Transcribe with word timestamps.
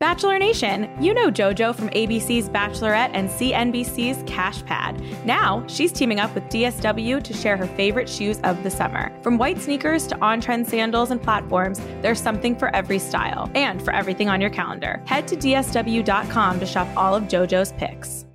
Bachelor 0.00 0.38
Nation, 0.38 0.88
you 1.00 1.12
know 1.12 1.28
JoJo 1.28 1.74
from 1.74 1.88
ABC's 1.88 2.48
Bachelorette 2.48 3.10
and 3.14 3.28
CNBC's 3.28 4.22
Cash 4.28 4.64
Pad. 4.64 5.02
Now, 5.26 5.66
she's 5.66 5.90
teaming 5.90 6.20
up 6.20 6.32
with 6.36 6.44
DSW 6.44 7.20
to 7.20 7.34
share 7.34 7.56
her 7.56 7.66
favorite 7.66 8.08
shoes 8.08 8.38
of 8.44 8.62
the 8.62 8.70
summer. 8.70 9.12
From 9.22 9.38
white 9.38 9.58
sneakers 9.58 10.06
to 10.06 10.18
on 10.24 10.40
trend 10.40 10.68
sandals 10.68 11.10
and 11.10 11.20
platforms, 11.20 11.80
there's 12.00 12.20
something 12.20 12.54
for 12.54 12.72
every 12.76 13.00
style 13.00 13.50
and 13.56 13.82
for 13.82 13.92
everything 13.92 14.28
on 14.28 14.40
your 14.40 14.50
calendar. 14.50 15.02
Head 15.04 15.26
to 15.26 15.36
DSW.com 15.36 16.60
to 16.60 16.66
shop 16.66 16.86
all 16.96 17.16
of 17.16 17.24
JoJo's 17.24 17.72
picks. 17.72 18.27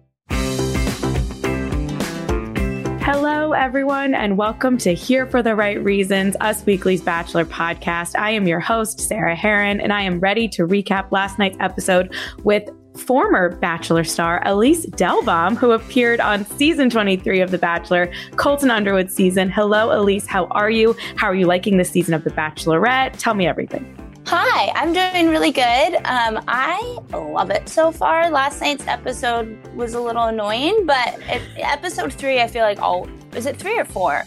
Hello, 3.05 3.51
everyone, 3.51 4.13
and 4.13 4.37
welcome 4.37 4.77
to 4.77 4.93
Here 4.93 5.27
for 5.27 5.43
the 5.43 5.57
Right 5.57 5.83
Reasons, 5.83 6.37
Us 6.39 6.65
Weekly's 6.65 7.01
Bachelor 7.01 7.43
podcast. 7.43 8.17
I 8.17 8.31
am 8.31 8.47
your 8.47 8.61
host, 8.61 9.01
Sarah 9.01 9.35
Herron, 9.35 9.81
and 9.81 9.91
I 9.91 10.03
am 10.03 10.21
ready 10.21 10.47
to 10.47 10.65
recap 10.65 11.11
last 11.11 11.37
night's 11.37 11.57
episode 11.59 12.15
with 12.45 12.69
former 12.95 13.57
Bachelor 13.57 14.05
star 14.05 14.41
Elyse 14.45 14.89
Dehlbom, 14.91 15.57
who 15.57 15.71
appeared 15.71 16.21
on 16.21 16.45
season 16.45 16.89
23 16.89 17.41
of 17.41 17.51
The 17.51 17.57
Bachelor, 17.57 18.09
Colton 18.37 18.71
Underwood 18.71 19.11
season. 19.11 19.49
Hello, 19.49 19.89
Elyse. 19.89 20.25
How 20.25 20.45
are 20.45 20.69
you? 20.69 20.95
How 21.17 21.27
are 21.27 21.35
you 21.35 21.45
liking 21.45 21.75
this 21.75 21.91
season 21.91 22.13
of 22.13 22.23
The 22.23 22.31
Bachelorette? 22.31 23.17
Tell 23.19 23.33
me 23.33 23.45
everything. 23.45 24.02
Hi, 24.25 24.71
I'm 24.75 24.93
doing 24.93 25.29
really 25.29 25.51
good. 25.51 25.95
Um, 26.05 26.43
I 26.47 26.97
love 27.11 27.49
it 27.49 27.67
so 27.67 27.91
far. 27.91 28.29
Last 28.29 28.61
night's 28.61 28.87
episode 28.87 29.57
was 29.75 29.93
a 29.93 29.99
little 29.99 30.23
annoying, 30.23 30.85
but 30.85 31.19
it, 31.27 31.41
episode 31.57 32.13
three, 32.13 32.41
I 32.41 32.47
feel 32.47 32.63
like 32.63 32.81
all 32.81 33.07
is 33.35 33.45
it 33.45 33.57
three 33.57 33.77
or 33.77 33.85
four? 33.85 34.23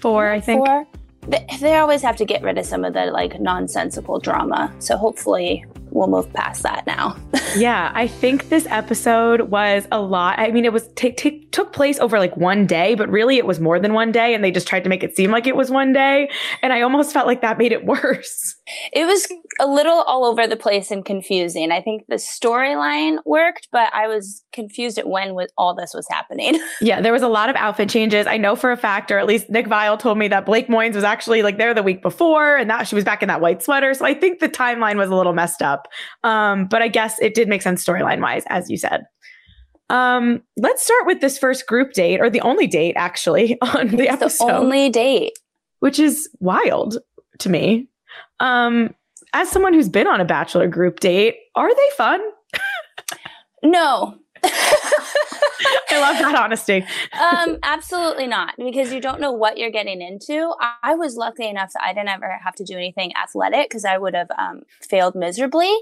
Four, 0.00 0.30
I 0.30 0.40
think. 0.40 0.66
Four. 0.66 0.86
They, 1.28 1.46
they 1.60 1.76
always 1.76 2.02
have 2.02 2.16
to 2.16 2.24
get 2.24 2.42
rid 2.42 2.58
of 2.58 2.66
some 2.66 2.84
of 2.84 2.92
the 2.94 3.06
like 3.06 3.40
nonsensical 3.40 4.18
drama. 4.18 4.74
So 4.78 4.96
hopefully 4.96 5.64
we'll 5.90 6.08
move 6.08 6.32
past 6.32 6.62
that 6.62 6.86
now. 6.86 7.16
yeah, 7.56 7.92
I 7.94 8.06
think 8.06 8.48
this 8.48 8.66
episode 8.66 9.42
was 9.42 9.86
a 9.92 10.00
lot. 10.00 10.38
I 10.38 10.50
mean, 10.50 10.64
it 10.64 10.72
was 10.72 10.88
t- 10.94 11.12
t- 11.12 11.44
took 11.52 11.72
place 11.72 11.98
over 11.98 12.18
like 12.18 12.36
one 12.36 12.66
day, 12.66 12.94
but 12.94 13.08
really 13.08 13.36
it 13.38 13.46
was 13.46 13.60
more 13.60 13.78
than 13.78 13.92
one 13.92 14.12
day, 14.12 14.34
and 14.34 14.42
they 14.42 14.50
just 14.50 14.66
tried 14.66 14.84
to 14.84 14.90
make 14.90 15.02
it 15.02 15.16
seem 15.16 15.30
like 15.30 15.46
it 15.46 15.56
was 15.56 15.70
one 15.70 15.92
day, 15.92 16.30
and 16.62 16.72
I 16.72 16.82
almost 16.82 17.12
felt 17.12 17.26
like 17.26 17.42
that 17.42 17.58
made 17.58 17.72
it 17.72 17.84
worse. 17.84 18.56
It 18.92 19.06
was 19.06 19.28
a 19.58 19.66
little 19.66 20.02
all 20.02 20.24
over 20.24 20.46
the 20.46 20.56
place 20.56 20.90
and 20.90 21.04
confusing. 21.04 21.70
I 21.70 21.80
think 21.80 22.04
the 22.08 22.16
storyline 22.16 23.18
worked, 23.24 23.68
but 23.72 23.92
I 23.94 24.08
was 24.08 24.44
confused 24.52 24.98
at 24.98 25.08
when 25.08 25.34
with 25.34 25.50
all 25.56 25.74
this 25.74 25.92
was 25.94 26.06
happening. 26.10 26.60
yeah, 26.80 27.00
there 27.00 27.12
was 27.12 27.22
a 27.22 27.28
lot 27.28 27.50
of 27.50 27.56
outfit 27.56 27.88
changes. 27.88 28.26
I 28.26 28.36
know 28.36 28.56
for 28.56 28.72
a 28.72 28.76
fact, 28.76 29.10
or 29.10 29.18
at 29.18 29.26
least 29.26 29.50
Nick 29.50 29.66
Viall 29.66 29.98
told 29.98 30.18
me 30.18 30.28
that 30.28 30.46
Blake 30.46 30.68
Moynes 30.68 30.94
was 30.94 31.04
actually 31.04 31.42
like 31.42 31.58
there 31.58 31.74
the 31.74 31.82
week 31.82 32.02
before, 32.02 32.56
and 32.56 32.68
that 32.70 32.86
she 32.88 32.94
was 32.94 33.04
back 33.04 33.22
in 33.22 33.28
that 33.28 33.40
white 33.40 33.62
sweater. 33.62 33.94
So 33.94 34.04
I 34.04 34.14
think 34.14 34.40
the 34.40 34.48
timeline 34.48 34.96
was 34.96 35.10
a 35.10 35.14
little 35.14 35.32
messed 35.32 35.62
up. 35.62 35.88
Um, 36.24 36.66
but 36.66 36.82
I 36.82 36.88
guess 36.88 37.20
it 37.20 37.34
did 37.34 37.48
make 37.48 37.62
sense 37.62 37.84
storyline 37.84 38.20
wise, 38.20 38.44
as 38.48 38.70
you 38.70 38.76
said. 38.76 39.04
Um, 39.90 40.42
let's 40.56 40.84
start 40.84 41.04
with 41.04 41.20
this 41.20 41.36
first 41.36 41.66
group 41.66 41.92
date, 41.92 42.20
or 42.20 42.30
the 42.30 42.40
only 42.42 42.66
date 42.66 42.94
actually 42.96 43.58
on 43.62 43.88
the 43.88 44.04
it's 44.04 44.12
episode. 44.12 44.46
The 44.46 44.56
only 44.56 44.88
date, 44.88 45.32
which 45.80 45.98
is 45.98 46.28
wild 46.38 46.98
to 47.40 47.48
me. 47.48 47.88
Um, 48.40 48.94
as 49.32 49.48
someone 49.50 49.74
who's 49.74 49.88
been 49.88 50.06
on 50.06 50.20
a 50.20 50.24
bachelor 50.24 50.66
group 50.66 51.00
date, 51.00 51.36
are 51.54 51.72
they 51.74 51.96
fun? 51.96 52.20
no. 53.62 54.16
I 55.92 56.00
love 56.00 56.18
that 56.18 56.34
honesty. 56.34 56.84
um, 57.20 57.58
absolutely 57.62 58.26
not, 58.26 58.54
because 58.56 58.92
you 58.92 59.00
don't 59.00 59.20
know 59.20 59.32
what 59.32 59.58
you're 59.58 59.70
getting 59.70 60.00
into. 60.00 60.52
I, 60.60 60.74
I 60.82 60.94
was 60.94 61.16
lucky 61.16 61.46
enough 61.46 61.72
that 61.74 61.82
I 61.84 61.92
didn't 61.92 62.08
ever 62.08 62.38
have 62.42 62.54
to 62.56 62.64
do 62.64 62.76
anything 62.76 63.12
athletic 63.16 63.68
because 63.68 63.84
I 63.84 63.98
would 63.98 64.14
have 64.14 64.30
um, 64.38 64.62
failed 64.80 65.14
miserably. 65.14 65.72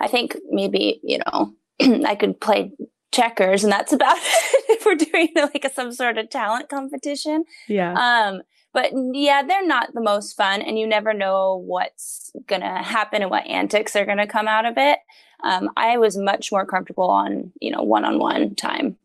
I 0.00 0.08
think 0.08 0.36
maybe 0.50 1.00
you 1.02 1.18
know 1.18 1.54
I 2.06 2.14
could 2.14 2.40
play 2.40 2.72
checkers, 3.12 3.64
and 3.64 3.72
that's 3.72 3.92
about 3.92 4.16
it. 4.20 4.64
if 4.70 4.86
we're 4.86 4.94
doing 4.94 5.28
like 5.36 5.64
a, 5.64 5.70
some 5.70 5.92
sort 5.92 6.18
of 6.18 6.30
talent 6.30 6.68
competition, 6.68 7.44
yeah. 7.68 7.92
Um, 7.92 8.42
but 8.78 8.92
yeah, 9.12 9.42
they're 9.42 9.66
not 9.66 9.92
the 9.92 10.00
most 10.00 10.36
fun, 10.36 10.62
and 10.62 10.78
you 10.78 10.86
never 10.86 11.12
know 11.12 11.56
what's 11.66 12.30
gonna 12.46 12.80
happen 12.80 13.22
and 13.22 13.30
what 13.30 13.44
antics 13.44 13.96
are 13.96 14.06
gonna 14.06 14.24
come 14.24 14.46
out 14.46 14.66
of 14.66 14.74
it. 14.76 15.00
Um, 15.42 15.68
I 15.76 15.98
was 15.98 16.16
much 16.16 16.52
more 16.52 16.64
comfortable 16.64 17.10
on 17.10 17.50
you 17.60 17.72
know 17.72 17.82
one 17.82 18.04
on 18.04 18.20
one 18.20 18.54
time. 18.54 18.96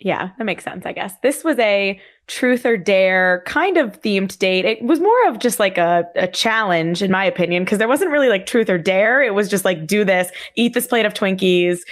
Yeah, 0.00 0.30
that 0.36 0.44
makes 0.44 0.64
sense, 0.64 0.84
I 0.84 0.92
guess. 0.92 1.14
This 1.22 1.44
was 1.44 1.56
a 1.60 2.00
truth 2.26 2.66
or 2.66 2.76
dare 2.76 3.44
kind 3.46 3.76
of 3.76 4.00
themed 4.00 4.36
date. 4.40 4.64
It 4.64 4.82
was 4.82 4.98
more 4.98 5.28
of 5.28 5.38
just 5.38 5.60
like 5.60 5.78
a, 5.78 6.04
a 6.16 6.26
challenge, 6.26 7.00
in 7.00 7.12
my 7.12 7.24
opinion, 7.24 7.62
because 7.62 7.78
there 7.78 7.86
wasn't 7.86 8.10
really 8.10 8.28
like 8.28 8.44
truth 8.44 8.68
or 8.68 8.78
dare. 8.78 9.22
It 9.22 9.34
was 9.34 9.48
just 9.48 9.64
like, 9.64 9.86
do 9.86 10.04
this, 10.04 10.32
eat 10.56 10.74
this 10.74 10.88
plate 10.88 11.06
of 11.06 11.14
Twinkies, 11.14 11.82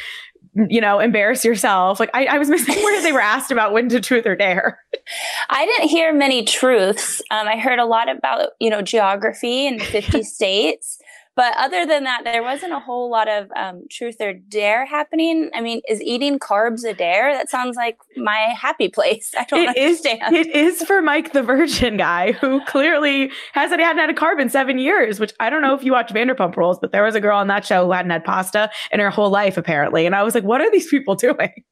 you 0.54 0.80
know, 0.80 0.98
embarrass 0.98 1.44
yourself. 1.44 2.00
Like 2.00 2.10
I, 2.12 2.26
I 2.26 2.38
was 2.38 2.48
missing 2.48 2.74
where 2.74 3.02
they 3.02 3.12
were 3.12 3.20
asked 3.20 3.50
about 3.50 3.72
when 3.72 3.88
to 3.90 4.00
truth 4.00 4.26
or 4.26 4.34
dare. 4.34 4.80
I 5.50 5.64
didn't 5.64 5.88
hear 5.88 6.12
many 6.12 6.44
truths. 6.44 7.22
Um, 7.30 7.46
I 7.46 7.56
heard 7.56 7.78
a 7.78 7.84
lot 7.84 8.08
about, 8.08 8.50
you 8.58 8.70
know, 8.70 8.82
geography 8.82 9.66
in 9.66 9.78
50 9.78 10.22
states. 10.24 10.99
But 11.40 11.56
other 11.56 11.86
than 11.86 12.04
that, 12.04 12.24
there 12.24 12.42
wasn't 12.42 12.74
a 12.74 12.78
whole 12.78 13.10
lot 13.10 13.26
of 13.26 13.50
um, 13.56 13.84
truth 13.90 14.16
or 14.20 14.34
dare 14.34 14.84
happening. 14.84 15.48
I 15.54 15.62
mean, 15.62 15.80
is 15.88 16.02
eating 16.02 16.38
carbs 16.38 16.84
a 16.84 16.92
dare? 16.92 17.32
That 17.32 17.48
sounds 17.48 17.76
like 17.76 17.96
my 18.14 18.52
happy 18.54 18.90
place. 18.90 19.32
I 19.38 19.44
don't 19.44 19.60
it 19.60 19.68
understand. 19.68 20.36
Is, 20.36 20.46
it 20.46 20.54
is 20.54 20.82
for 20.82 21.00
Mike 21.00 21.32
the 21.32 21.42
Virgin 21.42 21.96
guy 21.96 22.32
who 22.32 22.62
clearly 22.66 23.32
hasn't 23.54 23.80
hadn't 23.80 24.00
had 24.00 24.10
a 24.10 24.12
carb 24.12 24.38
in 24.38 24.50
seven 24.50 24.78
years. 24.78 25.18
Which 25.18 25.32
I 25.40 25.48
don't 25.48 25.62
know 25.62 25.74
if 25.74 25.82
you 25.82 25.92
watch 25.92 26.12
Vanderpump 26.12 26.56
Rules, 26.56 26.78
but 26.78 26.92
there 26.92 27.04
was 27.04 27.14
a 27.14 27.22
girl 27.22 27.38
on 27.38 27.46
that 27.46 27.64
show 27.64 27.86
who 27.86 27.92
hadn't 27.92 28.10
had 28.10 28.22
pasta 28.22 28.70
in 28.92 29.00
her 29.00 29.08
whole 29.08 29.30
life 29.30 29.56
apparently, 29.56 30.04
and 30.04 30.14
I 30.14 30.22
was 30.24 30.34
like, 30.34 30.44
what 30.44 30.60
are 30.60 30.70
these 30.70 30.88
people 30.88 31.14
doing? 31.14 31.64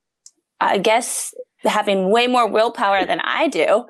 I 0.60 0.78
guess 0.78 1.34
having 1.64 2.10
way 2.10 2.26
more 2.26 2.48
willpower 2.48 3.04
than 3.04 3.20
I 3.20 3.48
do. 3.48 3.84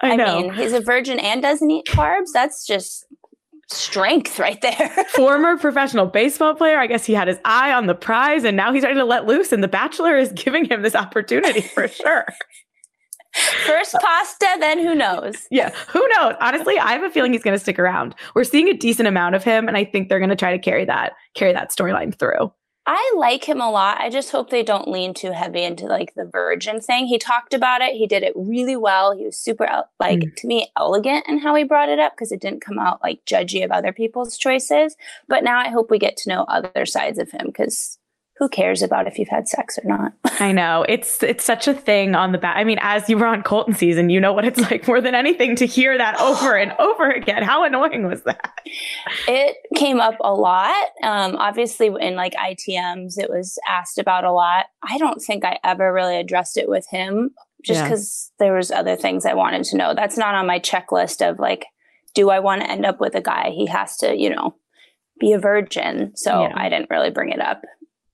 I, 0.00 0.12
I 0.12 0.16
know. 0.16 0.42
mean, 0.42 0.54
he's 0.54 0.72
a 0.72 0.80
virgin 0.80 1.18
and 1.18 1.42
doesn't 1.42 1.70
eat 1.70 1.86
carbs. 1.86 2.28
That's 2.32 2.64
just 2.64 3.04
strength 3.74 4.38
right 4.38 4.60
there. 4.60 4.90
Former 5.10 5.56
professional 5.58 6.06
baseball 6.06 6.54
player. 6.54 6.78
I 6.78 6.86
guess 6.86 7.04
he 7.04 7.14
had 7.14 7.28
his 7.28 7.38
eye 7.44 7.72
on 7.72 7.86
the 7.86 7.94
prize 7.94 8.44
and 8.44 8.56
now 8.56 8.72
he's 8.72 8.82
ready 8.84 8.96
to 8.96 9.04
let 9.04 9.26
loose. 9.26 9.52
And 9.52 9.62
The 9.62 9.68
Bachelor 9.68 10.16
is 10.16 10.32
giving 10.36 10.64
him 10.64 10.82
this 10.82 10.94
opportunity 10.94 11.60
for 11.60 11.88
sure. 11.88 12.26
First 13.66 13.96
pasta, 14.00 14.46
then 14.60 14.78
who 14.78 14.94
knows? 14.94 15.34
Yeah, 15.50 15.70
who 15.88 16.06
knows? 16.16 16.34
Honestly, 16.40 16.78
I 16.78 16.92
have 16.92 17.02
a 17.02 17.10
feeling 17.10 17.32
he's 17.32 17.42
going 17.42 17.56
to 17.56 17.58
stick 17.58 17.80
around. 17.80 18.14
We're 18.36 18.44
seeing 18.44 18.68
a 18.68 18.74
decent 18.74 19.08
amount 19.08 19.34
of 19.34 19.42
him, 19.42 19.66
and 19.66 19.76
I 19.76 19.84
think 19.84 20.08
they're 20.08 20.20
going 20.20 20.30
to 20.30 20.36
try 20.36 20.52
to 20.52 20.58
carry 20.58 20.84
that 20.84 21.14
carry 21.34 21.52
that 21.52 21.72
storyline 21.72 22.16
through. 22.16 22.52
I 22.86 23.14
like 23.16 23.44
him 23.44 23.62
a 23.62 23.70
lot. 23.70 24.00
I 24.00 24.10
just 24.10 24.30
hope 24.30 24.50
they 24.50 24.62
don't 24.62 24.88
lean 24.88 25.14
too 25.14 25.32
heavy 25.32 25.62
into 25.62 25.86
like 25.86 26.14
the 26.14 26.26
virgin 26.26 26.80
thing. 26.80 27.06
He 27.06 27.18
talked 27.18 27.54
about 27.54 27.80
it. 27.80 27.94
He 27.94 28.06
did 28.06 28.22
it 28.22 28.34
really 28.36 28.76
well. 28.76 29.16
He 29.16 29.24
was 29.24 29.38
super 29.38 29.66
like 29.98 30.18
mm. 30.18 30.36
to 30.36 30.46
me 30.46 30.70
elegant 30.76 31.24
in 31.26 31.38
how 31.38 31.54
he 31.54 31.64
brought 31.64 31.88
it 31.88 31.98
up 31.98 32.12
because 32.12 32.30
it 32.30 32.42
didn't 32.42 32.60
come 32.60 32.78
out 32.78 33.02
like 33.02 33.24
judgy 33.24 33.64
of 33.64 33.70
other 33.70 33.92
people's 33.92 34.36
choices. 34.36 34.96
But 35.28 35.44
now 35.44 35.58
I 35.58 35.68
hope 35.68 35.90
we 35.90 35.98
get 35.98 36.18
to 36.18 36.28
know 36.28 36.42
other 36.42 36.84
sides 36.84 37.18
of 37.18 37.30
him 37.30 37.46
because 37.46 37.98
who 38.38 38.48
cares 38.48 38.82
about 38.82 39.06
if 39.06 39.18
you've 39.18 39.28
had 39.28 39.48
sex 39.48 39.78
or 39.78 39.86
not? 39.86 40.12
I 40.40 40.50
know. 40.50 40.84
It's 40.88 41.22
it's 41.22 41.44
such 41.44 41.68
a 41.68 41.74
thing 41.74 42.14
on 42.14 42.32
the 42.32 42.38
back. 42.38 42.56
I 42.56 42.64
mean, 42.64 42.78
as 42.80 43.08
you 43.08 43.16
were 43.16 43.26
on 43.26 43.42
Colton 43.42 43.74
season, 43.74 44.10
you 44.10 44.20
know 44.20 44.32
what 44.32 44.44
it's 44.44 44.58
like 44.70 44.86
more 44.88 45.00
than 45.00 45.14
anything 45.14 45.54
to 45.56 45.66
hear 45.66 45.96
that 45.96 46.20
over 46.20 46.56
and 46.56 46.72
over 46.78 47.10
again. 47.10 47.42
How 47.42 47.64
annoying 47.64 48.06
was 48.06 48.22
that? 48.24 48.52
It 49.28 49.56
came 49.76 50.00
up 50.00 50.16
a 50.20 50.34
lot. 50.34 50.74
Um, 51.02 51.36
obviously, 51.36 51.86
in 52.00 52.16
like 52.16 52.34
ITMs, 52.34 53.18
it 53.18 53.30
was 53.30 53.58
asked 53.68 53.98
about 53.98 54.24
a 54.24 54.32
lot. 54.32 54.66
I 54.82 54.98
don't 54.98 55.22
think 55.22 55.44
I 55.44 55.58
ever 55.62 55.92
really 55.92 56.16
addressed 56.16 56.56
it 56.56 56.68
with 56.68 56.86
him, 56.90 57.30
just 57.62 57.82
because 57.84 58.30
yeah. 58.40 58.46
there 58.46 58.54
was 58.54 58.70
other 58.70 58.96
things 58.96 59.24
I 59.24 59.34
wanted 59.34 59.64
to 59.64 59.76
know. 59.76 59.94
That's 59.94 60.18
not 60.18 60.34
on 60.34 60.46
my 60.46 60.58
checklist 60.58 61.26
of 61.28 61.38
like, 61.38 61.66
do 62.14 62.30
I 62.30 62.40
want 62.40 62.62
to 62.62 62.70
end 62.70 62.84
up 62.84 63.00
with 63.00 63.14
a 63.14 63.20
guy? 63.20 63.50
He 63.50 63.66
has 63.66 63.96
to, 63.98 64.16
you 64.16 64.30
know, 64.30 64.56
be 65.20 65.32
a 65.32 65.38
virgin. 65.38 66.12
So 66.16 66.42
yeah. 66.42 66.52
I 66.56 66.68
didn't 66.68 66.90
really 66.90 67.10
bring 67.10 67.30
it 67.30 67.40
up 67.40 67.62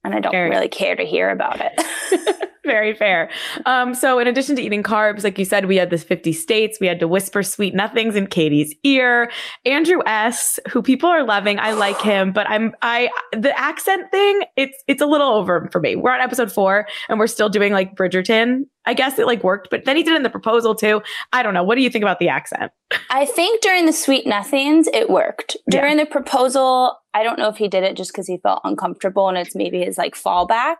and 0.04 0.14
I 0.14 0.20
don't 0.20 0.32
Very. 0.32 0.50
really 0.50 0.68
care 0.68 0.96
to 0.96 1.04
hear 1.04 1.30
about 1.30 1.60
it. 1.60 2.46
Very 2.64 2.94
fair. 2.94 3.30
Um, 3.64 3.94
so, 3.94 4.18
in 4.18 4.28
addition 4.28 4.54
to 4.56 4.62
eating 4.62 4.82
carbs, 4.82 5.24
like 5.24 5.38
you 5.38 5.44
said, 5.44 5.64
we 5.64 5.76
had 5.76 5.88
the 5.88 5.96
50 5.96 6.32
states. 6.32 6.78
We 6.78 6.86
had 6.86 7.00
to 7.00 7.08
whisper 7.08 7.42
sweet 7.42 7.74
nothings 7.74 8.14
in 8.14 8.26
Katie's 8.26 8.74
ear. 8.84 9.30
Andrew 9.64 10.00
S., 10.06 10.60
who 10.70 10.82
people 10.82 11.08
are 11.08 11.24
loving, 11.24 11.58
I 11.58 11.72
like 11.72 12.00
him, 12.00 12.32
but 12.32 12.48
I'm 12.50 12.74
I 12.82 13.08
the 13.32 13.58
accent 13.58 14.10
thing. 14.10 14.42
It's 14.56 14.76
it's 14.86 15.00
a 15.00 15.06
little 15.06 15.30
over 15.30 15.68
for 15.72 15.80
me. 15.80 15.96
We're 15.96 16.12
on 16.12 16.20
episode 16.20 16.52
four, 16.52 16.86
and 17.08 17.18
we're 17.18 17.26
still 17.28 17.48
doing 17.48 17.72
like 17.72 17.96
Bridgerton. 17.96 18.66
I 18.84 18.94
guess 18.94 19.18
it 19.18 19.26
like 19.26 19.42
worked, 19.42 19.68
but 19.70 19.84
then 19.84 19.96
he 19.96 20.02
did 20.02 20.12
it 20.12 20.16
in 20.16 20.22
the 20.22 20.30
proposal 20.30 20.74
too. 20.74 21.02
I 21.32 21.42
don't 21.42 21.54
know. 21.54 21.64
What 21.64 21.76
do 21.76 21.82
you 21.82 21.90
think 21.90 22.02
about 22.02 22.18
the 22.18 22.28
accent? 22.28 22.72
I 23.10 23.24
think 23.24 23.62
during 23.62 23.86
the 23.86 23.92
sweet 23.92 24.26
nothings, 24.26 24.86
it 24.88 25.10
worked. 25.10 25.56
During 25.68 25.98
yeah. 25.98 26.04
the 26.04 26.10
proposal, 26.10 26.99
I 27.14 27.22
don't 27.22 27.38
know 27.38 27.48
if 27.48 27.56
he 27.56 27.68
did 27.68 27.82
it 27.82 27.96
just 27.96 28.12
because 28.12 28.26
he 28.26 28.38
felt 28.38 28.60
uncomfortable 28.64 29.28
and 29.28 29.38
it's 29.38 29.54
maybe 29.54 29.84
his 29.84 29.98
like 29.98 30.14
fallback. 30.14 30.76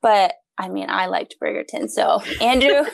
But 0.00 0.34
I 0.58 0.68
mean, 0.68 0.90
I 0.90 1.06
liked 1.06 1.36
Bridgerton. 1.42 1.88
So 1.88 2.22
Andrew, 2.40 2.84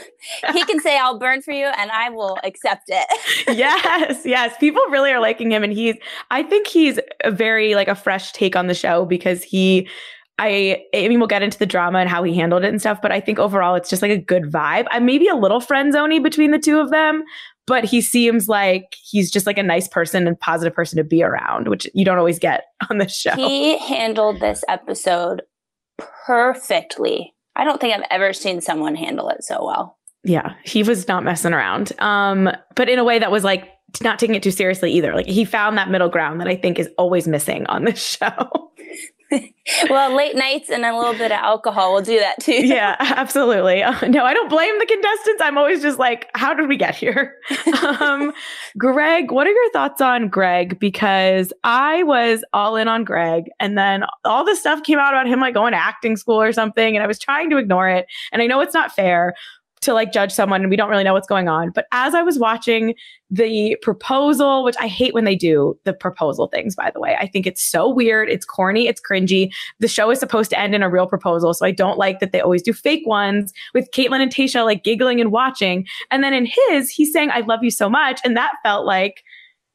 he 0.53 0.65
can 0.65 0.81
say 0.81 0.99
I'll 0.99 1.19
burn 1.19 1.43
for 1.43 1.53
you 1.53 1.67
and 1.67 1.91
I 1.91 2.11
will 2.11 2.39
accept 2.45 2.85
it. 2.89 3.07
yes, 3.57 4.23
yes. 4.25 4.57
People 4.59 4.83
really 4.91 5.11
are 5.11 5.21
liking 5.21 5.51
him. 5.51 5.65
And 5.65 5.73
he's 5.73 5.97
I 6.31 6.43
think 6.43 6.67
he's 6.67 6.99
a 7.25 7.31
very 7.31 7.75
like 7.75 7.89
a 7.89 7.95
fresh 7.95 8.33
take 8.33 8.57
on 8.57 8.69
the 8.69 8.75
show 8.75 9.05
because 9.05 9.43
he 9.43 9.89
I, 10.41 10.85
I 10.95 11.09
mean, 11.09 11.19
we'll 11.19 11.27
get 11.27 11.43
into 11.43 11.59
the 11.59 11.67
drama 11.67 11.99
and 11.99 12.09
how 12.09 12.23
he 12.23 12.37
handled 12.37 12.63
it 12.63 12.69
and 12.69 12.81
stuff, 12.81 13.03
but 13.03 13.11
I 13.11 13.19
think 13.19 13.41
overall 13.41 13.75
it's 13.75 13.91
just 13.91 14.03
like 14.03 14.13
a 14.13 14.17
good 14.17 14.45
vibe. 14.45 14.87
I 14.93 15.01
maybe 15.01 15.27
a 15.27 15.35
little 15.35 15.61
friend 15.61 15.93
zony 15.93 16.23
between 16.23 16.53
the 16.53 16.61
two 16.61 16.79
of 16.79 16.91
them, 16.91 17.25
but 17.69 17.85
he 17.85 18.01
seems 18.01 18.49
like 18.49 18.97
he's 19.03 19.31
just 19.31 19.47
like 19.47 19.59
a 19.59 19.63
nice 19.63 19.87
person 19.87 20.27
and 20.27 20.39
positive 20.39 20.75
person 20.75 20.97
to 20.97 21.05
be 21.05 21.23
around, 21.23 21.69
which 21.69 21.89
you 21.95 22.05
don't 22.05 22.19
always 22.19 22.39
get 22.39 22.65
on 22.91 22.99
the 22.99 23.09
show. 23.09 23.35
He 23.35 23.79
handled 23.79 24.41
this 24.41 24.65
episode 24.69 25.43
perfectly. 26.27 27.35
I 27.55 27.65
don't 27.65 27.81
think 27.81 27.95
I've 27.95 28.07
ever 28.11 28.33
seen 28.33 28.61
someone 28.61 28.95
handle 28.95 29.29
it 29.29 29.45
so 29.45 29.65
well. 29.65 29.99
Yeah, 30.25 30.55
he 30.65 30.83
was 30.83 31.09
not 31.09 31.25
messing 31.25 31.53
around. 31.53 31.93
Um, 32.01 32.51
but 32.75 32.89
in 32.89 32.99
a 32.99 33.05
way 33.05 33.19
that 33.19 33.31
was 33.31 33.45
like 33.45 33.69
not 34.03 34.19
taking 34.19 34.35
it 34.35 34.43
too 34.43 34.51
seriously 34.51 34.93
either. 34.93 35.15
Like 35.15 35.27
he 35.27 35.45
found 35.45 35.79
that 35.79 35.91
middle 35.91 36.09
ground 36.09 36.41
that 36.41 36.49
I 36.49 36.57
think 36.57 36.79
is 36.79 36.89
always 36.99 37.27
missing 37.27 37.67
on 37.67 37.85
this 37.85 38.03
show. 38.19 38.68
well, 39.91 40.17
late 40.17 40.37
nights 40.37 40.71
and 40.71 40.85
a 40.85 40.97
little 40.97 41.13
bit 41.13 41.31
of 41.31 41.39
alcohol 41.39 41.95
will 41.95 42.03
do 42.03 42.19
that 42.19 42.41
too. 42.41 42.53
yeah, 42.67 42.97
absolutely. 42.99 43.83
Uh, 43.83 43.95
no, 44.09 44.25
I 44.25 44.33
don't 44.33 44.49
blame 44.49 44.79
the 44.79 44.87
contestants. 44.87 45.43
I'm 45.43 45.59
always 45.59 45.83
just 45.83 45.99
like, 45.99 46.29
how 46.35 46.55
did 46.55 46.69
we 46.69 46.77
get 46.77 46.95
here? 46.95 47.35
um, 48.01 48.33
Greg, 48.79 49.31
what 49.31 49.47
are 49.47 49.53
your 49.53 49.71
thoughts 49.73 50.01
on 50.01 50.29
Greg? 50.29 50.79
Because 50.79 51.53
I 51.65 52.03
was 52.05 52.43
all 52.53 52.77
in 52.77 52.89
on 52.89 53.05
Greg, 53.05 53.45
and 53.61 53.77
then 53.77 54.05
all 54.25 54.45
this 54.45 54.61
stuff 54.61 54.83
came 54.83 54.99
out 54.99 55.13
about 55.13 55.27
him 55.27 55.41
like 55.41 55.55
going 55.55 55.73
to 55.73 55.79
acting 55.79 56.17
school 56.17 56.41
or 56.41 56.53
something, 56.53 56.97
and 56.97 57.03
I 57.03 57.07
was 57.07 57.19
trying 57.19 57.51
to 57.51 57.59
ignore 57.59 57.89
it. 57.89 58.07
And 58.33 58.41
I 58.41 58.47
know 58.47 58.61
it's 58.61 58.75
not 58.75 58.93
fair, 58.93 59.35
to 59.81 59.95
like 59.95 60.13
judge 60.13 60.33
someone 60.33 60.63
and 60.63 60.71
we 60.71 60.77
don't 60.77 60.91
really 60.91 61.05
know 61.05 61.13
what's 61.13 61.27
going 61.27 61.49
on. 61.49 61.71
But 61.71 61.87
as 61.93 62.15
I 62.15 62.23
was 62.23 62.39
watching 62.39 62.95
the 63.31 63.77
proposal, 63.83 64.65
which 64.65 64.77
I 64.81 64.87
hate 64.87 65.15
when 65.15 65.25
they 65.25 65.37
do 65.37 65.79
the 65.85 65.93
proposal 65.93 66.49
things, 66.49 66.75
by 66.75 66.91
the 66.91 67.01
way, 67.01 67.17
I 67.19 67.27
think 67.27 67.47
it's 67.47 67.63
so 67.63 67.89
weird. 67.89 68.29
It's 68.29 68.45
corny. 68.45 68.87
It's 68.87 69.01
cringy. 69.01 69.53
The 69.81 69.89
show 69.89 70.11
is 70.11 70.19
supposed 70.19 70.51
to 70.51 70.59
end 70.59 70.75
in 70.75 70.83
a 70.83 70.91
real 70.91 71.07
proposal. 71.07 71.53
So 71.55 71.67
I 71.67 71.71
don't 71.71 71.99
like 71.99 72.21
that 72.21 72.33
they 72.33 72.41
always 72.41 72.63
do 72.63 72.73
fake 72.73 73.07
ones 73.07 73.53
with 73.75 73.91
Kaitlyn 73.91 74.21
and 74.21 74.35
Tayshia 74.35 74.65
like 74.65 74.85
giggling 74.85 75.21
and 75.21 75.31
watching. 75.31 75.87
And 76.11 76.23
then 76.25 76.33
in 76.33 76.47
his, 76.47 76.91
he's 76.91 77.13
saying, 77.13 77.31
I 77.31 77.41
love 77.41 77.61
you 77.63 77.71
so 77.71 77.89
much. 77.89 78.21
And 78.25 78.37
that 78.37 78.53
felt 78.63 78.87
like, 78.87 79.23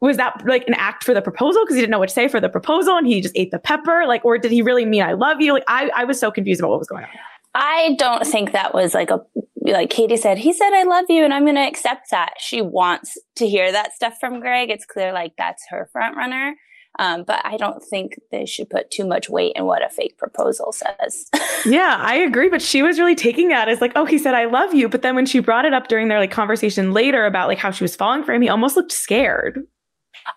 was 0.01 0.17
that 0.17 0.45
like 0.45 0.67
an 0.67 0.73
act 0.73 1.05
for 1.05 1.13
the 1.13 1.21
proposal 1.21 1.63
because 1.63 1.75
he 1.75 1.81
didn't 1.81 1.91
know 1.91 1.99
what 1.99 2.09
to 2.09 2.13
say 2.13 2.27
for 2.27 2.41
the 2.41 2.49
proposal 2.49 2.97
and 2.97 3.07
he 3.07 3.21
just 3.21 3.33
ate 3.37 3.51
the 3.51 3.59
pepper 3.59 4.03
like 4.05 4.25
or 4.25 4.37
did 4.37 4.51
he 4.51 4.61
really 4.61 4.83
mean 4.83 5.01
i 5.01 5.13
love 5.13 5.39
you 5.39 5.53
like 5.53 5.63
i, 5.69 5.89
I 5.95 6.03
was 6.03 6.19
so 6.19 6.29
confused 6.29 6.59
about 6.59 6.71
what 6.71 6.79
was 6.79 6.89
going 6.89 7.05
on 7.05 7.09
I 7.55 7.95
don't 7.99 8.25
think 8.25 8.51
that 8.51 8.73
was 8.73 8.93
like 8.93 9.11
a 9.11 9.21
like 9.71 9.89
Katie 9.89 10.17
said, 10.17 10.37
he 10.37 10.53
said, 10.53 10.71
I 10.73 10.83
love 10.83 11.05
you 11.09 11.23
and 11.23 11.33
I'm 11.33 11.43
going 11.43 11.55
to 11.55 11.61
accept 11.61 12.11
that. 12.11 12.33
She 12.39 12.61
wants 12.61 13.17
to 13.37 13.47
hear 13.47 13.71
that 13.71 13.93
stuff 13.93 14.17
from 14.19 14.39
Greg. 14.39 14.69
It's 14.69 14.85
clear 14.85 15.13
like 15.13 15.33
that's 15.37 15.63
her 15.69 15.89
front 15.91 16.17
runner. 16.17 16.55
Um, 16.99 17.23
but 17.23 17.41
I 17.43 17.57
don't 17.57 17.83
think 17.83 18.19
they 18.31 18.45
should 18.45 18.69
put 18.69 18.91
too 18.91 19.05
much 19.05 19.27
weight 19.27 19.53
in 19.55 19.65
what 19.65 19.83
a 19.83 19.89
fake 19.89 20.17
proposal 20.17 20.71
says. 20.71 21.27
yeah, 21.65 21.97
I 21.99 22.15
agree. 22.15 22.49
But 22.49 22.61
she 22.61 22.83
was 22.83 22.99
really 22.99 23.15
taking 23.15 23.47
that 23.47 23.67
as 23.67 23.81
like, 23.81 23.93
oh, 23.95 24.05
he 24.05 24.19
said, 24.19 24.35
I 24.35 24.45
love 24.45 24.73
you. 24.73 24.87
But 24.87 25.01
then 25.01 25.15
when 25.15 25.25
she 25.25 25.39
brought 25.39 25.65
it 25.65 25.73
up 25.73 25.87
during 25.87 26.07
their 26.07 26.19
like 26.19 26.31
conversation 26.31 26.93
later 26.93 27.25
about 27.25 27.47
like 27.47 27.57
how 27.57 27.71
she 27.71 27.83
was 27.83 27.95
falling 27.95 28.23
for 28.23 28.33
him, 28.33 28.43
he 28.43 28.49
almost 28.49 28.75
looked 28.75 28.91
scared. 28.91 29.63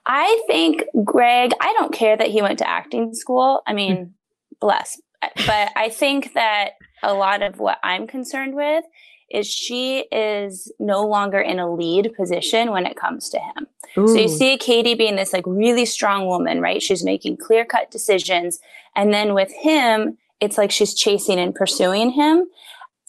I 0.06 0.43
think 0.46 0.84
Greg, 1.05 1.52
I 1.61 1.75
don't 1.79 1.93
care 1.93 2.17
that 2.17 2.29
he 2.29 2.40
went 2.40 2.58
to 2.61 2.69
acting 2.69 3.12
school. 3.12 3.62
I 3.67 3.75
mean, 3.75 3.96
mm. 3.96 4.11
bless. 4.61 5.00
But 5.20 5.72
I 5.76 5.90
think 5.90 6.34
that 6.34 6.70
a 7.02 7.14
lot 7.14 7.43
of 7.43 7.58
what 7.58 7.79
I'm 7.82 8.06
concerned 8.06 8.55
with 8.55 8.84
is 9.31 9.46
she 9.46 10.00
is 10.12 10.73
no 10.78 11.06
longer 11.06 11.40
in 11.40 11.58
a 11.58 11.73
lead 11.73 12.14
position 12.17 12.70
when 12.70 12.87
it 12.87 12.96
comes 12.96 13.28
to 13.31 13.38
him. 13.38 13.67
Ooh. 13.99 14.08
So 14.08 14.14
you 14.14 14.28
see 14.28 14.56
Katie 14.56 14.94
being 14.94 15.17
this 15.17 15.32
like 15.32 15.44
really 15.46 15.84
strong 15.84 16.26
woman, 16.26 16.61
right? 16.61 16.82
She's 16.82 17.05
making 17.05 17.38
clear 17.38 17.64
cut 17.64 17.90
decisions. 17.90 18.61
And 18.94 19.12
then 19.12 19.34
with 19.34 19.52
him, 19.52 20.19
it's 20.40 20.58
like 20.58 20.70
she's 20.70 20.94
chasing 20.94 21.38
and 21.38 21.55
pursuing 21.55 22.11
him. 22.11 22.46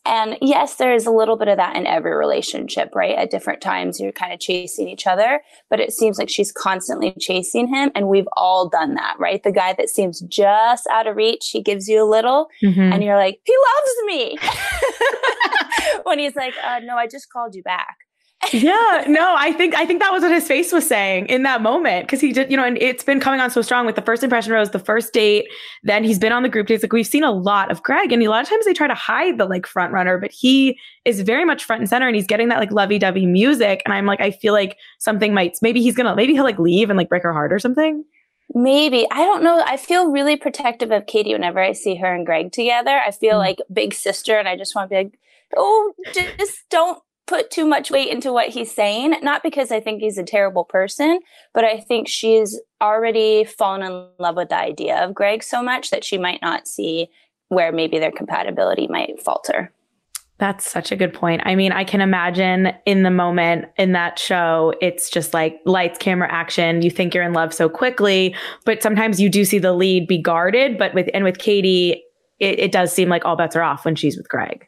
And 0.08 0.38
yes, 0.42 0.76
there 0.76 0.94
is 0.94 1.06
a 1.06 1.12
little 1.12 1.36
bit 1.36 1.50
of 1.50 1.58
that 1.58 1.76
in 1.76 1.86
every 1.86 2.16
relationship, 2.16 2.96
right? 2.96 3.18
At 3.18 3.30
different 3.30 3.62
times, 3.62 4.00
you're 4.00 4.14
kind 4.14 4.32
of 4.34 4.40
chasing 4.40 4.88
each 4.88 5.06
other, 5.06 5.42
but 5.70 5.82
it 5.82 5.92
seems 5.92 6.18
like 6.18 6.30
she's 6.30 6.52
constantly 6.52 7.14
chasing 7.20 7.68
him. 7.68 7.92
And 7.94 8.08
we've 8.08 8.28
all 8.38 8.70
done 8.70 8.96
that, 8.96 9.18
right? 9.20 9.44
The 9.44 9.52
guy 9.52 9.74
that 9.74 9.90
seems 9.90 10.22
just 10.22 10.88
out 10.88 11.08
of 11.08 11.18
reach, 11.18 11.50
he 11.52 11.62
gives 11.62 11.90
you 11.90 12.02
a 12.02 12.08
little, 12.10 12.48
mm-hmm. 12.64 12.94
and 12.94 13.04
you're 13.04 13.18
like, 13.18 13.42
he 13.44 13.54
loves 13.54 14.08
me. 14.08 14.38
when 16.04 16.20
he's 16.20 16.36
like, 16.36 16.54
uh, 16.64 16.80
no, 16.80 16.96
I 16.96 17.08
just 17.08 17.30
called 17.30 17.54
you 17.54 17.64
back 17.64 17.98
yeah, 18.54 19.04
no, 19.08 19.36
I 19.38 19.52
think 19.52 19.76
I 19.76 19.86
think 19.86 20.02
that 20.02 20.12
was 20.12 20.22
what 20.22 20.32
his 20.32 20.48
face 20.48 20.72
was 20.72 20.88
saying 20.88 21.26
in 21.26 21.44
that 21.44 21.62
moment 21.62 22.06
because 22.06 22.22
he 22.22 22.32
did, 22.32 22.50
you 22.50 22.56
know, 22.56 22.64
and 22.64 22.78
it's 22.78 23.04
been 23.04 23.20
coming 23.20 23.40
on 23.40 23.50
so 23.50 23.62
strong 23.62 23.86
with 23.86 23.96
the 23.96 24.02
first 24.02 24.24
impression 24.24 24.54
rose, 24.54 24.70
the 24.70 24.80
first 24.80 25.12
date. 25.12 25.48
Then 25.84 26.04
he's 26.04 26.20
been 26.20 26.32
on 26.32 26.44
the 26.44 26.50
group 26.50 26.68
dates. 26.68 26.84
Like 26.84 26.94
we've 26.94 27.08
seen 27.08 27.24
a 27.24 27.32
lot 27.32 27.72
of 27.72 27.84
Greg, 27.84 28.12
and 28.12 28.22
a 28.22 28.28
lot 28.30 28.44
of 28.44 28.50
times 28.50 28.66
they 28.66 28.74
try 28.74 28.88
to 28.88 28.94
hide 28.94 29.38
the 29.38 29.46
like 29.46 29.66
front 29.66 29.92
runner, 29.92 30.18
but 30.18 30.32
he 30.32 30.80
is 31.04 31.22
very 31.22 31.46
much 31.46 31.64
front 31.64 31.82
and 31.82 31.90
center, 31.90 32.08
and 32.08 32.16
he's 32.16 32.28
getting 32.28 32.48
that 32.50 32.60
like 32.60 32.72
lovey 32.72 33.00
dovey 33.00 33.26
music. 33.26 33.82
And 33.86 33.94
I'm 33.94 34.06
like, 34.06 34.22
I 34.22 34.32
feel 34.32 34.54
like 34.54 34.78
something 35.00 35.34
might, 35.34 35.58
maybe 35.62 35.82
he's 35.82 35.96
gonna, 35.96 36.16
maybe 36.16 36.34
he'll 36.34 36.44
like 36.44 36.60
leave 36.60 36.90
and 36.90 36.98
like 36.98 37.10
break 37.10 37.24
her 37.24 37.34
heart 37.34 37.52
or 37.52 37.60
something. 37.60 38.06
Maybe. 38.54 39.06
I 39.12 39.24
don't 39.24 39.44
know. 39.44 39.62
I 39.66 39.76
feel 39.76 40.12
really 40.12 40.38
protective 40.38 40.92
of 40.92 41.06
Katie 41.06 41.34
whenever 41.34 41.60
I 41.60 41.74
see 41.74 41.96
her 41.96 42.14
and 42.14 42.26
Greg 42.26 42.54
together. 42.54 43.02
I 43.06 43.12
feel 43.12 43.36
mm 43.36 43.40
like 43.40 43.58
big 43.72 43.94
sister, 43.94 44.38
and 44.38 44.48
I 44.48 44.56
just 44.56 44.76
want 44.76 44.90
to 44.90 44.96
be 44.96 45.04
like, 45.04 45.20
oh, 45.56 45.94
just 46.14 46.60
don't 46.70 47.02
put 47.28 47.52
too 47.52 47.66
much 47.66 47.92
weight 47.92 48.10
into 48.10 48.34
what 48.34 48.50
he's 48.50 48.74
saying, 48.74 49.16
not 49.22 49.44
because 49.44 49.72
I 49.72 49.80
think 49.80 50.02
he's 50.02 50.18
a 50.18 50.24
terrible 50.24 50.64
person, 50.64 51.20
but 51.54 51.64
I 51.64 51.80
think 51.80 52.08
she's 52.08 52.60
already 52.82 53.44
fallen 53.44 53.84
in 53.84 54.08
love 54.18 54.36
with 54.36 54.50
the 54.50 54.58
idea 54.58 55.04
of 55.04 55.14
Greg 55.14 55.44
so 55.44 55.62
much 55.62 55.92
that 55.92 56.04
she 56.04 56.18
might 56.18 56.42
not 56.42 56.68
see 56.68 57.10
where 57.50 57.72
maybe 57.72 58.00
their 58.00 58.12
compatibility 58.12 58.88
might 58.88 59.22
falter. 59.22 59.72
That's 60.40 60.70
such 60.70 60.92
a 60.92 60.96
good 60.96 61.14
point. 61.14 61.42
I 61.46 61.56
mean, 61.56 61.72
I 61.72 61.84
can 61.84 62.00
imagine 62.00 62.72
in 62.86 63.02
the 63.02 63.10
moment 63.10 63.66
in 63.78 63.94
that 63.94 64.20
show, 64.20 64.74
it's 64.82 65.10
just 65.10 65.34
like 65.34 65.60
lights, 65.66 65.98
camera, 65.98 66.32
action. 66.32 66.84
You 66.84 66.92
think 66.92 67.14
you're 67.16 67.24
in 67.24 67.34
love 67.34 67.54
so 67.54 67.68
quickly, 67.68 68.36
but 68.64 68.84
sometimes 68.84 69.20
you 69.20 69.30
do 69.30 69.46
see 69.46 69.58
the 69.58 69.74
lead 69.74 70.08
be 70.08 70.22
guarded. 70.22 70.78
But 70.78 70.94
with 70.94 71.10
and 71.14 71.24
with 71.24 71.40
Katie, 71.40 72.04
it, 72.40 72.60
it 72.60 72.72
does 72.72 72.94
seem 72.94 73.10
like 73.10 73.26
all 73.26 73.36
bets 73.36 73.56
are 73.56 73.64
off 73.64 73.84
when 73.84 73.96
she's 73.96 74.16
with 74.16 74.30
Greg. 74.30 74.68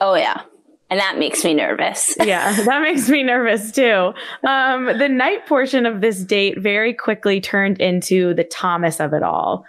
Oh 0.00 0.14
yeah, 0.14 0.42
and 0.90 1.00
that 1.00 1.18
makes 1.18 1.44
me 1.44 1.54
nervous. 1.54 2.14
yeah, 2.24 2.52
that 2.62 2.82
makes 2.82 3.08
me 3.08 3.22
nervous 3.22 3.72
too. 3.72 4.12
Um, 4.46 4.86
the 4.98 5.08
night 5.08 5.46
portion 5.46 5.86
of 5.86 6.00
this 6.00 6.22
date 6.22 6.58
very 6.60 6.94
quickly 6.94 7.40
turned 7.40 7.80
into 7.80 8.34
the 8.34 8.44
Thomas 8.44 9.00
of 9.00 9.12
it 9.12 9.22
all. 9.22 9.64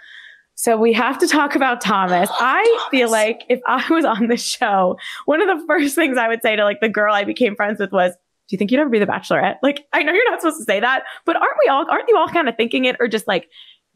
So 0.54 0.76
we 0.76 0.92
have 0.92 1.18
to 1.18 1.28
talk 1.28 1.54
about 1.54 1.80
Thomas. 1.80 2.28
I 2.40 2.64
Thomas. 2.64 2.90
feel 2.90 3.10
like 3.10 3.42
if 3.48 3.60
I 3.66 3.84
was 3.90 4.04
on 4.04 4.28
the 4.28 4.36
show, 4.36 4.98
one 5.26 5.40
of 5.40 5.48
the 5.48 5.64
first 5.66 5.94
things 5.94 6.16
I 6.18 6.28
would 6.28 6.42
say 6.42 6.56
to 6.56 6.64
like 6.64 6.80
the 6.80 6.88
girl 6.88 7.14
I 7.14 7.24
became 7.24 7.56
friends 7.56 7.78
with 7.80 7.92
was, 7.92 8.12
"Do 8.12 8.54
you 8.54 8.58
think 8.58 8.70
you'd 8.70 8.80
ever 8.80 8.90
be 8.90 8.98
the 8.98 9.06
Bachelorette?" 9.06 9.56
Like, 9.62 9.86
I 9.92 10.02
know 10.02 10.12
you're 10.12 10.30
not 10.30 10.40
supposed 10.40 10.58
to 10.58 10.64
say 10.64 10.80
that, 10.80 11.04
but 11.24 11.36
aren't 11.36 11.56
we 11.64 11.68
all? 11.68 11.84
Aren't 11.90 12.08
you 12.08 12.16
all 12.16 12.28
kind 12.28 12.48
of 12.48 12.56
thinking 12.56 12.84
it, 12.84 12.96
or 13.00 13.08
just 13.08 13.26
like 13.26 13.48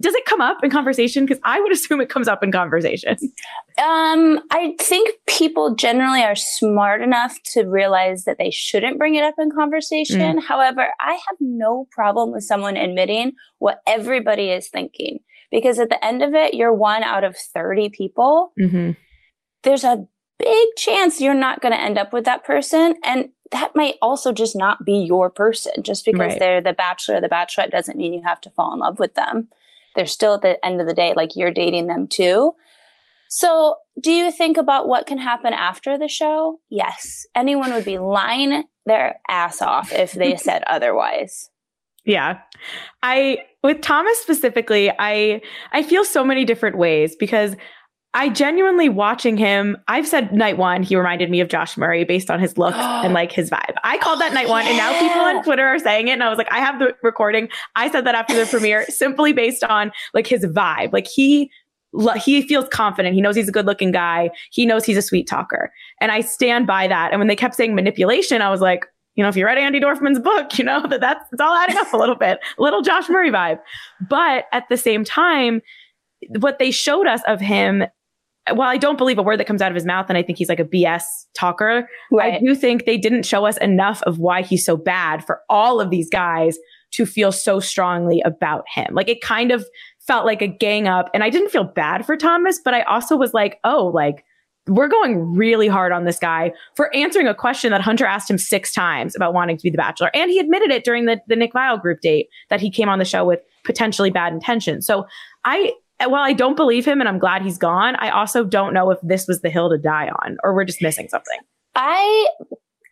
does 0.02 0.14
it 0.14 0.24
come 0.26 0.40
up 0.40 0.62
in 0.62 0.70
conversation? 0.70 1.24
Because 1.24 1.40
I 1.44 1.60
would 1.60 1.72
assume 1.72 2.00
it 2.00 2.08
comes 2.08 2.28
up 2.28 2.42
in 2.42 2.52
conversation. 2.52 3.16
Um, 3.78 4.40
I 4.50 4.74
think 4.78 5.14
people 5.26 5.74
generally 5.74 6.22
are 6.22 6.34
smart 6.34 7.00
enough 7.00 7.36
to 7.52 7.62
realize 7.62 8.24
that 8.24 8.38
they 8.38 8.50
shouldn't 8.50 8.98
bring 8.98 9.14
it 9.14 9.24
up 9.24 9.34
in 9.38 9.50
conversation. 9.50 10.38
Mm. 10.38 10.42
However, 10.42 10.88
I 11.00 11.12
have 11.12 11.36
no 11.40 11.86
problem 11.90 12.32
with 12.32 12.44
someone 12.44 12.76
admitting 12.76 13.32
what 13.58 13.80
everybody 13.86 14.50
is 14.50 14.68
thinking 14.68 15.20
because 15.50 15.78
at 15.78 15.88
the 15.88 16.04
end 16.04 16.22
of 16.22 16.34
it, 16.34 16.54
you're 16.54 16.74
one 16.74 17.02
out 17.02 17.24
of 17.24 17.36
30 17.36 17.90
people. 17.90 18.52
Mm-hmm. 18.60 18.92
There's 19.62 19.84
a 19.84 20.06
big 20.38 20.68
chance 20.76 21.20
you're 21.20 21.34
not 21.34 21.60
going 21.60 21.72
to 21.72 21.80
end 21.80 21.98
up 21.98 22.12
with 22.12 22.24
that 22.24 22.44
person. 22.44 22.96
And 23.04 23.28
that 23.52 23.76
might 23.76 23.96
also 24.02 24.32
just 24.32 24.56
not 24.56 24.84
be 24.84 24.94
your 24.94 25.30
person. 25.30 25.82
Just 25.82 26.04
because 26.04 26.18
right. 26.18 26.38
they're 26.38 26.60
the 26.60 26.72
bachelor 26.72 27.16
or 27.16 27.20
the 27.20 27.28
bachelorette 27.28 27.70
doesn't 27.70 27.98
mean 27.98 28.12
you 28.12 28.22
have 28.24 28.40
to 28.40 28.50
fall 28.50 28.72
in 28.72 28.80
love 28.80 28.98
with 28.98 29.14
them. 29.14 29.48
They're 29.94 30.06
still 30.06 30.34
at 30.34 30.42
the 30.42 30.64
end 30.64 30.80
of 30.80 30.86
the 30.86 30.94
day, 30.94 31.14
like 31.16 31.36
you're 31.36 31.52
dating 31.52 31.86
them 31.86 32.06
too. 32.08 32.54
So, 33.28 33.76
do 34.00 34.12
you 34.12 34.30
think 34.30 34.58
about 34.58 34.88
what 34.88 35.06
can 35.06 35.18
happen 35.18 35.54
after 35.54 35.96
the 35.96 36.08
show? 36.08 36.60
Yes. 36.68 37.26
Anyone 37.34 37.72
would 37.72 37.84
be 37.84 37.98
lying 37.98 38.64
their 38.84 39.20
ass 39.28 39.62
off 39.62 39.92
if 39.92 40.12
they 40.12 40.36
said 40.36 40.62
otherwise. 40.66 41.48
Yeah. 42.04 42.40
I 43.02 43.38
with 43.62 43.80
Thomas 43.80 44.18
specifically, 44.18 44.90
I 44.98 45.40
I 45.72 45.82
feel 45.82 46.04
so 46.04 46.24
many 46.24 46.44
different 46.44 46.76
ways 46.76 47.16
because 47.16 47.54
I 48.14 48.28
genuinely 48.28 48.90
watching 48.90 49.38
him, 49.38 49.76
I've 49.88 50.06
said 50.06 50.34
night 50.34 50.58
one, 50.58 50.82
he 50.82 50.96
reminded 50.96 51.30
me 51.30 51.40
of 51.40 51.48
Josh 51.48 51.78
Murray 51.78 52.04
based 52.04 52.30
on 52.30 52.40
his 52.40 52.58
look 52.58 52.74
and 52.76 53.14
like 53.14 53.32
his 53.32 53.50
vibe. 53.50 53.74
I 53.84 53.98
called 53.98 54.20
that 54.20 54.34
night 54.34 54.48
one, 54.48 54.66
and 54.66 54.76
now 54.76 54.92
people 54.98 55.20
on 55.20 55.42
Twitter 55.42 55.66
are 55.66 55.78
saying 55.78 56.08
it. 56.08 56.12
And 56.12 56.22
I 56.22 56.28
was 56.28 56.36
like, 56.36 56.52
I 56.52 56.58
have 56.58 56.78
the 56.78 56.94
recording. 57.02 57.48
I 57.74 57.90
said 57.90 58.04
that 58.06 58.14
after 58.14 58.34
the 58.34 58.46
premiere 58.46 58.84
simply 58.88 59.32
based 59.32 59.64
on 59.64 59.92
like 60.12 60.26
his 60.26 60.44
vibe. 60.44 60.92
Like 60.92 61.06
he 61.06 61.50
he 62.24 62.40
feels 62.46 62.66
confident. 62.70 63.14
He 63.14 63.20
knows 63.20 63.36
he's 63.36 63.50
a 63.50 63.52
good 63.52 63.66
looking 63.66 63.92
guy. 63.92 64.30
He 64.50 64.64
knows 64.64 64.84
he's 64.84 64.96
a 64.96 65.02
sweet 65.02 65.28
talker. 65.28 65.70
And 66.00 66.10
I 66.10 66.22
stand 66.22 66.66
by 66.66 66.88
that. 66.88 67.12
And 67.12 67.20
when 67.20 67.28
they 67.28 67.36
kept 67.36 67.54
saying 67.54 67.74
manipulation, 67.74 68.40
I 68.40 68.50
was 68.50 68.62
like, 68.62 68.86
you 69.14 69.22
know, 69.22 69.28
if 69.28 69.36
you 69.36 69.44
read 69.44 69.58
Andi 69.58 69.82
Dorfman's 69.82 70.18
book, 70.18 70.58
you 70.58 70.64
know, 70.64 70.86
that 70.88 71.00
that's, 71.00 71.24
it's 71.32 71.40
all 71.40 71.54
adding 71.54 71.76
up 71.76 71.92
a 71.92 71.98
little 71.98 72.14
bit, 72.14 72.38
a 72.58 72.62
little 72.62 72.80
Josh 72.80 73.10
Murray 73.10 73.30
vibe. 73.30 73.58
But 74.08 74.46
at 74.52 74.68
the 74.70 74.78
same 74.78 75.04
time, 75.04 75.60
what 76.38 76.58
they 76.58 76.70
showed 76.70 77.06
us 77.06 77.20
of 77.26 77.40
him 77.40 77.84
while 78.50 78.68
I 78.68 78.76
don't 78.76 78.98
believe 78.98 79.18
a 79.18 79.22
word 79.22 79.38
that 79.38 79.46
comes 79.46 79.62
out 79.62 79.70
of 79.70 79.74
his 79.74 79.86
mouth, 79.86 80.06
and 80.08 80.18
I 80.18 80.22
think 80.22 80.38
he's 80.38 80.48
like 80.48 80.60
a 80.60 80.64
BS 80.64 81.02
talker, 81.34 81.88
right. 82.10 82.34
I 82.34 82.38
do 82.40 82.54
think 82.54 82.84
they 82.84 82.98
didn't 82.98 83.24
show 83.24 83.46
us 83.46 83.56
enough 83.58 84.02
of 84.02 84.18
why 84.18 84.42
he's 84.42 84.64
so 84.64 84.76
bad 84.76 85.24
for 85.24 85.40
all 85.48 85.80
of 85.80 85.90
these 85.90 86.08
guys 86.10 86.58
to 86.92 87.06
feel 87.06 87.32
so 87.32 87.60
strongly 87.60 88.20
about 88.24 88.64
him. 88.72 88.94
Like 88.94 89.08
it 89.08 89.20
kind 89.22 89.52
of 89.52 89.64
felt 90.00 90.26
like 90.26 90.42
a 90.42 90.48
gang 90.48 90.88
up, 90.88 91.08
and 91.14 91.22
I 91.22 91.30
didn't 91.30 91.50
feel 91.50 91.64
bad 91.64 92.04
for 92.04 92.16
Thomas, 92.16 92.60
but 92.64 92.74
I 92.74 92.82
also 92.82 93.16
was 93.16 93.32
like, 93.32 93.60
oh, 93.64 93.86
like 93.86 94.24
we're 94.68 94.88
going 94.88 95.34
really 95.34 95.66
hard 95.66 95.92
on 95.92 96.04
this 96.04 96.18
guy 96.18 96.52
for 96.76 96.94
answering 96.94 97.26
a 97.26 97.34
question 97.34 97.72
that 97.72 97.80
Hunter 97.80 98.06
asked 98.06 98.30
him 98.30 98.38
six 98.38 98.72
times 98.72 99.16
about 99.16 99.34
wanting 99.34 99.56
to 99.56 99.62
be 99.62 99.70
the 99.70 99.76
bachelor. 99.76 100.10
And 100.14 100.30
he 100.30 100.38
admitted 100.38 100.70
it 100.70 100.84
during 100.84 101.06
the, 101.06 101.20
the 101.26 101.34
Nick 101.34 101.52
Viall 101.52 101.80
group 101.80 102.00
date 102.00 102.28
that 102.48 102.60
he 102.60 102.70
came 102.70 102.88
on 102.88 103.00
the 103.00 103.04
show 103.04 103.24
with 103.24 103.40
potentially 103.64 104.10
bad 104.10 104.32
intentions. 104.32 104.86
So 104.86 105.06
I, 105.44 105.72
while 106.10 106.22
I 106.22 106.32
don't 106.32 106.56
believe 106.56 106.86
him 106.86 107.00
and 107.00 107.08
I'm 107.08 107.18
glad 107.18 107.42
he's 107.42 107.58
gone, 107.58 107.96
I 107.96 108.10
also 108.10 108.44
don't 108.44 108.74
know 108.74 108.90
if 108.90 108.98
this 109.02 109.26
was 109.26 109.40
the 109.40 109.50
hill 109.50 109.70
to 109.70 109.78
die 109.78 110.10
on 110.22 110.36
or 110.42 110.54
we're 110.54 110.64
just 110.64 110.82
missing 110.82 111.08
something. 111.08 111.38
I 111.74 112.28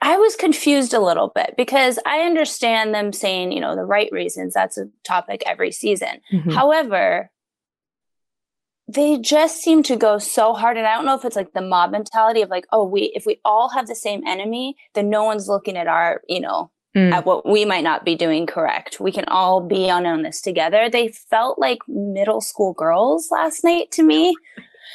I 0.03 0.17
was 0.17 0.35
confused 0.37 0.95
a 0.95 1.01
little 1.01 1.29
bit 1.29 1.55
because 1.57 1.99
I 2.07 2.21
understand 2.21 2.95
them 2.95 3.13
saying, 3.13 3.53
you 3.53 3.61
know, 3.61 3.77
the 3.77 3.85
right 3.85 4.11
reasons. 4.13 4.55
That's 4.55 4.79
a 4.79 4.89
topic 5.05 5.43
every 5.47 5.73
season. 5.73 6.21
Mm-hmm. 6.33 6.51
However, 6.51 7.31
they 8.89 9.19
just 9.19 9.61
seem 9.63 9.83
to 9.85 9.97
go 9.97 10.19
so 10.19 10.55
hard. 10.55 10.77
And 10.77 10.87
I 10.87 10.95
don't 10.95 11.05
know 11.05 11.15
if 11.15 11.25
it's 11.25 11.37
like 11.37 11.53
the 11.53 11.61
mob 11.61 11.93
mentality 11.93 12.41
of 12.41 12.49
like, 12.49 12.67
oh, 12.73 12.85
we, 12.85 13.13
if 13.15 13.27
we 13.27 13.41
all 13.45 13.69
have 13.69 13.87
the 13.87 13.95
same 13.95 14.27
enemy, 14.27 14.75
then 14.95 15.11
no 15.11 15.25
one's 15.25 15.49
looking 15.49 15.77
at 15.77 15.87
our, 15.87 16.23
you 16.29 16.41
know, 16.41 16.71
mm. 16.97 17.13
at 17.13 17.25
what 17.25 17.49
we 17.49 17.65
might 17.65 17.85
not 17.85 18.05
be 18.05 18.15
doing 18.15 18.47
correct. 18.47 19.01
We 19.01 19.13
can 19.13 19.25
all 19.29 19.61
be 19.61 19.91
on, 19.91 20.23
this 20.23 20.41
together. 20.41 20.89
They 20.91 21.09
felt 21.09 21.59
like 21.59 21.79
middle 21.87 22.41
school 22.41 22.73
girls 22.73 23.31
last 23.31 23.65
night 23.65 23.91
to 23.93 24.03
me. 24.03 24.35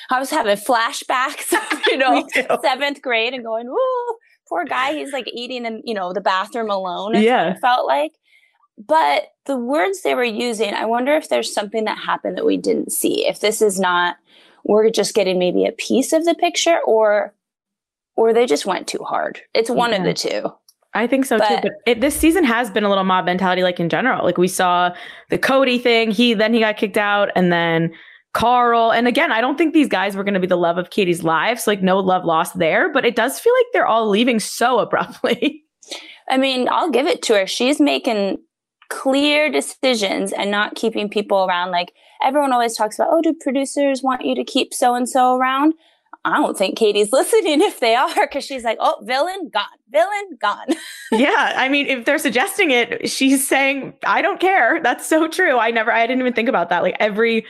I 0.09 0.19
was 0.19 0.29
having 0.29 0.57
flashbacks, 0.57 1.53
you 1.87 1.97
know, 1.97 2.27
seventh 2.61 3.01
grade 3.01 3.33
and 3.33 3.43
going, 3.43 3.67
oh, 3.69 4.17
poor 4.47 4.65
guy. 4.65 4.93
He's 4.93 5.13
like 5.13 5.27
eating 5.33 5.65
in, 5.65 5.81
you 5.85 5.93
know, 5.93 6.13
the 6.13 6.21
bathroom 6.21 6.69
alone. 6.69 7.15
yeah. 7.15 7.55
felt 7.59 7.87
like. 7.87 8.13
But 8.77 9.31
the 9.45 9.55
words 9.55 10.01
they 10.01 10.15
were 10.15 10.23
using, 10.23 10.73
I 10.73 10.85
wonder 10.85 11.15
if 11.15 11.29
there's 11.29 11.53
something 11.53 11.85
that 11.85 11.97
happened 11.97 12.37
that 12.37 12.45
we 12.45 12.57
didn't 12.57 12.91
see. 12.91 13.25
If 13.25 13.39
this 13.39 13.61
is 13.61 13.79
not, 13.79 14.17
we're 14.65 14.89
just 14.89 15.15
getting 15.15 15.39
maybe 15.39 15.65
a 15.65 15.71
piece 15.71 16.11
of 16.11 16.25
the 16.25 16.35
picture 16.35 16.79
or 16.85 17.33
or 18.17 18.33
they 18.33 18.45
just 18.45 18.65
went 18.65 18.87
too 18.87 19.03
hard. 19.03 19.41
It's 19.53 19.69
one 19.69 19.91
yeah. 19.91 19.97
of 19.97 20.03
the 20.03 20.13
two. 20.13 20.53
I 20.95 21.07
think 21.07 21.25
so 21.25 21.37
but, 21.37 21.47
too. 21.47 21.57
But 21.61 21.71
it, 21.85 22.01
this 22.01 22.15
season 22.15 22.43
has 22.45 22.71
been 22.71 22.83
a 22.83 22.89
little 22.89 23.03
mob 23.03 23.25
mentality, 23.25 23.63
like 23.63 23.79
in 23.79 23.89
general. 23.89 24.23
Like 24.23 24.37
we 24.37 24.47
saw 24.47 24.95
the 25.29 25.37
Cody 25.37 25.77
thing. 25.77 26.09
He 26.09 26.33
then 26.33 26.53
he 26.53 26.61
got 26.61 26.77
kicked 26.77 26.97
out, 26.97 27.29
and 27.35 27.51
then 27.51 27.93
Carl. 28.33 28.91
And 28.91 29.07
again, 29.07 29.31
I 29.31 29.41
don't 29.41 29.57
think 29.57 29.73
these 29.73 29.89
guys 29.89 30.15
were 30.15 30.23
going 30.23 30.33
to 30.33 30.39
be 30.39 30.47
the 30.47 30.57
love 30.57 30.77
of 30.77 30.89
Katie's 30.89 31.23
life. 31.23 31.59
So 31.59 31.71
like 31.71 31.83
no 31.83 31.99
love 31.99 32.25
lost 32.25 32.57
there. 32.57 32.91
But 32.91 33.05
it 33.05 33.15
does 33.15 33.39
feel 33.39 33.53
like 33.53 33.67
they're 33.73 33.85
all 33.85 34.09
leaving 34.09 34.39
so 34.39 34.79
abruptly. 34.85 35.63
I 36.29 36.37
mean, 36.37 36.67
I'll 36.71 36.89
give 36.89 37.05
it 37.05 37.21
to 37.23 37.35
her. 37.35 37.45
She's 37.45 37.79
making 37.79 38.37
clear 38.89 39.51
decisions 39.51 40.31
and 40.31 40.49
not 40.49 40.75
keeping 40.75 41.09
people 41.09 41.45
around. 41.45 41.71
Like 41.71 41.91
everyone 42.23 42.53
always 42.53 42.75
talks 42.75 42.97
about, 42.97 43.09
oh, 43.11 43.21
do 43.21 43.33
producers 43.33 44.01
want 44.01 44.25
you 44.25 44.35
to 44.35 44.43
keep 44.43 44.73
so 44.73 44.95
and 44.95 45.07
so 45.07 45.35
around? 45.35 45.73
I 46.25 46.37
don't 46.37 46.57
think 46.57 46.75
Katie's 46.75 47.13
listening 47.13 47.61
if 47.61 47.79
they 47.79 47.93
are, 47.93 48.09
because 48.21 48.43
she's 48.43 48.63
like, 48.63 48.79
oh, 48.81 48.95
villain 49.03 49.49
gone, 49.49 49.65
villain 49.91 50.37
gone. 50.41 50.67
yeah. 51.11 51.53
I 51.55 51.69
mean, 51.69 51.85
if 51.85 52.05
they're 52.05 52.17
suggesting 52.17 52.71
it, 52.71 53.07
she's 53.07 53.47
saying, 53.47 53.93
I 54.07 54.23
don't 54.23 54.39
care. 54.39 54.81
That's 54.81 55.05
so 55.05 55.27
true. 55.27 55.59
I 55.59 55.69
never, 55.69 55.91
I 55.91 56.07
didn't 56.07 56.21
even 56.21 56.33
think 56.33 56.49
about 56.49 56.69
that. 56.69 56.81
Like 56.81 56.97
every, 56.99 57.45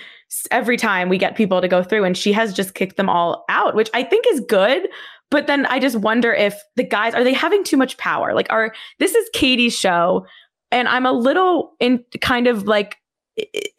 every 0.51 0.75
time 0.75 1.07
we 1.07 1.17
get 1.17 1.37
people 1.37 1.61
to 1.61 1.69
go 1.69 1.83
through 1.83 2.03
and 2.03 2.17
she 2.17 2.33
has 2.33 2.53
just 2.53 2.73
kicked 2.73 2.97
them 2.97 3.09
all 3.09 3.45
out, 3.47 3.75
which 3.75 3.89
I 3.93 4.03
think 4.03 4.25
is 4.29 4.41
good. 4.41 4.89
But 5.31 5.47
then 5.47 5.65
I 5.67 5.79
just 5.79 5.95
wonder 5.95 6.33
if 6.33 6.61
the 6.75 6.83
guys, 6.83 7.13
are 7.13 7.23
they 7.23 7.33
having 7.33 7.63
too 7.63 7.77
much 7.77 7.97
power? 7.97 8.35
Like, 8.35 8.47
are, 8.49 8.73
this 8.99 9.15
is 9.15 9.27
Katie's 9.33 9.73
show 9.73 10.25
and 10.69 10.89
I'm 10.89 11.05
a 11.05 11.13
little 11.13 11.75
in 11.79 12.03
kind 12.19 12.47
of 12.47 12.63
like, 12.63 12.97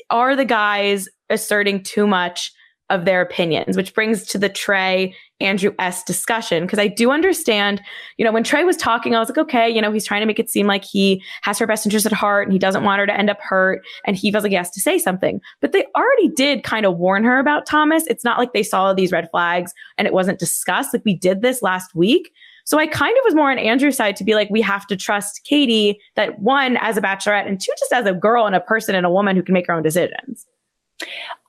are 0.08 0.34
the 0.34 0.44
guys 0.46 1.06
asserting 1.28 1.82
too 1.82 2.06
much 2.06 2.50
of 2.88 3.04
their 3.04 3.20
opinions, 3.20 3.76
which 3.76 3.94
brings 3.94 4.24
to 4.26 4.38
the 4.38 4.48
Tre 4.48 5.14
Andrew 5.40 5.74
S 5.78 6.02
discussion. 6.04 6.64
Because 6.64 6.78
I 6.78 6.86
do 6.86 7.10
understand, 7.10 7.82
you 8.16 8.24
know, 8.24 8.32
when 8.32 8.44
Tre 8.44 8.64
was 8.64 8.76
talking, 8.76 9.14
I 9.14 9.18
was 9.18 9.28
like, 9.28 9.38
okay, 9.38 9.68
you 9.68 9.82
know, 9.82 9.92
he's 9.92 10.06
trying 10.06 10.20
to 10.20 10.26
make 10.26 10.38
it 10.38 10.48
seem 10.48 10.66
like 10.66 10.84
he 10.84 11.22
has 11.42 11.58
her 11.58 11.66
best 11.66 11.84
interest 11.84 12.06
at 12.06 12.12
heart 12.12 12.46
and 12.46 12.52
he 12.52 12.58
doesn't 12.58 12.84
want 12.84 13.00
her 13.00 13.06
to 13.06 13.16
end 13.16 13.28
up 13.28 13.40
hurt. 13.40 13.84
And 14.04 14.16
he 14.16 14.30
feels 14.30 14.44
like 14.44 14.50
he 14.50 14.56
has 14.56 14.70
to 14.70 14.80
say 14.80 14.98
something. 14.98 15.40
But 15.60 15.72
they 15.72 15.86
already 15.96 16.28
did 16.28 16.62
kind 16.62 16.86
of 16.86 16.96
warn 16.96 17.24
her 17.24 17.38
about 17.38 17.66
Thomas. 17.66 18.06
It's 18.06 18.24
not 18.24 18.38
like 18.38 18.52
they 18.52 18.62
saw 18.62 18.92
these 18.92 19.12
red 19.12 19.28
flags 19.30 19.74
and 19.98 20.06
it 20.06 20.14
wasn't 20.14 20.38
discussed. 20.38 20.94
Like 20.94 21.04
we 21.04 21.14
did 21.14 21.42
this 21.42 21.62
last 21.62 21.94
week. 21.94 22.32
So 22.64 22.78
I 22.78 22.88
kind 22.88 23.16
of 23.16 23.22
was 23.24 23.34
more 23.34 23.50
on 23.50 23.58
Andrew's 23.58 23.96
side 23.96 24.16
to 24.16 24.24
be 24.24 24.34
like, 24.34 24.50
we 24.50 24.60
have 24.60 24.88
to 24.88 24.96
trust 24.96 25.42
Katie 25.44 26.00
that 26.16 26.40
one, 26.40 26.76
as 26.78 26.96
a 26.96 27.00
bachelorette, 27.00 27.46
and 27.46 27.60
two, 27.60 27.72
just 27.78 27.92
as 27.92 28.06
a 28.06 28.12
girl 28.12 28.44
and 28.44 28.56
a 28.56 28.60
person 28.60 28.96
and 28.96 29.06
a 29.06 29.10
woman 29.10 29.36
who 29.36 29.42
can 29.42 29.52
make 29.52 29.68
her 29.68 29.72
own 29.72 29.84
decisions. 29.84 30.46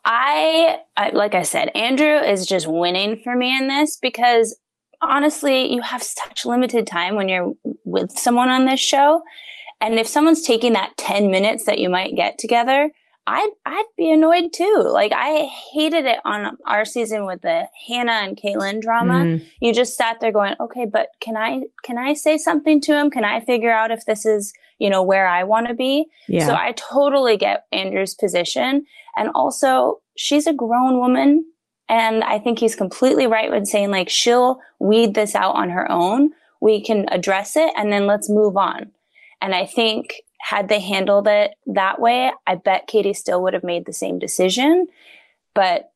I, 0.09 0.79
I 0.95 1.09
like 1.09 1.35
I 1.35 1.43
said, 1.43 1.69
Andrew 1.75 2.15
is 2.15 2.45
just 2.45 2.65
winning 2.65 3.19
for 3.23 3.35
me 3.35 3.55
in 3.55 3.67
this 3.67 3.97
because 3.97 4.57
honestly, 5.01 5.71
you 5.71 5.81
have 5.81 6.01
such 6.01 6.45
limited 6.45 6.87
time 6.87 7.15
when 7.15 7.27
you're 7.27 7.53
with 7.83 8.17
someone 8.17 8.47
on 8.47 8.65
this 8.65 8.79
show. 8.79 9.21
And 9.81 9.99
if 9.99 10.07
someone's 10.07 10.41
taking 10.41 10.73
that 10.73 10.95
10 10.97 11.29
minutes 11.29 11.65
that 11.65 11.79
you 11.79 11.89
might 11.89 12.15
get 12.15 12.37
together, 12.37 12.89
I'd 13.27 13.49
I'd 13.65 13.85
be 13.97 14.09
annoyed 14.09 14.53
too. 14.53 14.83
Like 14.85 15.11
I 15.13 15.49
hated 15.73 16.05
it 16.05 16.19
on 16.23 16.57
our 16.65 16.85
season 16.85 17.25
with 17.25 17.41
the 17.41 17.67
Hannah 17.85 18.13
and 18.23 18.37
Caelynn 18.37 18.81
drama. 18.81 19.25
Mm. 19.25 19.45
You 19.59 19.73
just 19.73 19.97
sat 19.97 20.21
there 20.21 20.31
going, 20.31 20.55
okay, 20.61 20.85
but 20.85 21.09
can 21.19 21.35
I 21.35 21.63
can 21.83 21.97
I 21.97 22.13
say 22.13 22.37
something 22.37 22.79
to 22.81 22.97
him? 22.97 23.11
Can 23.11 23.25
I 23.25 23.41
figure 23.41 23.71
out 23.71 23.91
if 23.91 24.05
this 24.05 24.25
is 24.25 24.53
you 24.79 24.89
know 24.89 25.03
where 25.03 25.27
I 25.27 25.43
want 25.43 25.67
to 25.67 25.73
be? 25.73 26.05
Yeah. 26.29 26.47
So 26.47 26.55
I 26.55 26.71
totally 26.77 27.35
get 27.35 27.65
Andrew's 27.73 28.15
position, 28.15 28.85
and 29.17 29.29
also 29.35 30.01
she's 30.15 30.47
a 30.47 30.53
grown 30.53 30.99
woman, 30.99 31.45
and 31.89 32.23
I 32.23 32.39
think 32.39 32.59
he's 32.59 32.75
completely 32.75 33.27
right 33.27 33.49
when 33.49 33.65
saying 33.65 33.91
like 33.91 34.09
she'll 34.09 34.59
weed 34.79 35.13
this 35.13 35.35
out 35.35 35.55
on 35.55 35.69
her 35.69 35.89
own. 35.91 36.31
We 36.59 36.81
can 36.83 37.07
address 37.09 37.55
it, 37.55 37.71
and 37.77 37.91
then 37.91 38.07
let's 38.07 38.29
move 38.29 38.57
on. 38.57 38.91
And 39.41 39.53
I 39.53 39.65
think 39.65 40.21
had 40.39 40.69
they 40.69 40.79
handled 40.79 41.27
it 41.27 41.51
that 41.67 41.99
way, 41.99 42.31
I 42.45 42.55
bet 42.55 42.87
Katie 42.87 43.13
still 43.13 43.41
would 43.43 43.53
have 43.53 43.63
made 43.63 43.85
the 43.85 43.93
same 43.93 44.19
decision, 44.19 44.87
but 45.53 45.91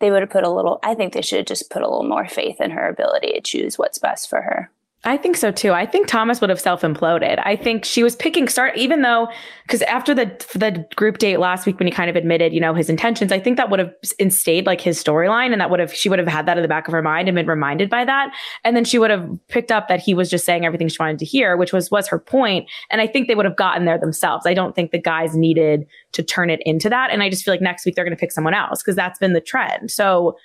they 0.00 0.10
would 0.10 0.22
have 0.22 0.30
put 0.30 0.44
a 0.44 0.50
little, 0.50 0.78
I 0.82 0.94
think 0.94 1.12
they 1.12 1.22
should 1.22 1.38
have 1.38 1.46
just 1.46 1.70
put 1.70 1.82
a 1.82 1.88
little 1.88 2.08
more 2.08 2.26
faith 2.26 2.60
in 2.60 2.70
her 2.70 2.88
ability 2.88 3.32
to 3.32 3.40
choose 3.40 3.78
what's 3.78 3.98
best 3.98 4.30
for 4.30 4.40
her. 4.40 4.70
I 5.02 5.16
think 5.16 5.36
so 5.36 5.50
too. 5.50 5.72
I 5.72 5.86
think 5.86 6.08
Thomas 6.08 6.42
would 6.42 6.50
have 6.50 6.60
self 6.60 6.82
imploded. 6.82 7.40
I 7.42 7.56
think 7.56 7.86
she 7.86 8.02
was 8.02 8.14
picking 8.14 8.48
start, 8.48 8.76
even 8.76 9.00
though, 9.00 9.28
because 9.62 9.80
after 9.82 10.14
the 10.14 10.26
the 10.54 10.86
group 10.94 11.16
date 11.16 11.38
last 11.38 11.64
week, 11.64 11.78
when 11.78 11.86
he 11.86 11.90
kind 11.90 12.10
of 12.10 12.16
admitted, 12.16 12.52
you 12.52 12.60
know, 12.60 12.74
his 12.74 12.90
intentions, 12.90 13.32
I 13.32 13.40
think 13.40 13.56
that 13.56 13.70
would 13.70 13.80
have 13.80 13.94
instated 14.18 14.66
like 14.66 14.82
his 14.82 15.02
storyline, 15.02 15.52
and 15.52 15.60
that 15.60 15.70
would 15.70 15.80
have 15.80 15.94
she 15.94 16.10
would 16.10 16.18
have 16.18 16.28
had 16.28 16.44
that 16.44 16.58
in 16.58 16.62
the 16.62 16.68
back 16.68 16.86
of 16.86 16.92
her 16.92 17.00
mind 17.00 17.28
and 17.28 17.34
been 17.34 17.46
reminded 17.46 17.88
by 17.88 18.04
that, 18.04 18.34
and 18.62 18.76
then 18.76 18.84
she 18.84 18.98
would 18.98 19.10
have 19.10 19.26
picked 19.48 19.72
up 19.72 19.88
that 19.88 20.00
he 20.00 20.12
was 20.12 20.28
just 20.28 20.44
saying 20.44 20.66
everything 20.66 20.88
she 20.88 20.98
wanted 21.00 21.18
to 21.20 21.24
hear, 21.24 21.56
which 21.56 21.72
was 21.72 21.90
was 21.90 22.06
her 22.06 22.18
point. 22.18 22.68
And 22.90 23.00
I 23.00 23.06
think 23.06 23.26
they 23.26 23.34
would 23.34 23.46
have 23.46 23.56
gotten 23.56 23.86
there 23.86 23.98
themselves. 23.98 24.44
I 24.44 24.52
don't 24.52 24.74
think 24.74 24.90
the 24.90 25.00
guys 25.00 25.34
needed 25.34 25.86
to 26.12 26.22
turn 26.22 26.50
it 26.50 26.60
into 26.66 26.90
that, 26.90 27.10
and 27.10 27.22
I 27.22 27.30
just 27.30 27.42
feel 27.42 27.54
like 27.54 27.62
next 27.62 27.86
week 27.86 27.94
they're 27.94 28.04
going 28.04 28.16
to 28.16 28.20
pick 28.20 28.32
someone 28.32 28.54
else 28.54 28.82
because 28.82 28.96
that's 28.96 29.18
been 29.18 29.32
the 29.32 29.40
trend. 29.40 29.90
So 29.90 30.36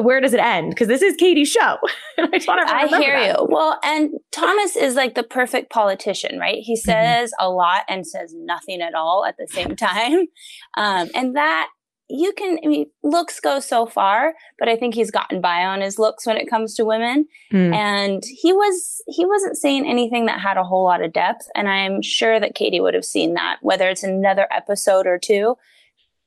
where 0.00 0.20
does 0.20 0.32
it 0.32 0.40
end? 0.40 0.70
Because 0.70 0.88
this 0.88 1.02
is 1.02 1.16
Katie's 1.16 1.48
show. 1.48 1.78
I 2.18 2.26
just 2.32 2.48
want 2.48 2.66
to 2.66 2.74
I 2.74 2.86
hear 2.86 3.18
that. 3.18 3.38
you. 3.38 3.46
Well, 3.48 3.78
and 3.84 4.10
Thomas 4.32 4.76
is 4.76 4.94
like 4.94 5.14
the 5.14 5.22
perfect 5.22 5.70
politician, 5.70 6.38
right? 6.38 6.58
He 6.58 6.74
mm-hmm. 6.74 6.90
says 6.90 7.30
mm-hmm. 7.30 7.46
a 7.46 7.50
lot 7.50 7.82
and 7.88 8.06
says 8.06 8.34
nothing 8.34 8.80
at 8.80 8.94
all 8.94 9.24
at 9.26 9.36
the 9.36 9.46
same 9.48 9.76
time. 9.76 10.26
Um, 10.76 11.10
and 11.14 11.36
that 11.36 11.68
you 12.08 12.32
can, 12.32 12.58
I 12.64 12.68
mean, 12.68 12.86
looks 13.02 13.40
go 13.40 13.58
so 13.58 13.84
far, 13.84 14.34
but 14.58 14.68
I 14.68 14.76
think 14.76 14.94
he's 14.94 15.10
gotten 15.10 15.40
by 15.40 15.64
on 15.64 15.80
his 15.80 15.98
looks 15.98 16.24
when 16.24 16.36
it 16.36 16.48
comes 16.48 16.74
to 16.74 16.84
women. 16.84 17.26
Mm. 17.52 17.74
And 17.74 18.22
he 18.24 18.52
was, 18.52 19.02
he 19.08 19.26
wasn't 19.26 19.56
saying 19.56 19.88
anything 19.88 20.26
that 20.26 20.40
had 20.40 20.56
a 20.56 20.62
whole 20.62 20.84
lot 20.84 21.02
of 21.02 21.12
depth. 21.12 21.48
And 21.56 21.68
I'm 21.68 22.02
sure 22.02 22.38
that 22.38 22.54
Katie 22.54 22.80
would 22.80 22.94
have 22.94 23.04
seen 23.04 23.34
that, 23.34 23.56
whether 23.60 23.88
it's 23.88 24.04
another 24.04 24.46
episode 24.52 25.06
or 25.06 25.18
two. 25.18 25.56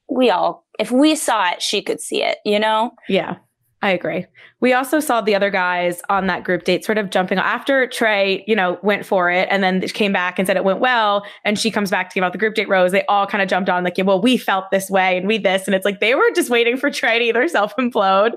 We 0.10 0.30
all, 0.30 0.66
if 0.80 0.92
we 0.92 1.16
saw 1.16 1.52
it, 1.52 1.62
she 1.62 1.82
could 1.82 2.02
see 2.02 2.24
it, 2.24 2.40
you 2.44 2.60
know? 2.60 2.92
Yeah. 3.08 3.38
I 3.82 3.92
agree. 3.92 4.26
We 4.60 4.74
also 4.74 5.00
saw 5.00 5.22
the 5.22 5.36
other 5.36 5.50
guys 5.50 6.02
on 6.10 6.28
that 6.28 6.44
group 6.44 6.66
date 6.66 6.84
sort 6.84 6.98
of 6.98 7.12
jumping 7.12 7.38
after 7.38 7.88
Tre, 7.88 8.44
you 8.46 8.54
know, 8.54 8.78
went 8.84 9.06
for 9.06 9.32
it 9.32 9.48
and 9.50 9.64
then 9.64 9.80
came 9.82 10.12
back 10.12 10.38
and 10.38 10.46
said 10.46 10.58
it 10.58 10.66
went 10.66 10.82
well. 10.82 11.26
And 11.46 11.58
she 11.58 11.72
comes 11.72 11.90
back 11.90 12.10
to 12.10 12.14
give 12.16 12.24
out 12.26 12.34
the 12.34 12.38
group 12.38 12.56
date 12.56 12.68
rose. 12.68 12.92
They 12.92 13.06
all 13.06 13.26
kind 13.26 13.42
of 13.42 13.48
jumped 13.48 13.70
on 13.70 13.86
like, 13.86 13.98
yeah, 13.98 14.04
well, 14.04 14.22
we 14.22 14.36
felt 14.36 14.70
this 14.70 14.90
way 14.90 15.18
and 15.18 15.28
we 15.28 15.38
this. 15.38 15.66
And 15.66 15.74
it's 15.74 15.86
like 15.86 16.02
they 16.02 16.14
were 16.14 16.30
just 16.36 16.50
waiting 16.50 16.76
for 16.76 16.92
Tre 16.92 17.20
to 17.20 17.26
either 17.26 17.48
self 17.48 17.74
implode 17.78 18.34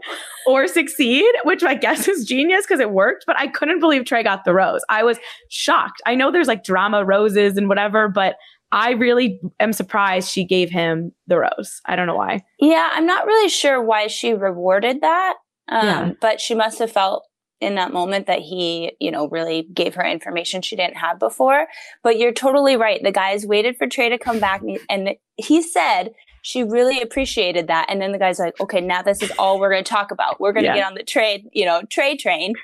or 0.46 0.68
succeed, 0.68 1.30
which 1.42 1.64
I 1.64 1.75
guess 1.75 2.06
is 2.06 2.25
genius 2.25 2.64
because 2.64 2.78
it 2.78 2.92
worked. 2.92 3.25
But 3.26 3.37
I 3.37 3.49
couldn't 3.49 3.80
believe 3.80 4.04
Tre 4.04 4.22
got 4.22 4.44
the 4.44 4.54
rose. 4.54 4.82
I 4.88 5.02
was 5.02 5.18
shocked. 5.49 6.00
I 6.06 6.14
know 6.14 6.30
there's 6.30 6.49
like 6.49 6.62
drama 6.62 7.04
roses 7.04 7.56
and 7.56 7.68
whatever, 7.68 8.08
but 8.08 8.37
I 8.73 8.93
really 8.93 9.38
am 9.61 9.75
surprised 9.75 10.31
she 10.31 10.45
gave 10.45 10.71
him 10.71 11.12
the 11.26 11.38
rose. 11.38 11.81
I 11.85 11.95
don't 11.95 12.07
know 12.07 12.17
why. 12.17 12.43
Yeah, 12.59 12.91
I'm 12.93 13.07
not 13.07 13.26
really 13.26 13.50
sure 13.50 13.83
why 13.83 14.07
she 14.07 14.33
rewarded 14.33 15.02
that. 15.02 15.35
Um, 15.69 15.87
yeah. 15.87 16.12
But 16.21 16.41
she 16.41 16.55
must 16.55 16.79
have 16.79 16.91
felt 16.91 17.25
in 17.61 17.76
that 17.76 17.93
moment 17.93 18.26
that 18.26 18.41
he, 18.41 18.93
you 18.99 19.11
know, 19.11 19.29
really 19.29 19.69
gave 19.73 19.95
her 19.95 20.05
information 20.05 20.62
she 20.62 20.75
didn't 20.75 20.97
have 20.97 21.19
before. 21.19 21.69
But 22.02 22.19
you're 22.19 22.33
totally 22.33 22.76
right. 22.76 23.00
The 23.02 23.12
guys 23.12 23.47
waited 23.47 23.76
for 23.76 23.87
Tre 23.87 24.09
to 24.09 24.19
come 24.19 24.41
back, 24.41 24.62
and 24.91 25.11
he, 25.37 25.62
said 25.62 26.12
she 26.43 26.64
really 26.64 27.00
appreciated 27.00 27.69
that. 27.69 27.87
And 27.88 28.02
then 28.02 28.11
the 28.11 28.19
guy's 28.19 28.41
like, 28.41 28.59
okay, 28.61 28.81
now 28.81 29.02
this 29.02 29.23
is 29.23 29.31
all 29.38 29.61
we're 29.61 29.71
going 29.71 29.85
to 29.85 29.88
talk 29.88 30.11
about. 30.11 30.41
We're 30.41 30.52
going 30.52 30.64
to 30.64 30.71
yeah. 30.71 30.76
get 30.76 30.87
on 30.87 30.95
the 30.95 31.05
trade, 31.05 31.49
you 31.52 31.64
know, 31.64 31.83
trade 31.88 32.19
train. 32.19 32.55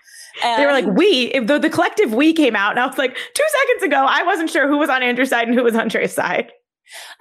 Um, 0.45 0.57
they 0.57 0.67
were 0.67 0.73
like, 0.73 0.87
we, 0.87 1.33
if 1.35 1.47
the, 1.47 1.59
the 1.59 1.71
collective 1.71 2.15
we 2.15 2.33
came 2.33 2.57
out. 2.57 2.73
And 2.73 2.81
I 2.81 2.87
was 2.87 2.99
like, 2.99 3.17
two 3.35 3.45
seconds 3.61 3.83
ago, 3.85 4.05
I 4.09 4.23
wasn't 4.23 4.51
sure 4.51 4.69
who 4.69 4.79
was 4.79 4.91
on 4.91 5.03
Andrew's 5.03 5.31
side 5.31 5.49
and 5.49 5.57
who 5.57 5.65
was 5.65 5.75
on 5.75 5.89
Tre's 5.89 6.15
side. 6.15 6.53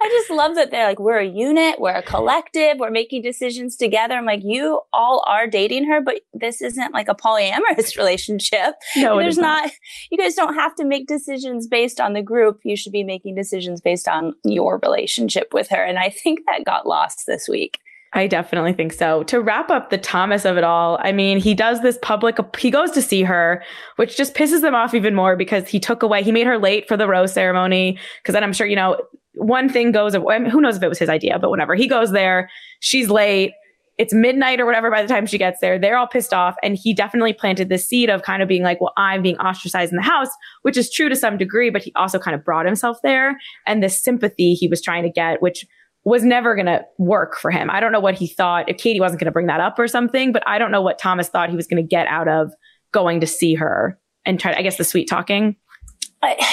I 0.00 0.08
just 0.08 0.30
love 0.30 0.54
that 0.54 0.70
they're 0.70 0.86
like, 0.86 0.98
we're 0.98 1.18
a 1.18 1.26
unit, 1.26 1.80
we're 1.80 1.94
a 1.94 2.02
collective, 2.02 2.78
we're 2.78 2.90
making 2.90 3.22
decisions 3.22 3.76
together. 3.76 4.14
I'm 4.14 4.24
like, 4.24 4.42
you 4.42 4.80
all 4.92 5.24
are 5.26 5.46
dating 5.46 5.86
her, 5.88 6.00
but 6.00 6.20
this 6.32 6.62
isn't 6.62 6.94
like 6.94 7.08
a 7.08 7.14
polyamorous 7.14 7.96
relationship. 7.98 8.74
No, 8.96 9.18
there's 9.18 9.36
not. 9.36 9.64
not. 9.64 9.72
You 10.10 10.18
guys 10.18 10.34
don't 10.34 10.54
have 10.54 10.74
to 10.76 10.84
make 10.84 11.06
decisions 11.06 11.66
based 11.66 12.00
on 12.00 12.12
the 12.12 12.22
group. 12.22 12.60
You 12.64 12.76
should 12.76 12.92
be 12.92 13.04
making 13.04 13.34
decisions 13.34 13.80
based 13.80 14.08
on 14.08 14.34
your 14.44 14.78
relationship 14.82 15.52
with 15.52 15.68
her. 15.68 15.84
And 15.84 15.98
I 15.98 16.10
think 16.10 16.40
that 16.46 16.64
got 16.64 16.86
lost 16.86 17.24
this 17.26 17.48
week. 17.48 17.78
I 18.14 18.26
definitely 18.26 18.72
think 18.72 18.94
so. 18.94 19.22
To 19.24 19.40
wrap 19.40 19.70
up 19.70 19.90
the 19.90 19.98
Thomas 19.98 20.44
of 20.44 20.56
it 20.56 20.64
all, 20.64 20.98
I 21.02 21.12
mean, 21.12 21.38
he 21.38 21.54
does 21.54 21.82
this 21.82 21.98
public, 22.00 22.38
he 22.56 22.70
goes 22.70 22.90
to 22.92 23.02
see 23.02 23.22
her, 23.22 23.62
which 23.96 24.16
just 24.16 24.34
pisses 24.34 24.62
them 24.62 24.74
off 24.74 24.94
even 24.94 25.14
more 25.14 25.36
because 25.36 25.68
he 25.68 25.78
took 25.78 26.02
away, 26.02 26.22
he 26.22 26.32
made 26.32 26.46
her 26.46 26.58
late 26.58 26.88
for 26.88 26.96
the 26.96 27.06
rose 27.06 27.32
ceremony. 27.32 27.98
Cause 28.24 28.32
then 28.32 28.42
I'm 28.42 28.54
sure, 28.54 28.66
you 28.66 28.76
know, 28.76 28.98
one 29.34 29.68
thing 29.68 29.92
goes, 29.92 30.14
I 30.14 30.38
mean, 30.38 30.50
who 30.50 30.60
knows 30.60 30.76
if 30.76 30.82
it 30.82 30.88
was 30.88 30.98
his 30.98 31.10
idea, 31.10 31.38
but 31.38 31.50
whatever. 31.50 31.74
He 31.74 31.86
goes 31.86 32.10
there, 32.12 32.50
she's 32.80 33.10
late. 33.10 33.52
It's 33.98 34.14
midnight 34.14 34.60
or 34.60 34.64
whatever 34.64 34.90
by 34.92 35.02
the 35.02 35.08
time 35.08 35.26
she 35.26 35.38
gets 35.38 35.60
there. 35.60 35.76
They're 35.76 35.98
all 35.98 36.06
pissed 36.06 36.32
off. 36.32 36.54
And 36.62 36.78
he 36.80 36.94
definitely 36.94 37.32
planted 37.32 37.68
this 37.68 37.84
seed 37.84 38.10
of 38.10 38.22
kind 38.22 38.42
of 38.42 38.48
being 38.48 38.62
like, 38.62 38.80
well, 38.80 38.92
I'm 38.96 39.22
being 39.22 39.36
ostracized 39.38 39.92
in 39.92 39.96
the 39.96 40.02
house, 40.02 40.30
which 40.62 40.76
is 40.76 40.88
true 40.90 41.08
to 41.08 41.16
some 41.16 41.36
degree, 41.36 41.68
but 41.68 41.82
he 41.82 41.92
also 41.96 42.18
kind 42.18 42.36
of 42.36 42.44
brought 42.44 42.64
himself 42.64 42.98
there. 43.02 43.36
And 43.66 43.82
the 43.82 43.88
sympathy 43.88 44.54
he 44.54 44.68
was 44.68 44.80
trying 44.80 45.02
to 45.02 45.10
get, 45.10 45.42
which 45.42 45.66
was 46.08 46.24
never 46.24 46.54
going 46.54 46.66
to 46.66 46.84
work 46.98 47.36
for 47.36 47.50
him. 47.50 47.70
I 47.70 47.80
don't 47.80 47.92
know 47.92 48.00
what 48.00 48.14
he 48.14 48.26
thought, 48.26 48.68
if 48.68 48.78
Katie 48.78 49.00
wasn't 49.00 49.20
going 49.20 49.26
to 49.26 49.32
bring 49.32 49.46
that 49.46 49.60
up 49.60 49.78
or 49.78 49.88
something, 49.88 50.32
but 50.32 50.42
I 50.46 50.58
don't 50.58 50.70
know 50.70 50.82
what 50.82 50.98
Thomas 50.98 51.28
thought 51.28 51.50
he 51.50 51.56
was 51.56 51.66
going 51.66 51.82
to 51.82 51.88
get 51.88 52.06
out 52.06 52.28
of 52.28 52.52
going 52.92 53.20
to 53.20 53.26
see 53.26 53.54
her 53.54 53.98
and 54.24 54.40
try, 54.40 54.54
I 54.54 54.62
guess, 54.62 54.76
the 54.76 54.84
sweet 54.84 55.08
talking 55.08 55.56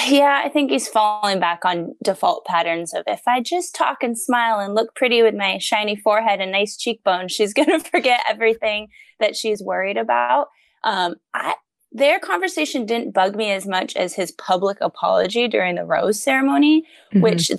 yeah, 0.06 0.42
I 0.44 0.48
think 0.48 0.70
he's 0.70 0.86
falling 0.86 1.40
back 1.40 1.64
on 1.64 1.94
default 2.02 2.44
patterns 2.44 2.94
of 2.94 3.02
if 3.06 3.22
I 3.26 3.40
just 3.40 3.74
talk 3.74 4.02
and 4.02 4.16
smile 4.16 4.60
and 4.60 4.74
look 4.74 4.94
pretty 4.94 5.22
with 5.22 5.34
my 5.34 5.58
shiny 5.58 5.96
forehead 5.96 6.40
and 6.40 6.52
nice 6.52 6.76
cheekbones, 6.76 7.32
she's 7.32 7.52
going 7.54 7.68
to 7.68 7.80
forget 7.80 8.20
everything 8.28 8.88
that 9.18 9.36
she's 9.36 9.62
worried 9.62 9.96
about. 9.96 10.48
Um, 10.84 11.16
I, 11.34 11.54
their 11.90 12.20
conversation 12.20 12.86
didn't 12.86 13.12
bug 13.12 13.34
me 13.34 13.50
as 13.50 13.66
much 13.66 13.96
as 13.96 14.14
his 14.14 14.30
public 14.32 14.78
apology 14.80 15.48
during 15.48 15.76
the 15.76 15.84
rose 15.84 16.22
ceremony, 16.22 16.82
mm-hmm. 16.82 17.22
which 17.22 17.50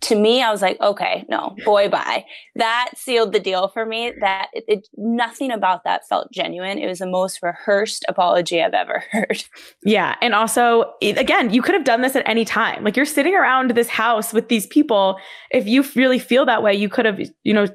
to 0.00 0.14
me, 0.14 0.42
I 0.42 0.50
was 0.52 0.62
like, 0.62 0.80
okay, 0.80 1.24
no, 1.28 1.56
boy, 1.64 1.88
bye. 1.88 2.24
That 2.54 2.90
sealed 2.96 3.32
the 3.32 3.40
deal 3.40 3.68
for 3.68 3.84
me. 3.84 4.12
That 4.20 4.48
it, 4.52 4.64
it, 4.68 4.88
nothing 4.96 5.50
about 5.50 5.82
that 5.84 6.06
felt 6.08 6.30
genuine. 6.32 6.78
It 6.78 6.86
was 6.86 7.00
the 7.00 7.06
most 7.06 7.42
rehearsed 7.42 8.04
apology 8.08 8.62
I've 8.62 8.74
ever 8.74 9.02
heard. 9.10 9.44
Yeah, 9.82 10.14
and 10.22 10.34
also, 10.34 10.92
again, 11.02 11.52
you 11.52 11.62
could 11.62 11.74
have 11.74 11.84
done 11.84 12.02
this 12.02 12.14
at 12.14 12.28
any 12.28 12.44
time. 12.44 12.84
Like 12.84 12.96
you're 12.96 13.06
sitting 13.06 13.34
around 13.34 13.72
this 13.72 13.88
house 13.88 14.32
with 14.32 14.48
these 14.48 14.66
people. 14.68 15.18
If 15.50 15.66
you 15.66 15.84
really 15.96 16.20
feel 16.20 16.46
that 16.46 16.62
way, 16.62 16.74
you 16.74 16.88
could 16.88 17.04
have, 17.04 17.20
you 17.42 17.52
know, 17.52 17.66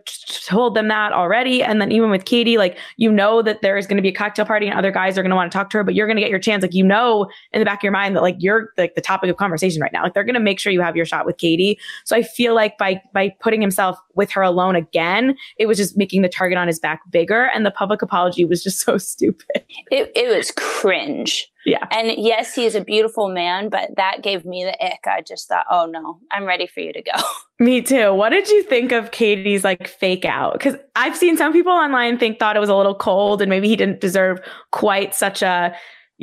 told 0.45 0.75
them 0.75 0.88
that 0.88 1.12
already. 1.12 1.62
And 1.62 1.81
then 1.81 1.91
even 1.91 2.09
with 2.09 2.23
Katie, 2.23 2.57
like 2.57 2.77
you 2.95 3.12
know 3.12 3.41
that 3.41 3.62
there 3.62 3.77
is 3.77 3.86
going 3.86 3.97
to 3.97 4.03
be 4.03 4.09
a 4.09 4.13
cocktail 4.13 4.45
party 4.45 4.67
and 4.67 4.77
other 4.77 4.91
guys 4.91 5.17
are 5.17 5.23
going 5.23 5.31
to 5.31 5.36
want 5.36 5.51
to 5.51 5.57
talk 5.57 5.69
to 5.71 5.77
her, 5.77 5.83
but 5.83 5.93
you're 5.93 6.07
going 6.07 6.17
to 6.17 6.21
get 6.21 6.29
your 6.29 6.39
chance. 6.39 6.62
Like 6.62 6.73
you 6.73 6.83
know 6.86 7.29
in 7.51 7.59
the 7.59 7.65
back 7.65 7.79
of 7.79 7.83
your 7.83 7.91
mind 7.91 8.15
that 8.15 8.21
like 8.21 8.38
you're 8.39 8.69
like 8.77 8.95
the 8.95 9.01
topic 9.01 9.29
of 9.29 9.36
conversation 9.36 9.81
right 9.81 9.91
now. 9.91 10.03
Like 10.03 10.13
they're 10.13 10.23
going 10.23 10.33
to 10.36 10.39
make 10.39 10.59
sure 10.59 10.71
you 10.71 10.81
have 10.81 10.95
your 10.95 11.05
shot 11.05 11.25
with 11.25 11.38
Katie. 11.38 11.77
So 12.05 12.12
so 12.13 12.19
I 12.19 12.23
feel 12.23 12.54
like 12.54 12.78
by 12.78 13.02
by 13.13 13.32
putting 13.41 13.62
himself 13.62 13.97
with 14.15 14.32
her 14.32 14.41
alone 14.41 14.76
again, 14.76 15.36
it 15.58 15.65
was 15.65 15.78
just 15.78 15.97
making 15.97 16.21
the 16.21 16.30
target 16.30 16.58
on 16.58 16.67
his 16.67 16.80
back 16.80 17.02
bigger. 17.10 17.49
And 17.54 17.65
the 17.65 17.71
public 17.71 18.02
apology 18.02 18.45
was 18.45 18.63
just 18.63 18.80
so 18.86 18.97
stupid. 18.97 19.63
It, 19.91 20.12
it 20.15 20.36
was 20.36 20.52
cringe. 20.52 21.49
Yeah. 21.65 21.88
And 21.91 22.12
yes, 22.17 22.54
he 22.54 22.65
is 22.65 22.76
a 22.76 22.84
beautiful 22.84 23.30
man, 23.30 23.69
but 23.69 23.89
that 23.95 24.21
gave 24.21 24.43
me 24.43 24.65
the 24.65 24.86
ick. 24.86 25.08
I 25.08 25.21
just 25.21 25.47
thought, 25.47 25.65
oh 25.71 25.86
no, 25.86 26.19
I'm 26.32 26.45
ready 26.45 26.67
for 26.67 26.82
you 26.82 26.91
to 26.91 27.02
go. 27.02 27.13
Me 27.60 27.82
too. 27.82 28.13
What 28.13 28.30
did 28.30 28.49
you 28.49 28.63
think 28.63 28.91
of 28.91 29.12
Katie's 29.12 29.63
like 29.63 29.88
fake 29.88 30.26
out? 30.26 30.54
Because 30.54 30.76
I've 30.95 31.15
seen 31.15 31.38
some 31.38 31.54
people 31.54 31.71
online 31.71 32.17
think 32.19 32.38
thought 32.38 32.58
it 32.58 32.60
was 32.60 32.69
a 32.69 32.76
little 32.76 32.95
cold 32.95 33.41
and 33.41 33.49
maybe 33.49 33.69
he 33.69 33.78
didn't 33.78 34.02
deserve 34.02 34.39
quite 34.71 35.15
such 35.15 35.41
a 35.41 35.73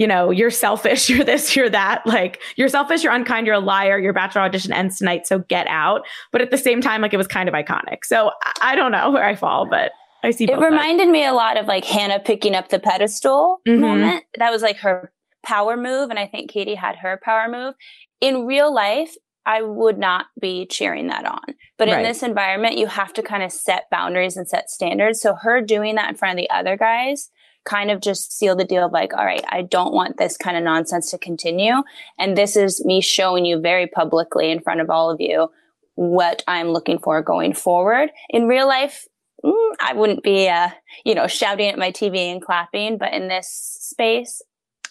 you 0.00 0.06
know, 0.06 0.30
you're 0.30 0.50
selfish, 0.50 1.10
you're 1.10 1.22
this, 1.22 1.54
you're 1.54 1.68
that. 1.68 2.04
Like, 2.06 2.40
you're 2.56 2.70
selfish, 2.70 3.04
you're 3.04 3.12
unkind, 3.12 3.46
you're 3.46 3.56
a 3.56 3.60
liar, 3.60 3.98
your 3.98 4.14
bachelor 4.14 4.40
audition 4.40 4.72
ends 4.72 4.96
tonight, 4.98 5.26
so 5.26 5.40
get 5.40 5.66
out. 5.68 6.06
But 6.32 6.40
at 6.40 6.50
the 6.50 6.56
same 6.56 6.80
time, 6.80 7.02
like, 7.02 7.12
it 7.12 7.18
was 7.18 7.28
kind 7.28 7.48
of 7.50 7.54
iconic. 7.54 8.04
So 8.04 8.30
I 8.62 8.74
don't 8.74 8.92
know 8.92 9.10
where 9.10 9.24
I 9.24 9.36
fall, 9.36 9.68
but 9.68 9.92
I 10.24 10.30
see. 10.30 10.50
It 10.50 10.58
reminded 10.58 11.08
me 11.08 11.26
a 11.26 11.34
lot 11.34 11.58
of 11.58 11.66
like 11.66 11.84
Hannah 11.84 12.18
picking 12.18 12.54
up 12.54 12.70
the 12.70 12.78
pedestal 12.78 13.60
mm-hmm. 13.68 13.80
moment. 13.80 14.24
That 14.38 14.50
was 14.50 14.62
like 14.62 14.78
her 14.78 15.12
power 15.44 15.76
move. 15.76 16.10
And 16.10 16.18
I 16.18 16.26
think 16.26 16.50
Katie 16.50 16.74
had 16.74 16.96
her 16.96 17.20
power 17.22 17.50
move. 17.50 17.74
In 18.20 18.46
real 18.46 18.72
life, 18.74 19.14
I 19.46 19.62
would 19.62 19.98
not 19.98 20.26
be 20.38 20.66
cheering 20.66 21.06
that 21.06 21.24
on. 21.24 21.54
But 21.78 21.88
in 21.88 22.02
this 22.02 22.22
environment, 22.22 22.76
you 22.76 22.86
have 22.86 23.14
to 23.14 23.22
kind 23.22 23.42
of 23.42 23.50
set 23.50 23.84
boundaries 23.90 24.36
and 24.36 24.46
set 24.46 24.68
standards. 24.68 25.22
So 25.22 25.34
her 25.34 25.62
doing 25.62 25.94
that 25.94 26.10
in 26.10 26.16
front 26.16 26.38
of 26.38 26.42
the 26.42 26.50
other 26.50 26.76
guys 26.76 27.30
kind 27.64 27.90
of 27.90 28.00
just 28.00 28.36
seal 28.36 28.56
the 28.56 28.64
deal 28.64 28.84
of 28.84 28.92
like, 28.92 29.14
all 29.14 29.24
right, 29.24 29.44
I 29.48 29.62
don't 29.62 29.92
want 29.92 30.16
this 30.16 30.36
kind 30.36 30.56
of 30.56 30.62
nonsense 30.62 31.10
to 31.10 31.18
continue. 31.18 31.82
And 32.18 32.36
this 32.36 32.56
is 32.56 32.84
me 32.84 33.00
showing 33.00 33.44
you 33.44 33.60
very 33.60 33.86
publicly 33.86 34.50
in 34.50 34.60
front 34.60 34.80
of 34.80 34.90
all 34.90 35.10
of 35.10 35.20
you 35.20 35.50
what 35.94 36.42
I'm 36.48 36.70
looking 36.70 36.98
for 36.98 37.22
going 37.22 37.52
forward. 37.52 38.10
In 38.30 38.48
real 38.48 38.66
life, 38.66 39.06
mm, 39.44 39.72
I 39.80 39.92
wouldn't 39.92 40.22
be, 40.22 40.48
uh, 40.48 40.70
you 41.04 41.14
know, 41.14 41.26
shouting 41.26 41.68
at 41.68 41.78
my 41.78 41.90
TV 41.90 42.32
and 42.32 42.40
clapping, 42.40 42.96
but 42.96 43.12
in 43.12 43.28
this 43.28 43.48
space, 43.50 44.40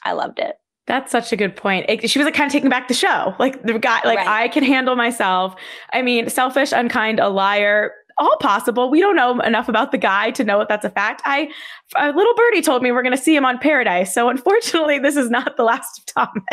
I 0.04 0.14
loved 0.14 0.40
it. 0.40 0.56
That's 0.86 1.12
such 1.12 1.32
a 1.32 1.36
good 1.36 1.56
point. 1.56 1.86
It, 1.88 2.10
she 2.10 2.18
was 2.18 2.26
like 2.26 2.34
kind 2.34 2.48
of 2.48 2.52
taking 2.52 2.70
back 2.70 2.88
the 2.88 2.96
show. 2.96 3.36
Like 3.38 3.62
the 3.64 3.78
guy, 3.78 4.02
like 4.06 4.18
right. 4.18 4.28
I 4.28 4.48
can 4.48 4.64
handle 4.64 4.96
myself. 4.96 5.56
I 5.94 6.02
mean, 6.02 6.30
selfish, 6.30 6.72
unkind, 6.72 7.20
a 7.20 7.30
liar 7.30 7.92
all 8.20 8.38
possible. 8.38 8.90
We 8.90 9.00
don't 9.00 9.16
know 9.16 9.40
enough 9.40 9.70
about 9.70 9.92
the 9.92 9.98
guy 9.98 10.32
to 10.32 10.44
know 10.44 10.62
if 10.62 10.68
that's 10.68 10.86
a 10.86 10.90
fact. 10.90 11.22
I, 11.26 11.50
a 11.96 12.12
little 12.12 12.34
birdie 12.36 12.62
told 12.62 12.84
me 12.84 12.92
we're 12.92 13.02
going 13.02 13.16
to 13.16 13.22
see 13.22 13.36
him 13.36 13.46
on 13.46 13.58
Paradise. 13.58 14.14
So 14.14 14.30
unfortunately, 14.30 15.00
this 15.00 15.16
is 15.16 15.30
not 15.30 15.58
the 15.58 15.64
last 15.64 16.00
of 16.00 16.06
Thomas. 16.06 16.44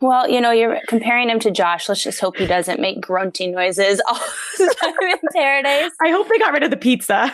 Well, 0.00 0.28
you 0.28 0.40
know, 0.40 0.50
you're 0.50 0.78
comparing 0.88 1.28
him 1.28 1.38
to 1.40 1.50
Josh. 1.50 1.88
Let's 1.88 2.02
just 2.02 2.20
hope 2.20 2.36
he 2.36 2.46
doesn't 2.46 2.80
make 2.80 3.00
grunting 3.00 3.52
noises 3.52 4.00
all 4.08 4.20
the 4.58 4.74
time 4.80 4.94
in 5.10 5.18
Paradise. 5.34 5.90
I 6.02 6.10
hope 6.10 6.28
they 6.28 6.38
got 6.38 6.52
rid 6.52 6.62
of 6.62 6.70
the 6.70 6.76
pizza. 6.76 7.32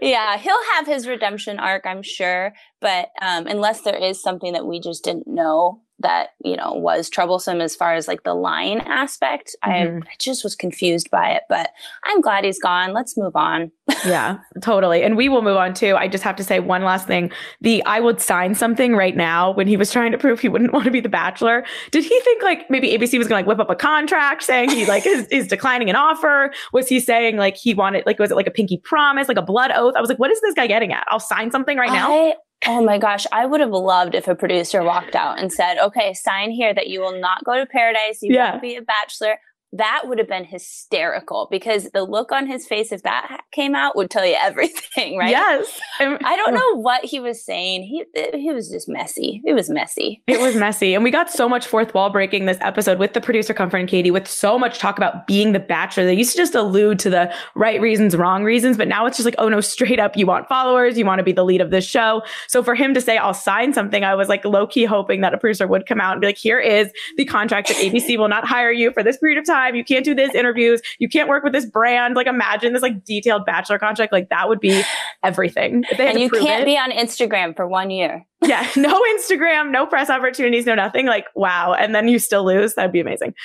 yeah, 0.00 0.38
he'll 0.38 0.54
have 0.74 0.86
his 0.86 1.06
redemption 1.06 1.58
arc, 1.58 1.84
I'm 1.84 2.02
sure. 2.02 2.52
But 2.80 3.08
um, 3.20 3.46
unless 3.46 3.82
there 3.82 3.96
is 3.96 4.22
something 4.22 4.52
that 4.52 4.66
we 4.66 4.80
just 4.80 5.04
didn't 5.04 5.26
know 5.26 5.82
that 6.06 6.28
you 6.44 6.56
know 6.56 6.72
was 6.72 7.10
troublesome 7.10 7.60
as 7.60 7.74
far 7.74 7.94
as 7.94 8.06
like 8.06 8.22
the 8.22 8.32
line 8.32 8.78
aspect 8.82 9.56
mm-hmm. 9.64 9.96
I, 9.96 10.08
I, 10.08 10.14
just 10.20 10.44
was 10.44 10.54
confused 10.54 11.10
by 11.10 11.30
it 11.30 11.42
but 11.48 11.70
i'm 12.04 12.20
glad 12.20 12.44
he's 12.44 12.60
gone. 12.60 12.92
Let's 12.92 13.16
move 13.16 13.34
on. 13.34 13.72
Yeah 14.04 14.38
totally. 14.62 15.02
And 15.02 15.16
we 15.16 15.28
will 15.28 15.42
move 15.42 15.56
on 15.56 15.74
too. 15.74 15.96
I 15.96 16.06
just 16.06 16.22
have 16.22 16.36
to 16.36 16.44
say 16.44 16.60
one 16.60 16.84
last 16.84 17.06
thing. 17.06 17.32
The 17.60 17.84
i 17.84 17.98
would 17.98 18.20
sign 18.20 18.54
something 18.54 18.94
right 18.94 19.16
now 19.16 19.50
when 19.52 19.66
he 19.66 19.76
was 19.76 19.90
trying 19.90 20.12
to 20.12 20.18
prove 20.18 20.38
he 20.38 20.48
wouldn't 20.48 20.72
want 20.76 20.84
to 20.84 20.90
be 20.90 21.00
the 21.00 21.08
bachelor 21.08 21.64
did 21.90 22.04
he 22.04 22.20
think 22.20 22.42
like 22.42 22.70
maybe 22.70 22.96
abc 22.96 23.16
was 23.18 23.26
gonna 23.26 23.40
like 23.40 23.46
whip 23.46 23.58
up 23.58 23.70
a 23.70 23.74
contract 23.74 24.42
saying 24.42 24.70
he 24.70 24.86
like 24.86 25.06
is, 25.06 25.26
is 25.28 25.48
declining 25.48 25.90
an 25.90 25.96
offer? 25.96 26.52
Was 26.72 26.88
he 26.88 27.00
saying 27.00 27.36
like 27.36 27.56
he 27.56 27.74
wanted 27.74 28.04
like 28.06 28.18
was 28.18 28.30
it 28.30 28.36
like 28.36 28.46
a 28.46 28.50
pinky 28.52 28.78
promise 28.78 29.28
like 29.28 29.36
a 29.36 29.42
blood 29.42 29.72
oath? 29.74 29.94
I 29.96 30.00
was 30.00 30.08
like 30.08 30.18
what 30.18 30.30
is 30.30 30.40
this 30.40 30.54
guy 30.54 30.66
getting 30.66 30.92
at? 30.92 31.04
I'll 31.08 31.20
sign 31.20 31.50
something 31.50 31.76
right 31.76 31.92
now? 31.92 32.12
I, 32.12 32.34
Oh 32.64 32.82
my 32.82 32.98
gosh, 32.98 33.26
I 33.32 33.46
would 33.46 33.60
have 33.60 33.70
loved 33.70 34.14
if 34.14 34.28
a 34.28 34.34
producer 34.34 34.82
walked 34.82 35.14
out 35.14 35.38
and 35.38 35.52
said, 35.52 35.78
"Okay, 35.78 36.14
sign 36.14 36.50
here 36.50 36.72
that 36.72 36.88
you 36.88 37.00
will 37.00 37.20
not 37.20 37.44
go 37.44 37.56
to 37.56 37.66
paradise. 37.66 38.22
You 38.22 38.34
yeah. 38.34 38.52
won't 38.52 38.62
be 38.62 38.76
a 38.76 38.82
bachelor 38.82 39.38
that 39.72 40.02
would 40.04 40.18
have 40.18 40.28
been 40.28 40.44
hysterical 40.44 41.48
because 41.50 41.90
the 41.90 42.02
look 42.02 42.32
on 42.32 42.46
his 42.46 42.66
face 42.66 42.92
if 42.92 43.02
that 43.02 43.40
came 43.52 43.74
out 43.74 43.96
would 43.96 44.10
tell 44.10 44.24
you 44.24 44.36
everything 44.40 45.16
right? 45.16 45.30
Yes. 45.30 45.80
I 45.98 46.04
don't 46.04 46.20
oh. 46.22 46.50
know 46.50 46.80
what 46.80 47.04
he 47.04 47.20
was 47.20 47.44
saying. 47.44 47.82
He 47.82 48.04
he 48.34 48.52
was 48.52 48.70
just 48.70 48.88
messy. 48.88 49.42
It 49.44 49.54
was 49.54 49.70
messy. 49.70 50.22
It 50.36 50.40
was 50.40 50.54
messy. 50.54 50.94
And 50.94 51.02
we 51.02 51.10
got 51.10 51.30
so 51.30 51.48
much 51.48 51.66
fourth 51.66 51.94
wall 51.94 52.10
breaking 52.10 52.44
this 52.44 52.58
episode 52.60 52.98
with 52.98 53.14
the 53.14 53.22
producer 53.22 53.54
comfort 53.54 53.78
and 53.78 53.88
katie 53.88 54.10
with 54.10 54.28
so 54.28 54.58
much 54.58 54.78
talk 54.78 54.98
about 54.98 55.26
being 55.26 55.52
the 55.52 55.58
bachelor. 55.58 56.04
They 56.04 56.14
used 56.14 56.32
to 56.32 56.36
just 56.36 56.54
allude 56.54 56.98
to 57.00 57.10
the 57.10 57.32
right 57.54 57.80
reasons 57.80 58.14
wrong 58.14 58.44
reasons 58.44 58.76
but 58.76 58.86
now 58.86 59.06
it's 59.06 59.16
just 59.16 59.24
like 59.24 59.34
oh 59.38 59.48
no 59.48 59.60
straight 59.60 59.98
up 59.98 60.16
you 60.16 60.26
want 60.26 60.46
followers 60.46 60.98
you 60.98 61.06
want 61.06 61.20
to 61.20 61.24
be 61.24 61.32
the 61.32 61.44
lead 61.44 61.60
of 61.60 61.70
this 61.70 61.86
show. 61.86 62.22
So 62.48 62.62
for 62.62 62.74
him 62.74 62.92
to 62.94 63.00
say 63.00 63.16
i'll 63.16 63.34
sign 63.34 63.72
something 63.72 64.04
i 64.04 64.14
was 64.14 64.28
like 64.28 64.44
low-key 64.44 64.84
hoping 64.84 65.22
that 65.22 65.32
a 65.32 65.38
producer 65.38 65.66
would 65.66 65.86
come 65.86 66.00
out 66.00 66.12
and 66.12 66.20
be 66.20 66.26
like 66.26 66.36
here 66.36 66.60
is 66.60 66.92
the 67.16 67.24
contract 67.24 67.68
that 67.68 67.76
abc 67.78 68.16
will 68.18 68.28
not 68.28 68.44
hire 68.44 68.72
you 68.72 68.92
for 68.92 69.02
this 69.02 69.16
period 69.16 69.38
of 69.38 69.46
time 69.46 69.55
time. 69.56 69.74
You 69.74 69.84
can't 69.84 70.04
do 70.04 70.14
this 70.14 70.34
interviews. 70.34 70.80
You 70.98 71.08
can't 71.08 71.28
work 71.28 71.44
with 71.44 71.52
this 71.52 71.66
brand. 71.66 72.14
Like 72.14 72.26
imagine 72.26 72.72
this 72.72 72.82
like 72.82 73.04
detailed 73.04 73.44
bachelor 73.46 73.78
contract. 73.78 74.12
Like 74.12 74.28
that 74.28 74.48
would 74.48 74.60
be 74.60 74.82
everything. 75.22 75.84
and 75.98 76.20
you 76.20 76.30
can't 76.30 76.62
it. 76.62 76.66
be 76.66 76.76
on 76.76 76.90
Instagram 76.90 77.54
for 77.56 77.66
one 77.66 77.90
year. 77.90 78.24
yeah. 78.42 78.68
No 78.76 79.02
Instagram, 79.16 79.70
no 79.70 79.86
press 79.86 80.10
opportunities, 80.10 80.66
no 80.66 80.74
nothing. 80.74 81.06
Like, 81.06 81.26
wow. 81.34 81.72
And 81.72 81.94
then 81.94 82.06
you 82.06 82.18
still 82.18 82.44
lose. 82.44 82.74
That'd 82.74 82.92
be 82.92 83.00
amazing. 83.00 83.34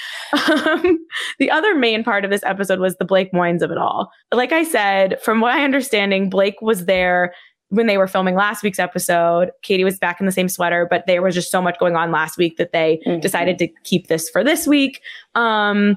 Um, 0.52 0.98
the 1.40 1.50
other 1.50 1.76
main 1.76 2.04
part 2.04 2.26
of 2.26 2.32
this 2.32 2.44
episode 2.44 2.80
was 2.80 2.98
the 2.98 3.06
Blake 3.06 3.32
Moynes 3.32 3.62
of 3.62 3.72
it 3.72 3.78
all. 3.78 4.12
Like 4.34 4.52
I 4.52 4.64
said, 4.64 5.22
from 5.22 5.38
my 5.38 5.64
understanding, 5.64 6.30
Blake 6.30 6.62
was 6.62 6.86
there 6.86 7.34
when 7.72 7.88
they 7.88 7.98
were 7.98 8.08
filming 8.08 8.36
last 8.36 8.64
week's 8.64 8.80
episode, 8.80 9.52
Katie 9.62 9.86
was 9.86 9.98
back 9.98 10.20
in 10.20 10.26
the 10.26 10.32
same 10.32 10.50
sweater, 10.50 10.86
but 10.90 11.06
there 11.08 11.22
was 11.22 11.34
just 11.34 11.50
so 11.50 11.62
much 11.62 11.80
going 11.80 11.96
on 11.96 12.12
last 12.12 12.38
week 12.38 12.58
that 12.58 12.74
they 12.74 13.02
mm-hmm. 13.08 13.22
decided 13.22 13.58
to 13.60 13.68
keep 13.86 14.08
this 14.08 14.30
for 14.30 14.44
this 14.44 14.68
week. 14.68 15.02
Um, 15.36 15.96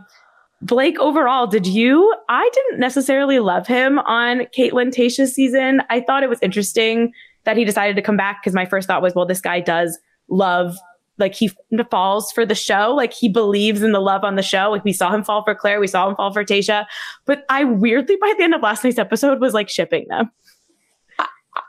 Blake, 0.62 0.98
overall, 1.00 1.48
did 1.48 1.66
you? 1.66 2.14
I 2.28 2.48
didn't 2.54 2.78
necessarily 2.78 3.40
love 3.40 3.66
him 3.66 3.98
on 4.00 4.46
Kaitlyn 4.56 4.94
Tayshia's 4.94 5.34
season. 5.34 5.82
I 5.90 6.00
thought 6.00 6.22
it 6.22 6.28
was 6.28 6.38
interesting 6.42 7.12
that 7.42 7.56
he 7.56 7.64
decided 7.64 7.96
to 7.96 8.02
come 8.02 8.16
back 8.16 8.40
because 8.40 8.54
my 8.54 8.66
first 8.66 8.86
thought 8.86 9.02
was, 9.02 9.14
well, 9.14 9.26
this 9.26 9.40
guy 9.40 9.58
does 9.58 9.98
love, 10.28 10.76
like 11.18 11.34
he 11.34 11.50
falls 11.90 12.30
for 12.30 12.46
the 12.46 12.54
show. 12.54 12.94
Like 12.94 13.12
he 13.12 13.28
believes 13.28 13.82
in 13.82 13.90
the 13.90 14.00
love 14.00 14.22
on 14.22 14.36
the 14.36 14.42
show. 14.42 14.70
Like 14.70 14.84
we 14.84 14.92
saw 14.92 15.12
him 15.12 15.24
fall 15.24 15.42
for 15.42 15.56
Claire. 15.56 15.80
we 15.80 15.88
saw 15.88 16.08
him 16.08 16.14
fall 16.14 16.32
for 16.32 16.44
Tayshia. 16.44 16.86
But 17.26 17.44
I 17.48 17.64
weirdly, 17.64 18.16
by 18.20 18.32
the 18.38 18.44
end 18.44 18.54
of 18.54 18.62
last 18.62 18.84
night's 18.84 18.96
episode, 18.96 19.40
was 19.40 19.54
like 19.54 19.68
shipping 19.68 20.06
them. 20.08 20.30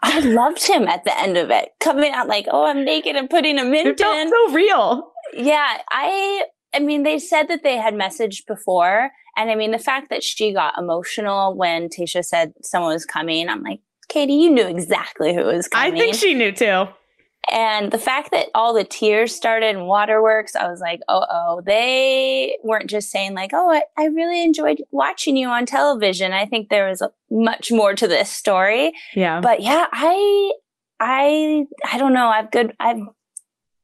I 0.06 0.20
loved 0.20 0.66
him 0.66 0.88
at 0.88 1.04
the 1.04 1.18
end 1.20 1.38
of 1.38 1.50
it, 1.50 1.70
coming 1.80 2.12
out 2.12 2.28
like, 2.28 2.48
"Oh, 2.50 2.66
I'm 2.66 2.86
naked 2.86 3.16
and 3.16 3.30
putting 3.30 3.58
a 3.60 3.66
mint 3.66 3.88
it 3.88 4.00
felt 4.00 4.16
in." 4.16 4.30
So 4.30 4.54
real. 4.54 5.12
Yeah, 5.34 5.78
I. 5.92 6.46
I 6.74 6.80
mean, 6.80 7.04
they 7.04 7.20
said 7.20 7.48
that 7.48 7.64
they 7.64 7.78
had 7.78 7.94
messaged 7.94 8.46
before, 8.48 9.10
and 9.38 9.50
I 9.50 9.56
mean, 9.56 9.72
the 9.72 9.80
fact 9.80 10.10
that 10.10 10.24
she 10.24 10.52
got 10.54 10.78
emotional 10.78 11.56
when 11.56 11.88
Tayshia 11.88 12.24
said 12.24 12.54
someone 12.62 12.92
was 12.92 13.06
coming, 13.06 13.48
I'm 13.48 13.64
like, 13.64 13.80
Katie, 14.10 14.34
you 14.34 14.52
knew 14.52 14.68
exactly 14.68 15.34
who 15.34 15.46
was 15.46 15.70
coming. 15.70 15.94
I 15.94 15.98
think 15.98 16.16
she 16.16 16.34
knew 16.34 16.52
too. 16.52 16.88
And 17.52 17.92
the 17.92 18.00
fact 18.00 18.32
that 18.32 18.48
all 18.56 18.74
the 18.74 18.84
tears 18.84 19.36
started 19.36 19.76
in 19.76 19.86
waterworks, 19.86 20.56
I 20.56 20.68
was 20.68 20.80
like, 20.80 21.02
oh, 21.08 21.26
oh, 21.30 21.62
they 21.66 22.58
weren't 22.64 22.90
just 22.90 23.12
saying, 23.12 23.34
like, 23.34 23.52
oh, 23.54 23.72
I, 23.72 23.84
I 23.98 24.06
really 24.06 24.44
enjoyed 24.44 24.82
watching 24.92 25.38
you 25.38 25.48
on 25.50 25.66
television. 25.66 26.34
I 26.34 26.46
think 26.46 26.70
there 26.70 26.90
was 26.90 27.02
a, 27.02 27.12
much 27.30 27.72
more 27.72 27.94
to 27.94 28.08
this 28.08 28.32
story. 28.32 28.94
Yeah. 29.14 29.42
But 29.42 29.62
yeah, 29.62 29.86
I, 29.92 30.54
I, 31.00 31.66
I 31.92 31.98
don't 31.98 32.14
know. 32.14 32.28
I've 32.28 32.50
good, 32.52 32.76
I've 32.80 33.02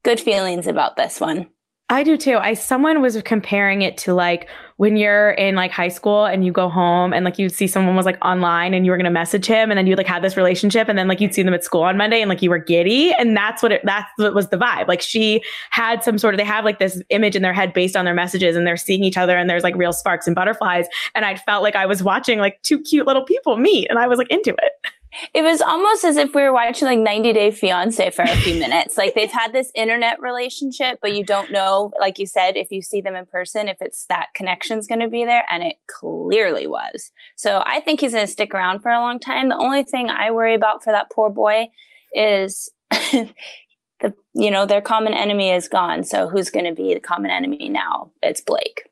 good 0.02 0.18
feelings 0.18 0.66
about 0.66 0.96
this 0.96 1.20
one. 1.20 1.46
I 1.92 2.04
do 2.04 2.16
too. 2.16 2.38
I 2.38 2.54
someone 2.54 3.02
was 3.02 3.20
comparing 3.22 3.82
it 3.82 3.98
to 3.98 4.14
like 4.14 4.48
when 4.78 4.96
you're 4.96 5.32
in 5.32 5.56
like 5.56 5.70
high 5.70 5.88
school 5.88 6.24
and 6.24 6.42
you 6.42 6.50
go 6.50 6.70
home 6.70 7.12
and 7.12 7.22
like 7.22 7.38
you'd 7.38 7.52
see 7.52 7.66
someone 7.66 7.94
was 7.94 8.06
like 8.06 8.16
online 8.24 8.72
and 8.72 8.86
you 8.86 8.92
were 8.92 8.96
gonna 8.96 9.10
message 9.10 9.44
him 9.44 9.70
and 9.70 9.76
then 9.76 9.86
you 9.86 9.94
like 9.94 10.06
had 10.06 10.24
this 10.24 10.34
relationship 10.34 10.88
and 10.88 10.98
then 10.98 11.06
like 11.06 11.20
you'd 11.20 11.34
see 11.34 11.42
them 11.42 11.52
at 11.52 11.62
school 11.62 11.82
on 11.82 11.98
Monday 11.98 12.22
and 12.22 12.30
like 12.30 12.40
you 12.40 12.48
were 12.48 12.56
giddy 12.56 13.12
and 13.12 13.36
that's 13.36 13.62
what 13.62 13.72
it 13.72 13.82
that's 13.84 14.08
what 14.16 14.32
was 14.32 14.48
the 14.48 14.56
vibe. 14.56 14.88
Like 14.88 15.02
she 15.02 15.42
had 15.68 16.02
some 16.02 16.16
sort 16.16 16.32
of 16.32 16.38
they 16.38 16.44
have 16.44 16.64
like 16.64 16.78
this 16.78 17.02
image 17.10 17.36
in 17.36 17.42
their 17.42 17.52
head 17.52 17.74
based 17.74 17.94
on 17.94 18.06
their 18.06 18.14
messages 18.14 18.56
and 18.56 18.66
they're 18.66 18.78
seeing 18.78 19.04
each 19.04 19.18
other 19.18 19.36
and 19.36 19.50
there's 19.50 19.62
like 19.62 19.76
real 19.76 19.92
sparks 19.92 20.26
and 20.26 20.34
butterflies 20.34 20.86
and 21.14 21.26
I 21.26 21.36
felt 21.36 21.62
like 21.62 21.76
I 21.76 21.84
was 21.84 22.02
watching 22.02 22.38
like 22.38 22.62
two 22.62 22.80
cute 22.80 23.06
little 23.06 23.22
people 23.22 23.58
meet 23.58 23.90
and 23.90 23.98
I 23.98 24.06
was 24.06 24.16
like 24.16 24.30
into 24.30 24.52
it. 24.52 24.92
It 25.34 25.42
was 25.42 25.60
almost 25.60 26.04
as 26.04 26.16
if 26.16 26.34
we 26.34 26.42
were 26.42 26.52
watching 26.52 26.86
like 26.86 26.98
90 26.98 27.32
Day 27.32 27.50
Fiance 27.50 28.10
for 28.10 28.22
a 28.22 28.36
few 28.36 28.54
minutes. 28.58 28.96
like 28.96 29.14
they've 29.14 29.30
had 29.30 29.52
this 29.52 29.70
internet 29.74 30.20
relationship, 30.20 30.98
but 31.02 31.14
you 31.14 31.24
don't 31.24 31.50
know, 31.50 31.92
like 32.00 32.18
you 32.18 32.26
said, 32.26 32.56
if 32.56 32.70
you 32.70 32.82
see 32.82 33.00
them 33.00 33.14
in 33.14 33.26
person, 33.26 33.68
if 33.68 33.76
it's 33.80 34.06
that 34.06 34.28
connection's 34.34 34.86
going 34.86 35.00
to 35.00 35.08
be 35.08 35.24
there. 35.24 35.44
And 35.50 35.62
it 35.62 35.76
clearly 35.86 36.66
was. 36.66 37.10
So 37.36 37.62
I 37.64 37.80
think 37.80 38.00
he's 38.00 38.12
going 38.12 38.26
to 38.26 38.32
stick 38.32 38.54
around 38.54 38.80
for 38.80 38.90
a 38.90 39.00
long 39.00 39.18
time. 39.18 39.48
The 39.48 39.56
only 39.56 39.84
thing 39.84 40.08
I 40.08 40.30
worry 40.30 40.54
about 40.54 40.82
for 40.82 40.92
that 40.92 41.10
poor 41.10 41.30
boy 41.30 41.68
is 42.14 42.70
the, 42.90 44.14
you 44.34 44.50
know, 44.50 44.66
their 44.66 44.80
common 44.80 45.14
enemy 45.14 45.50
is 45.50 45.68
gone. 45.68 46.04
So 46.04 46.28
who's 46.28 46.50
going 46.50 46.66
to 46.66 46.74
be 46.74 46.94
the 46.94 47.00
common 47.00 47.30
enemy 47.30 47.68
now? 47.68 48.12
It's 48.22 48.40
Blake. 48.40 48.88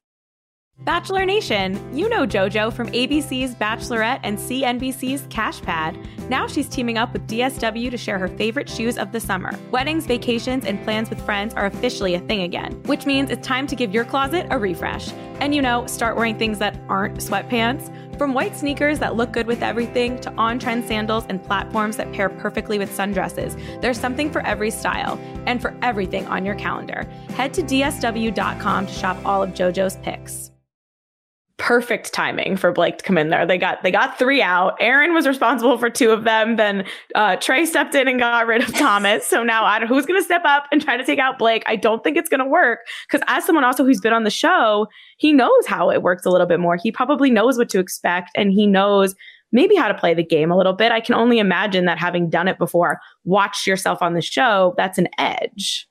Bachelor 0.84 1.26
Nation, 1.26 1.78
you 1.94 2.08
know 2.08 2.26
JoJo 2.26 2.72
from 2.72 2.88
ABC's 2.88 3.54
Bachelorette 3.54 4.20
and 4.22 4.38
CNBC's 4.38 5.26
Cash 5.28 5.60
Pad. 5.60 5.98
Now 6.30 6.46
she's 6.46 6.70
teaming 6.70 6.96
up 6.96 7.12
with 7.12 7.26
DSW 7.26 7.90
to 7.90 7.98
share 7.98 8.18
her 8.18 8.28
favorite 8.28 8.66
shoes 8.66 8.96
of 8.96 9.12
the 9.12 9.20
summer. 9.20 9.52
Weddings, 9.70 10.06
vacations, 10.06 10.64
and 10.64 10.82
plans 10.82 11.10
with 11.10 11.20
friends 11.20 11.52
are 11.52 11.66
officially 11.66 12.14
a 12.14 12.20
thing 12.20 12.42
again, 12.42 12.82
which 12.86 13.04
means 13.04 13.30
it's 13.30 13.46
time 13.46 13.66
to 13.66 13.76
give 13.76 13.92
your 13.92 14.06
closet 14.06 14.46
a 14.48 14.58
refresh. 14.58 15.12
And 15.40 15.54
you 15.54 15.60
know, 15.60 15.86
start 15.86 16.16
wearing 16.16 16.38
things 16.38 16.58
that 16.60 16.80
aren't 16.88 17.18
sweatpants. 17.18 17.94
From 18.16 18.32
white 18.32 18.56
sneakers 18.56 18.98
that 19.00 19.16
look 19.16 19.32
good 19.32 19.46
with 19.46 19.62
everything 19.62 20.18
to 20.20 20.32
on 20.36 20.58
trend 20.58 20.86
sandals 20.86 21.26
and 21.28 21.42
platforms 21.42 21.98
that 21.98 22.10
pair 22.14 22.30
perfectly 22.30 22.78
with 22.78 22.90
sundresses, 22.90 23.80
there's 23.82 24.00
something 24.00 24.30
for 24.30 24.40
every 24.46 24.70
style 24.70 25.18
and 25.46 25.60
for 25.60 25.76
everything 25.82 26.26
on 26.26 26.46
your 26.46 26.54
calendar. 26.54 27.06
Head 27.36 27.52
to 27.54 27.62
DSW.com 27.62 28.86
to 28.86 28.92
shop 28.92 29.18
all 29.26 29.42
of 29.42 29.50
JoJo's 29.50 29.98
picks 29.98 30.50
perfect 31.60 32.14
timing 32.14 32.56
for 32.56 32.72
Blake 32.72 32.96
to 32.96 33.04
come 33.04 33.18
in 33.18 33.28
there. 33.28 33.46
They 33.46 33.58
got 33.58 33.82
they 33.82 33.90
got 33.90 34.18
three 34.18 34.40
out. 34.40 34.76
Aaron 34.80 35.12
was 35.12 35.26
responsible 35.26 35.76
for 35.76 35.90
two 35.90 36.10
of 36.10 36.24
them. 36.24 36.56
Then 36.56 36.86
uh, 37.14 37.36
Tre 37.36 37.66
stepped 37.66 37.94
in 37.94 38.08
and 38.08 38.18
got 38.18 38.46
rid 38.46 38.62
of 38.62 38.74
Thomas. 38.74 39.26
So 39.26 39.44
now 39.44 39.64
I 39.64 39.78
don't 39.78 39.86
who's 39.86 40.06
going 40.06 40.18
to 40.18 40.24
step 40.24 40.42
up 40.46 40.64
and 40.72 40.82
try 40.82 40.96
to 40.96 41.04
take 41.04 41.18
out 41.18 41.38
Blake. 41.38 41.62
I 41.66 41.76
don't 41.76 42.02
think 42.02 42.16
it's 42.16 42.30
going 42.30 42.40
to 42.40 42.46
work 42.46 42.80
because 43.06 43.22
as 43.28 43.44
someone 43.44 43.62
also 43.62 43.84
who's 43.84 44.00
been 44.00 44.14
on 44.14 44.24
the 44.24 44.30
show, 44.30 44.86
he 45.18 45.34
knows 45.34 45.66
how 45.66 45.90
it 45.90 46.02
works 46.02 46.24
a 46.24 46.30
little 46.30 46.46
bit 46.46 46.60
more. 46.60 46.76
He 46.76 46.90
probably 46.90 47.30
knows 47.30 47.58
what 47.58 47.68
to 47.70 47.78
expect 47.78 48.30
and 48.34 48.52
he 48.52 48.66
knows 48.66 49.14
maybe 49.52 49.76
how 49.76 49.88
to 49.88 49.94
play 49.94 50.14
the 50.14 50.24
game 50.24 50.50
a 50.50 50.56
little 50.56 50.72
bit. 50.72 50.92
I 50.92 51.00
can 51.00 51.14
only 51.14 51.38
imagine 51.38 51.84
that 51.84 51.98
having 51.98 52.30
done 52.30 52.48
it 52.48 52.56
before, 52.56 53.00
watch 53.24 53.66
yourself 53.66 54.00
on 54.00 54.14
the 54.14 54.22
show, 54.22 54.72
that's 54.78 54.96
an 54.96 55.08
edge. 55.18 55.86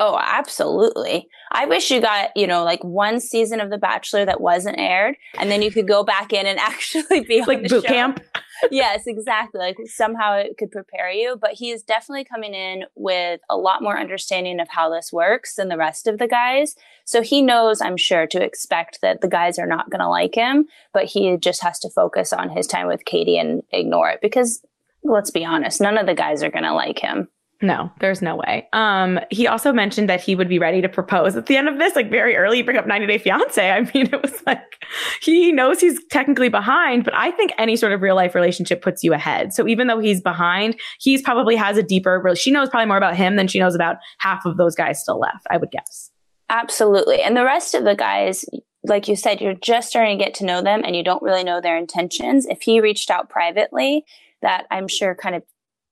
Oh, 0.00 0.18
absolutely. 0.20 1.28
I 1.52 1.66
wish 1.66 1.90
you 1.90 2.00
got, 2.00 2.36
you 2.36 2.48
know, 2.48 2.64
like 2.64 2.82
one 2.82 3.20
season 3.20 3.60
of 3.60 3.70
The 3.70 3.78
Bachelor 3.78 4.24
that 4.24 4.40
wasn't 4.40 4.78
aired, 4.78 5.16
and 5.38 5.50
then 5.50 5.62
you 5.62 5.70
could 5.70 5.86
go 5.86 6.02
back 6.02 6.32
in 6.32 6.46
and 6.46 6.58
actually 6.60 7.20
be 7.20 7.44
like 7.44 7.62
boot 7.62 7.70
show. 7.70 7.82
camp. 7.82 8.20
yes, 8.70 9.04
exactly. 9.06 9.60
Like 9.60 9.76
somehow 9.86 10.36
it 10.36 10.56
could 10.58 10.72
prepare 10.72 11.10
you. 11.10 11.36
But 11.40 11.52
he 11.52 11.70
is 11.70 11.82
definitely 11.82 12.24
coming 12.24 12.54
in 12.54 12.84
with 12.96 13.40
a 13.48 13.56
lot 13.56 13.82
more 13.82 13.98
understanding 13.98 14.58
of 14.58 14.68
how 14.68 14.90
this 14.90 15.12
works 15.12 15.54
than 15.54 15.68
the 15.68 15.76
rest 15.76 16.08
of 16.08 16.18
the 16.18 16.28
guys. 16.28 16.74
So 17.04 17.22
he 17.22 17.40
knows, 17.40 17.80
I'm 17.80 17.96
sure, 17.96 18.26
to 18.26 18.42
expect 18.42 19.00
that 19.02 19.20
the 19.20 19.28
guys 19.28 19.58
are 19.58 19.66
not 19.66 19.90
going 19.90 20.00
to 20.00 20.08
like 20.08 20.34
him, 20.34 20.66
but 20.92 21.04
he 21.04 21.36
just 21.36 21.62
has 21.62 21.78
to 21.80 21.90
focus 21.90 22.32
on 22.32 22.50
his 22.50 22.66
time 22.66 22.88
with 22.88 23.04
Katie 23.04 23.38
and 23.38 23.62
ignore 23.70 24.08
it 24.10 24.20
because 24.20 24.64
let's 25.04 25.30
be 25.30 25.44
honest, 25.44 25.80
none 25.80 25.98
of 25.98 26.06
the 26.06 26.14
guys 26.14 26.42
are 26.42 26.50
going 26.50 26.64
to 26.64 26.72
like 26.72 26.98
him. 26.98 27.28
No, 27.64 27.90
there's 27.98 28.20
no 28.20 28.36
way. 28.36 28.68
Um, 28.74 29.18
he 29.30 29.46
also 29.46 29.72
mentioned 29.72 30.06
that 30.10 30.20
he 30.20 30.34
would 30.34 30.50
be 30.50 30.58
ready 30.58 30.82
to 30.82 30.88
propose 30.88 31.34
at 31.34 31.46
the 31.46 31.56
end 31.56 31.66
of 31.66 31.78
this, 31.78 31.96
like 31.96 32.10
very 32.10 32.36
early, 32.36 32.60
bring 32.60 32.76
up 32.76 32.86
90 32.86 33.06
Day 33.06 33.16
Fiance. 33.16 33.70
I 33.70 33.80
mean, 33.80 34.10
it 34.12 34.20
was 34.20 34.42
like 34.46 34.84
he 35.22 35.50
knows 35.50 35.80
he's 35.80 35.98
technically 36.10 36.50
behind, 36.50 37.04
but 37.04 37.14
I 37.14 37.30
think 37.30 37.52
any 37.56 37.76
sort 37.76 37.92
of 37.92 38.02
real 38.02 38.16
life 38.16 38.34
relationship 38.34 38.82
puts 38.82 39.02
you 39.02 39.14
ahead. 39.14 39.54
So 39.54 39.66
even 39.66 39.86
though 39.86 39.98
he's 39.98 40.20
behind, 40.20 40.78
he's 41.00 41.22
probably 41.22 41.56
has 41.56 41.78
a 41.78 41.82
deeper. 41.82 42.22
She 42.36 42.50
knows 42.50 42.68
probably 42.68 42.86
more 42.86 42.98
about 42.98 43.16
him 43.16 43.36
than 43.36 43.48
she 43.48 43.58
knows 43.58 43.74
about 43.74 43.96
half 44.18 44.44
of 44.44 44.58
those 44.58 44.74
guys 44.74 45.00
still 45.00 45.18
left. 45.18 45.46
I 45.50 45.56
would 45.56 45.70
guess. 45.70 46.10
Absolutely, 46.50 47.22
and 47.22 47.34
the 47.34 47.44
rest 47.44 47.74
of 47.74 47.84
the 47.84 47.96
guys, 47.96 48.44
like 48.82 49.08
you 49.08 49.16
said, 49.16 49.40
you're 49.40 49.54
just 49.54 49.88
starting 49.88 50.18
to 50.18 50.24
get 50.24 50.34
to 50.34 50.44
know 50.44 50.60
them, 50.60 50.82
and 50.84 50.94
you 50.94 51.02
don't 51.02 51.22
really 51.22 51.44
know 51.44 51.62
their 51.62 51.78
intentions. 51.78 52.44
If 52.44 52.60
he 52.60 52.82
reached 52.82 53.10
out 53.10 53.30
privately, 53.30 54.04
that 54.42 54.66
I'm 54.70 54.86
sure 54.86 55.14
kind 55.14 55.34
of 55.34 55.44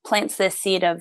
plants 0.04 0.36
this 0.36 0.58
seed 0.58 0.84
of 0.84 1.00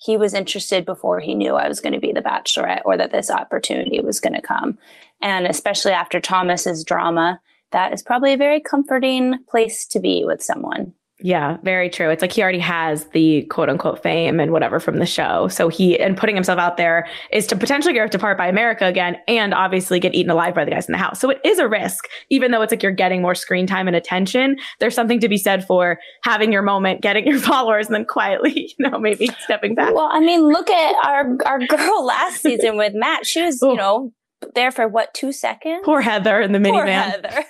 he 0.00 0.16
was 0.16 0.32
interested 0.32 0.86
before 0.86 1.20
he 1.20 1.34
knew 1.34 1.54
I 1.54 1.68
was 1.68 1.80
going 1.80 1.92
to 1.92 2.00
be 2.00 2.12
the 2.12 2.22
bachelorette 2.22 2.82
or 2.86 2.96
that 2.96 3.12
this 3.12 3.30
opportunity 3.30 4.00
was 4.00 4.18
going 4.18 4.32
to 4.32 4.40
come. 4.40 4.78
And 5.20 5.46
especially 5.46 5.92
after 5.92 6.20
Thomas's 6.20 6.84
drama, 6.84 7.38
that 7.72 7.92
is 7.92 8.02
probably 8.02 8.32
a 8.32 8.38
very 8.38 8.60
comforting 8.60 9.44
place 9.46 9.86
to 9.88 10.00
be 10.00 10.24
with 10.24 10.42
someone. 10.42 10.94
Yeah, 11.22 11.58
very 11.62 11.90
true. 11.90 12.10
It's 12.10 12.22
like 12.22 12.32
he 12.32 12.42
already 12.42 12.58
has 12.60 13.04
the 13.06 13.42
quote 13.44 13.68
unquote 13.68 14.02
fame 14.02 14.40
and 14.40 14.52
whatever 14.52 14.80
from 14.80 14.98
the 14.98 15.06
show. 15.06 15.48
So 15.48 15.68
he, 15.68 15.98
and 15.98 16.16
putting 16.16 16.34
himself 16.34 16.58
out 16.58 16.76
there 16.76 17.06
is 17.30 17.46
to 17.48 17.56
potentially 17.56 17.92
get 17.92 18.00
ripped 18.00 18.14
apart 18.14 18.38
by 18.38 18.46
America 18.46 18.86
again 18.86 19.16
and 19.28 19.52
obviously 19.52 20.00
get 20.00 20.14
eaten 20.14 20.30
alive 20.30 20.54
by 20.54 20.64
the 20.64 20.70
guys 20.70 20.88
in 20.88 20.92
the 20.92 20.98
house. 20.98 21.20
So 21.20 21.30
it 21.30 21.40
is 21.44 21.58
a 21.58 21.68
risk, 21.68 22.06
even 22.30 22.50
though 22.50 22.62
it's 22.62 22.72
like 22.72 22.82
you're 22.82 22.92
getting 22.92 23.22
more 23.22 23.34
screen 23.34 23.66
time 23.66 23.86
and 23.86 23.96
attention. 23.96 24.56
There's 24.78 24.94
something 24.94 25.20
to 25.20 25.28
be 25.28 25.36
said 25.36 25.66
for 25.66 25.98
having 26.22 26.52
your 26.52 26.62
moment, 26.62 27.02
getting 27.02 27.26
your 27.26 27.38
followers, 27.50 27.86
and 27.86 27.94
then 27.94 28.04
quietly, 28.04 28.74
you 28.78 28.90
know, 28.90 28.98
maybe 28.98 29.28
stepping 29.40 29.74
back. 29.74 29.94
Well, 29.94 30.08
I 30.10 30.20
mean, 30.20 30.42
look 30.48 30.70
at 30.70 30.94
our, 31.04 31.36
our 31.46 31.58
girl 31.66 32.04
last 32.04 32.42
season 32.42 32.76
with 32.76 32.94
Matt. 32.94 33.26
She 33.26 33.42
was, 33.42 33.62
Ooh. 33.62 33.68
you 33.68 33.72
oh. 33.72 33.76
know, 33.76 34.12
there 34.54 34.70
for 34.70 34.88
what, 34.88 35.12
two 35.12 35.32
seconds? 35.32 35.82
Poor 35.84 36.00
Heather 36.00 36.40
in 36.40 36.52
the 36.52 36.58
minivan. 36.58 36.72
Poor 36.72 36.86
Heather. 36.86 37.44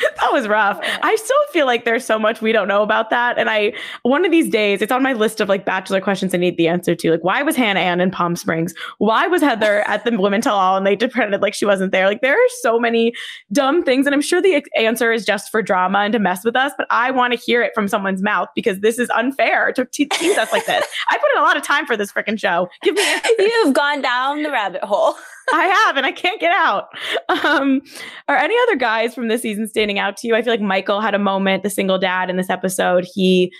that 0.16 0.32
was 0.32 0.48
rough. 0.48 0.78
I 1.02 1.16
still 1.16 1.36
feel 1.52 1.66
like 1.66 1.84
there's 1.84 2.04
so 2.04 2.18
much 2.18 2.40
we 2.40 2.52
don't 2.52 2.68
know 2.68 2.82
about 2.82 3.10
that. 3.10 3.38
And 3.38 3.50
I, 3.50 3.72
one 4.02 4.24
of 4.24 4.30
these 4.30 4.48
days, 4.48 4.82
it's 4.82 4.92
on 4.92 5.02
my 5.02 5.12
list 5.12 5.40
of 5.40 5.48
like 5.48 5.64
bachelor 5.64 6.00
questions 6.00 6.34
I 6.34 6.38
need 6.38 6.56
the 6.56 6.68
answer 6.68 6.94
to. 6.94 7.10
Like, 7.10 7.24
why 7.24 7.42
was 7.42 7.56
Hannah 7.56 7.80
Ann 7.80 8.00
in 8.00 8.10
Palm 8.10 8.36
Springs? 8.36 8.74
Why 8.98 9.26
was 9.26 9.42
Heather 9.42 9.80
at 9.88 10.04
the 10.04 10.16
Women 10.16 10.40
Tell 10.40 10.56
All 10.56 10.76
and 10.76 10.86
they 10.86 10.96
pretended 10.96 11.42
like 11.42 11.54
she 11.54 11.66
wasn't 11.66 11.92
there? 11.92 12.06
Like, 12.06 12.20
there 12.20 12.34
are 12.34 12.48
so 12.60 12.78
many 12.78 13.12
dumb 13.52 13.82
things. 13.82 14.06
And 14.06 14.14
I'm 14.14 14.22
sure 14.22 14.40
the 14.40 14.64
answer 14.76 15.12
is 15.12 15.24
just 15.24 15.50
for 15.50 15.62
drama 15.62 16.00
and 16.00 16.12
to 16.12 16.18
mess 16.18 16.44
with 16.44 16.56
us, 16.56 16.72
but 16.76 16.86
I 16.90 17.10
want 17.10 17.32
to 17.32 17.38
hear 17.38 17.62
it 17.62 17.72
from 17.74 17.88
someone's 17.88 18.22
mouth 18.22 18.48
because 18.54 18.80
this 18.80 18.98
is 18.98 19.10
unfair 19.10 19.72
to 19.72 19.84
tease 19.84 20.38
us 20.38 20.52
like 20.52 20.66
this. 20.66 20.86
I 21.10 21.18
put 21.18 21.30
in 21.34 21.40
a 21.40 21.44
lot 21.44 21.56
of 21.56 21.62
time 21.62 21.86
for 21.86 21.96
this 21.96 22.12
freaking 22.12 22.38
show. 22.38 22.68
Give 22.82 22.94
me, 22.94 23.02
you've 23.38 23.74
gone 23.74 24.02
down 24.02 24.42
the 24.42 24.50
rabbit 24.50 24.82
hole. 24.82 25.16
I 25.52 25.66
have, 25.66 25.96
and 25.96 26.06
I 26.06 26.12
can't 26.12 26.40
get 26.40 26.52
out. 26.52 26.88
Um, 27.28 27.80
are 28.28 28.36
any 28.36 28.54
other 28.62 28.76
guys 28.76 29.14
from 29.14 29.28
this 29.28 29.42
season 29.42 29.66
standing 29.68 29.98
out 29.98 30.16
to 30.18 30.28
you? 30.28 30.34
I 30.34 30.42
feel 30.42 30.52
like 30.52 30.60
Michael 30.60 31.00
had 31.00 31.14
a 31.14 31.18
moment, 31.18 31.62
the 31.62 31.70
single 31.70 31.98
dad 31.98 32.30
in 32.30 32.36
this 32.36 32.50
episode. 32.50 33.06
He, 33.14 33.52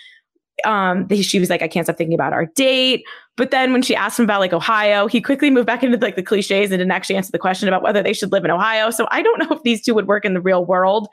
um, 0.64 1.08
she 1.08 1.38
was 1.38 1.50
like, 1.50 1.62
I 1.62 1.68
can't 1.68 1.86
stop 1.86 1.96
thinking 1.96 2.14
about 2.14 2.32
our 2.32 2.46
date. 2.46 3.02
But 3.36 3.50
then 3.50 3.72
when 3.72 3.82
she 3.82 3.96
asked 3.96 4.18
him 4.18 4.24
about 4.24 4.40
like 4.40 4.52
Ohio, 4.52 5.06
he 5.06 5.20
quickly 5.20 5.50
moved 5.50 5.66
back 5.66 5.82
into 5.82 5.96
like 5.98 6.16
the 6.16 6.22
cliches 6.22 6.70
and 6.70 6.78
didn't 6.78 6.90
actually 6.90 7.16
answer 7.16 7.32
the 7.32 7.38
question 7.38 7.68
about 7.68 7.82
whether 7.82 8.02
they 8.02 8.12
should 8.12 8.32
live 8.32 8.44
in 8.44 8.50
Ohio. 8.50 8.90
So 8.90 9.06
I 9.10 9.22
don't 9.22 9.38
know 9.38 9.56
if 9.56 9.62
these 9.62 9.82
two 9.82 9.94
would 9.94 10.06
work 10.06 10.24
in 10.24 10.34
the 10.34 10.40
real 10.40 10.64
world, 10.64 11.08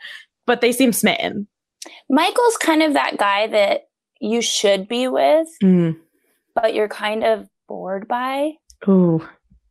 but 0.46 0.62
they 0.62 0.72
seem 0.72 0.92
smitten. 0.92 1.48
Michael's 2.10 2.58
kind 2.58 2.84
of 2.84 2.94
that 2.94 3.18
guy 3.18 3.48
that 3.48 3.88
you 4.20 4.42
should 4.42 4.88
be 4.88 5.08
with, 5.08 5.48
mm. 5.64 5.96
but 6.54 6.74
you're 6.74 6.90
kind 6.90 7.24
of 7.24 7.48
bored 7.68 8.08
by. 8.08 8.52
Ooh. 8.88 9.26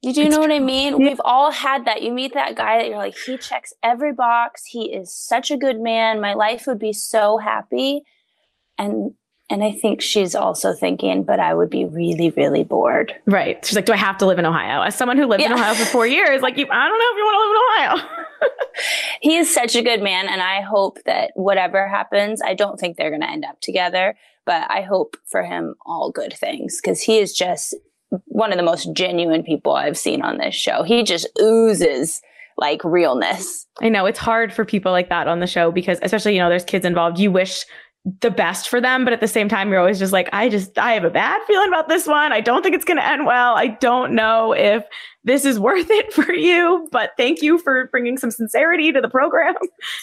Did 0.06 0.18
you 0.18 0.28
know 0.28 0.38
what 0.38 0.52
I 0.52 0.60
mean? 0.60 0.98
We've 0.98 1.20
all 1.24 1.50
had 1.50 1.84
that. 1.86 2.00
You 2.00 2.12
meet 2.12 2.32
that 2.34 2.54
guy 2.54 2.78
that 2.78 2.86
you're 2.86 2.96
like, 2.96 3.16
he 3.18 3.36
checks 3.36 3.74
every 3.82 4.12
box. 4.12 4.64
He 4.64 4.92
is 4.92 5.12
such 5.12 5.50
a 5.50 5.56
good 5.56 5.80
man. 5.80 6.20
My 6.20 6.34
life 6.34 6.68
would 6.68 6.78
be 6.78 6.92
so 6.92 7.38
happy. 7.38 8.02
And 8.78 9.14
and 9.50 9.64
I 9.64 9.72
think 9.72 10.00
she's 10.00 10.36
also 10.36 10.72
thinking, 10.72 11.24
but 11.24 11.40
I 11.40 11.54
would 11.54 11.70
be 11.70 11.86
really, 11.86 12.30
really 12.30 12.62
bored. 12.62 13.16
Right. 13.26 13.64
She's 13.66 13.74
like, 13.74 13.86
do 13.86 13.92
I 13.92 13.96
have 13.96 14.18
to 14.18 14.26
live 14.26 14.38
in 14.38 14.46
Ohio? 14.46 14.82
As 14.82 14.94
someone 14.94 15.16
who 15.16 15.26
lived 15.26 15.40
yeah. 15.40 15.48
in 15.48 15.54
Ohio 15.54 15.74
for 15.74 15.86
four 15.86 16.06
years, 16.06 16.40
like, 16.40 16.54
I 16.54 16.56
don't 16.56 16.70
know 16.70 17.10
if 17.10 17.16
you 17.16 17.24
want 17.24 17.36
to 17.36 17.42
live 17.42 17.50
in 17.50 18.06
Ohio. 18.06 18.26
he 19.22 19.36
is 19.36 19.52
such 19.52 19.74
a 19.74 19.82
good 19.82 20.02
man. 20.02 20.28
And 20.28 20.40
I 20.40 20.60
hope 20.60 20.98
that 21.06 21.32
whatever 21.34 21.88
happens, 21.88 22.40
I 22.42 22.54
don't 22.54 22.78
think 22.78 22.96
they're 22.96 23.10
going 23.10 23.22
to 23.22 23.30
end 23.30 23.44
up 23.44 23.60
together, 23.60 24.16
but 24.44 24.70
I 24.70 24.82
hope 24.82 25.16
for 25.26 25.42
him 25.42 25.74
all 25.84 26.12
good 26.12 26.32
things 26.32 26.80
because 26.80 27.00
he 27.00 27.18
is 27.18 27.32
just 27.32 27.74
one 28.26 28.52
of 28.52 28.58
the 28.58 28.64
most 28.64 28.92
genuine 28.92 29.42
people 29.42 29.72
I've 29.72 29.98
seen 29.98 30.22
on 30.22 30.38
this 30.38 30.54
show. 30.54 30.82
He 30.82 31.02
just 31.02 31.28
oozes 31.40 32.20
like 32.56 32.82
realness. 32.84 33.66
I 33.80 33.88
know 33.88 34.06
it's 34.06 34.18
hard 34.18 34.52
for 34.52 34.64
people 34.64 34.92
like 34.92 35.08
that 35.08 35.28
on 35.28 35.40
the 35.40 35.46
show 35.46 35.70
because 35.70 35.98
especially, 36.02 36.34
you 36.34 36.40
know, 36.40 36.48
there's 36.48 36.64
kids 36.64 36.86
involved. 36.86 37.18
You 37.18 37.30
wish 37.30 37.64
the 38.20 38.30
best 38.30 38.68
for 38.68 38.80
them, 38.80 39.04
but 39.04 39.12
at 39.12 39.20
the 39.20 39.26
same 39.26 39.48
time, 39.48 39.68
you're 39.68 39.80
always 39.80 39.98
just 39.98 40.12
like, 40.12 40.28
I 40.32 40.48
just, 40.48 40.78
I 40.78 40.92
have 40.92 41.02
a 41.02 41.10
bad 41.10 41.40
feeling 41.48 41.68
about 41.68 41.88
this 41.88 42.06
one. 42.06 42.32
I 42.32 42.40
don't 42.40 42.62
think 42.62 42.76
it's 42.76 42.84
going 42.84 42.98
to 42.98 43.04
end 43.06 43.26
well. 43.26 43.56
I 43.56 43.66
don't 43.66 44.12
know 44.12 44.52
if 44.52 44.84
this 45.24 45.44
is 45.44 45.58
worth 45.60 45.90
it 45.90 46.12
for 46.12 46.32
you, 46.32 46.88
but 46.92 47.10
thank 47.16 47.42
you 47.42 47.58
for 47.58 47.88
bringing 47.88 48.16
some 48.16 48.30
sincerity 48.30 48.92
to 48.92 49.00
the 49.00 49.08
program. 49.08 49.54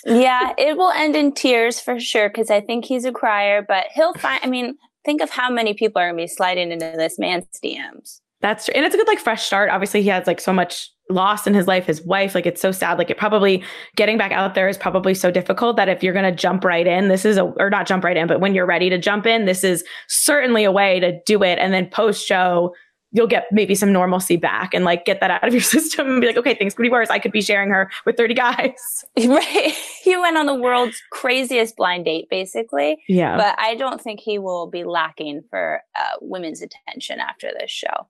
yeah, 0.06 0.54
it 0.58 0.76
will 0.76 0.92
end 0.92 1.16
in 1.16 1.32
tears 1.32 1.80
for 1.80 1.98
sure 1.98 2.28
because 2.28 2.52
I 2.52 2.60
think 2.60 2.84
he's 2.84 3.06
a 3.06 3.14
crier, 3.14 3.62
but 3.66 3.86
he'll 3.94 4.14
find, 4.16 4.42
I 4.44 4.48
mean, 4.48 4.76
think 5.06 5.22
of 5.22 5.30
how 5.30 5.50
many 5.50 5.74
people 5.74 6.02
are 6.02 6.08
going 6.08 6.18
to 6.18 6.24
be 6.24 6.28
sliding 6.28 6.72
into 6.72 6.94
this 6.98 7.20
man's 7.20 7.46
DMs. 7.64 8.20
That's 8.42 8.66
true. 8.66 8.74
And 8.76 8.86
it's 8.86 8.94
a 8.94 8.98
good 8.98 9.08
like 9.08 9.20
fresh 9.20 9.44
start. 9.44 9.70
Obviously, 9.70 10.02
he 10.02 10.10
has 10.10 10.28
like 10.28 10.42
so 10.42 10.52
much 10.52 10.90
loss 11.10 11.48
in 11.48 11.54
his 11.54 11.68
life, 11.68 11.86
his 11.86 12.02
wife. 12.02 12.36
Like 12.36 12.46
it's 12.46 12.62
so 12.62 12.72
sad. 12.72 12.98
Like 12.98 13.10
it 13.10 13.18
probably 13.18 13.64
getting 13.96 14.18
back 14.18 14.32
out 14.32 14.54
there 14.54 14.68
is 14.68 14.78
probably 14.78 15.14
so 15.14 15.32
difficult 15.32 15.78
that 15.78 15.90
if 15.90 16.04
you're 16.04 16.14
to 16.14 16.32
jump 16.32 16.64
right 16.64 16.86
in, 16.86 17.08
this 17.08 17.26
is 17.26 17.38
a, 17.38 17.44
or 17.44 17.70
not 17.70 17.88
jump 17.88 18.04
right 18.04 18.18
in, 18.18 18.28
but 18.28 18.40
when 18.40 18.54
you're 18.54 18.66
ready 18.66 18.90
to 18.90 18.98
jump 18.98 19.26
in, 19.26 19.46
this 19.46 19.64
is 19.64 19.84
certainly 20.08 20.64
a 20.64 20.72
way 20.72 21.00
to 21.00 21.20
do 21.26 21.44
it. 21.44 21.58
And 21.60 21.74
then 21.74 21.88
post 21.90 22.26
show, 22.26 22.74
you'll 23.14 23.28
get 23.28 23.46
maybe 23.52 23.76
some 23.76 23.94
normalcy 23.94 24.36
back 24.36 24.74
and 24.74 24.84
like 24.84 25.06
get 25.06 25.22
that 25.22 25.32
out 25.32 25.48
of 25.48 25.54
your 25.54 25.62
system 25.76 26.08
and 26.10 26.22
be 26.22 26.28
like, 26.28 26.38
okay, 26.38 26.56
things 26.56 26.74
could 26.74 26.84
be 26.84 26.90
worse. 26.90 27.10
I 27.10 27.20
could 27.20 27.32
be 27.32 27.42
sharing 27.42 27.70
her 27.70 27.90
with 28.06 28.18
30 28.18 28.34
guys. 28.34 29.06
Right. 29.24 29.74
He 30.02 30.18
went 30.18 30.38
on 30.38 30.48
the 30.48 30.56
world's 30.56 31.02
craziest 31.12 31.78
blind 31.78 32.06
date, 32.06 32.28
basically. 32.30 32.98
Yeah. 33.08 33.38
But 33.38 33.56
I 33.58 33.76
don't 33.76 34.02
think 34.02 34.20
he 34.20 34.38
will 34.38 34.68
be 34.68 34.84
lacking 34.84 35.44
for 35.50 35.82
uh, 35.96 36.18
women's 36.20 36.62
attention 36.62 37.20
after 37.20 37.52
this 37.58 37.72
show. 37.72 38.08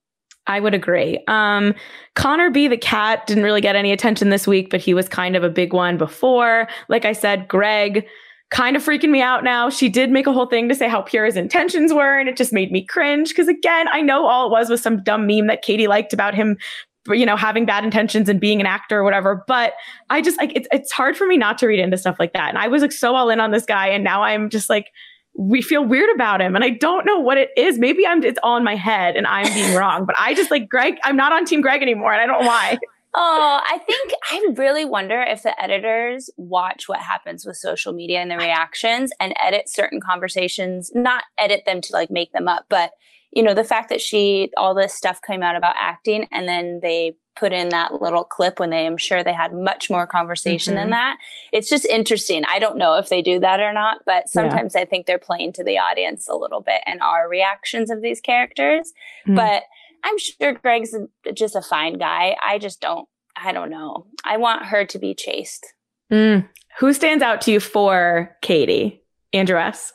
I 0.48 0.60
would 0.60 0.74
agree. 0.74 1.24
Um, 1.28 1.74
Connor 2.16 2.50
B, 2.50 2.68
the 2.68 2.78
cat, 2.78 3.28
didn't 3.28 3.44
really 3.44 3.62
get 3.62 3.76
any 3.76 3.92
attention 3.92 4.30
this 4.30 4.48
week, 4.48 4.70
but 4.70 4.82
he 4.82 4.94
was 4.94 5.08
kind 5.08 5.36
of 5.36 5.44
a 5.44 5.50
big 5.50 5.74
one 5.74 5.98
before. 5.98 6.68
Like 6.90 7.06
I 7.06 7.14
said, 7.14 7.48
Greg 7.48 8.06
kind 8.54 8.76
of 8.76 8.86
freaking 8.86 9.10
me 9.10 9.22
out 9.22 9.44
now. 9.44 9.70
She 9.70 9.90
did 9.90 10.12
make 10.12 10.28
a 10.28 10.32
whole 10.32 10.46
thing 10.46 10.70
to 10.70 10.76
say 10.76 10.88
how 10.88 11.02
pure 11.02 11.26
his 11.26 11.36
intentions 11.36 11.92
were, 11.92 12.18
and 12.20 12.30
it 12.30 12.38
just 12.38 12.54
made 12.54 12.72
me 12.72 12.86
cringe. 12.86 13.30
Because 13.30 13.48
again, 13.48 13.88
I 13.90 14.02
know 14.02 14.28
all 14.28 14.48
it 14.48 14.52
was 14.52 14.70
was 14.70 14.82
some 14.82 15.04
dumb 15.04 15.28
meme 15.28 15.48
that 15.48 15.64
Katie 15.64 15.88
liked 15.88 16.14
about 16.14 16.36
him, 16.36 16.58
you 17.10 17.26
know, 17.26 17.36
having 17.36 17.66
bad 17.66 17.84
intentions 17.84 18.30
and 18.30 18.40
being 18.40 18.62
an 18.62 18.68
actor 18.68 19.00
or 19.00 19.04
whatever. 19.04 19.44
But 19.48 19.74
I 20.10 20.22
just 20.22 20.38
like 20.38 20.54
it's 20.56 20.68
it's 20.72 20.92
hard 20.92 21.18
for 21.18 21.26
me 21.26 21.36
not 21.36 21.58
to 21.58 21.68
read 21.68 21.80
into 21.80 21.98
stuff 21.98 22.18
like 22.20 22.34
that. 22.34 22.50
And 22.50 22.58
I 22.58 22.68
was 22.68 22.82
like 22.82 22.92
so 22.92 23.16
all 23.16 23.30
in 23.30 23.40
on 23.40 23.52
this 23.52 23.66
guy, 23.66 23.88
and 23.88 24.04
now 24.04 24.22
I'm 24.24 24.50
just 24.50 24.70
like 24.70 24.88
we 25.36 25.64
feel 25.64 25.84
weird 25.84 26.14
about 26.14 26.42
him 26.42 26.56
and 26.56 26.64
I 26.64 26.70
don't 26.70 27.08
know 27.08 27.20
what 27.20 27.40
it 27.40 27.50
is. 27.58 27.80
Maybe 27.80 28.06
I'm 28.06 28.24
it's 28.24 28.40
all 28.44 28.56
in 28.56 28.64
my 28.64 28.76
head 28.76 29.16
and 29.16 29.26
I'm 29.26 29.52
being 29.52 29.76
wrong, 29.76 30.06
but 30.06 30.16
I 30.20 30.36
just 30.36 30.52
like 30.52 30.70
Greg, 30.70 30.98
I'm 31.04 31.16
not 31.16 31.34
on 31.34 31.46
team 31.46 31.62
Greg 31.62 31.82
anymore 31.82 32.14
and 32.14 32.22
I 32.22 32.28
don't 32.28 32.44
know 32.44 32.48
why. 32.48 32.78
Oh, 33.16 33.62
I 33.64 33.78
think 33.78 34.12
I 34.32 34.48
really 34.58 34.86
wonder 34.86 35.22
if 35.22 35.44
the 35.44 35.62
editors 35.62 36.30
watch 36.36 36.90
what 36.90 37.00
happens 37.00 37.46
with 37.46 37.58
social 37.58 37.94
media 37.94 38.20
and 38.20 38.32
the 38.32 38.38
reactions 38.38 39.12
and 39.20 39.36
edit 39.40 39.70
certain 39.70 40.02
conversations, 40.02 40.92
not 40.96 41.24
edit 41.38 41.64
them 41.66 41.80
to 41.82 41.94
like 41.94 42.10
make 42.10 42.32
them 42.32 42.48
up, 42.48 42.66
but 42.70 42.92
you 43.32 43.42
know, 43.42 43.54
the 43.54 43.64
fact 43.64 43.90
that 43.90 44.02
she, 44.02 44.52
all 44.58 44.76
this 44.76 44.94
stuff 44.94 45.20
came 45.22 45.42
out 45.42 45.56
about 45.56 45.76
acting 45.80 46.28
and 46.32 46.48
then 46.48 46.80
they 46.82 47.16
put 47.36 47.52
in 47.52 47.70
that 47.70 48.00
little 48.00 48.24
clip 48.24 48.60
when 48.60 48.70
they, 48.70 48.86
I'm 48.86 48.98
sure 48.98 49.24
they 49.24 49.34
had 49.34 49.54
much 49.54 49.90
more 49.90 50.06
conversation 50.06 50.74
mm-hmm. 50.74 50.82
than 50.82 50.90
that. 50.92 51.18
It's 51.52 51.68
just 51.68 51.86
interesting. 51.86 52.44
I 52.48 52.60
don't 52.60 52.78
know 52.78 52.96
if 52.96 53.10
they 53.10 53.24
do 53.24 53.40
that 53.40 53.60
or 53.60 53.74
not, 53.74 54.02
but 54.06 54.30
sometimes 54.30 54.74
yeah. 54.76 54.82
I 54.82 54.86
think 54.86 55.08
they're 55.08 55.18
playing 55.18 55.54
to 55.54 55.64
the 55.64 55.80
audience 55.80 56.28
a 56.28 56.36
little 56.36 56.62
bit 56.62 56.82
and 56.86 57.02
our 57.02 57.28
reactions 57.28 57.90
of 57.90 58.04
these 58.04 58.22
characters. 58.22 58.94
Mm-hmm. 59.26 59.36
But 59.36 59.64
I'm 60.04 60.18
sure 60.18 60.54
Greg's 60.54 60.96
just 61.34 61.56
a 61.56 61.62
fine 61.62 61.98
guy. 61.98 62.36
I 62.46 62.60
just 62.60 62.82
don't. 62.82 63.08
I 63.36 63.52
don't 63.52 63.70
know. 63.70 64.08
I 64.24 64.38
want 64.38 64.66
her 64.66 64.86
to 64.86 65.00
be 65.00 65.14
chased. 65.16 65.66
Mm. 66.12 66.48
Who 66.80 66.94
stands 66.94 67.24
out 67.24 67.42
to 67.42 67.52
you 67.52 67.60
for 67.60 68.36
Katie? 68.42 69.02
Andrew 69.32 69.58
S. 69.58 69.94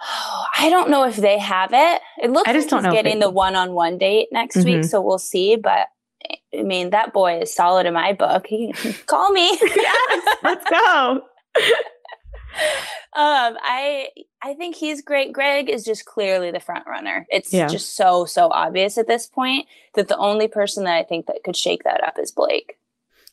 Oh, 0.00 0.44
I 0.58 0.68
don't 0.70 0.90
know 0.90 1.04
if 1.04 1.16
they 1.16 1.38
have 1.38 1.70
it. 1.72 2.00
It 2.22 2.30
looks 2.30 2.48
I 2.48 2.52
just 2.52 2.70
like 2.70 2.82
don't 2.82 2.84
he's 2.84 2.96
know 2.96 3.02
getting 3.02 3.18
the 3.20 3.30
one-on-one 3.30 3.98
date 3.98 4.28
next 4.30 4.56
Mhm. 4.58 4.64
week, 4.64 4.84
so 4.84 5.00
we'll 5.00 5.18
see. 5.18 5.56
But 5.56 5.88
I 6.56 6.62
mean, 6.62 6.90
that 6.90 7.12
boy 7.12 7.40
is 7.40 7.54
solid 7.54 7.86
in 7.86 7.94
my 7.94 8.12
book. 8.12 8.46
He 8.46 8.72
call 9.06 9.30
me. 9.32 9.50
yes, 9.62 10.36
let's 10.42 10.68
go. 10.70 11.22
um, 13.16 13.56
I 13.62 14.08
I 14.42 14.54
think 14.54 14.76
he's 14.76 15.02
great. 15.02 15.32
Greg 15.32 15.68
is 15.68 15.84
just 15.84 16.04
clearly 16.04 16.50
the 16.50 16.60
front 16.60 16.86
runner. 16.86 17.26
It's 17.30 17.52
Yeah. 17.52 17.66
just 17.68 17.96
so 17.96 18.24
so 18.24 18.48
obvious 18.50 18.98
at 18.98 19.06
this 19.06 19.26
point 19.26 19.66
that 19.94 20.08
the 20.08 20.16
only 20.18 20.48
person 20.48 20.84
that 20.84 20.94
I 20.96 21.02
think 21.04 21.26
that 21.26 21.42
could 21.44 21.56
shake 21.56 21.84
that 21.84 22.02
up 22.04 22.18
is 22.18 22.30
Blake. 22.30 22.76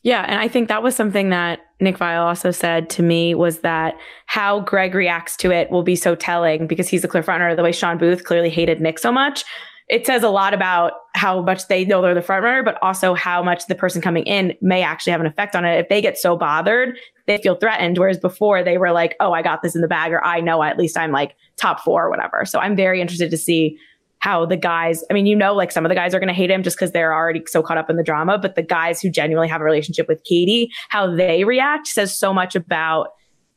Yeah, 0.02 0.24
and 0.28 0.38
I 0.38 0.46
think 0.46 0.68
that 0.68 0.84
was 0.84 0.94
something 0.94 1.30
that 1.30 1.60
Nick 1.80 1.98
Viall 1.98 2.26
also 2.26 2.52
said 2.52 2.88
to 2.90 3.02
me 3.02 3.34
was 3.34 3.60
that 3.60 3.96
how 4.26 4.60
Greg 4.60 4.94
reacts 4.94 5.36
to 5.38 5.50
it 5.50 5.70
will 5.70 5.82
be 5.82 5.96
so 5.96 6.14
telling 6.14 6.68
because 6.68 6.88
he's 6.88 7.02
a 7.02 7.08
clear 7.08 7.24
frontrunner. 7.24 7.56
The 7.56 7.62
way 7.64 7.72
Shawn 7.72 7.98
Booth 7.98 8.22
clearly 8.24 8.50
hated 8.50 8.80
Nick 8.80 9.00
so 9.00 9.10
much, 9.10 9.44
it 9.88 10.04
says 10.04 10.22
a 10.22 10.28
lot 10.28 10.52
about 10.52 10.92
how 11.14 11.40
much 11.42 11.68
they 11.68 11.84
know 11.84 12.02
they're 12.02 12.14
the 12.14 12.20
frontrunner, 12.20 12.64
but 12.64 12.76
also 12.82 13.14
how 13.14 13.42
much 13.42 13.66
the 13.66 13.74
person 13.74 14.02
coming 14.02 14.24
in 14.24 14.52
may 14.60 14.82
actually 14.82 15.12
have 15.12 15.20
an 15.20 15.26
effect 15.26 15.54
on 15.54 15.64
it. 15.64 15.78
If 15.78 15.88
they 15.88 16.02
get 16.02 16.18
so 16.18 16.36
bothered, 16.36 16.98
they 17.26 17.38
feel 17.38 17.54
threatened. 17.54 17.96
Whereas 17.96 18.18
before 18.18 18.64
they 18.64 18.78
were 18.78 18.90
like, 18.90 19.14
"Oh, 19.20 19.32
I 19.32 19.42
got 19.42 19.62
this 19.62 19.76
in 19.76 19.82
the 19.82 19.88
bag," 19.88 20.12
or 20.12 20.24
"I 20.24 20.40
know 20.40 20.62
at 20.62 20.76
least 20.76 20.98
I'm 20.98 21.12
like 21.12 21.36
top 21.56 21.80
four 21.80 22.04
or 22.06 22.10
whatever." 22.10 22.44
So 22.44 22.58
I'm 22.58 22.74
very 22.74 23.00
interested 23.00 23.30
to 23.30 23.36
see 23.36 23.78
how 24.18 24.44
the 24.44 24.56
guys, 24.56 25.04
I 25.08 25.14
mean, 25.14 25.26
you 25.26 25.36
know, 25.36 25.54
like 25.54 25.70
some 25.70 25.84
of 25.84 25.88
the 25.88 25.94
guys 25.94 26.14
are 26.14 26.18
going 26.18 26.28
to 26.28 26.34
hate 26.34 26.50
him 26.50 26.64
just 26.64 26.76
because 26.76 26.90
they're 26.90 27.14
already 27.14 27.42
so 27.46 27.62
caught 27.62 27.78
up 27.78 27.88
in 27.88 27.96
the 27.96 28.02
drama, 28.02 28.38
but 28.38 28.56
the 28.56 28.62
guys 28.62 29.00
who 29.00 29.08
genuinely 29.08 29.46
have 29.46 29.60
a 29.60 29.64
relationship 29.64 30.08
with 30.08 30.24
Katie, 30.24 30.70
how 30.88 31.14
they 31.14 31.44
react 31.44 31.86
says 31.86 32.18
so 32.18 32.34
much 32.34 32.56
about 32.56 33.08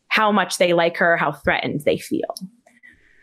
how 0.09 0.31
much 0.31 0.57
they 0.57 0.73
like 0.73 0.97
her, 0.97 1.17
how 1.17 1.31
threatened 1.31 1.81
they 1.85 1.97
feel. 1.97 2.35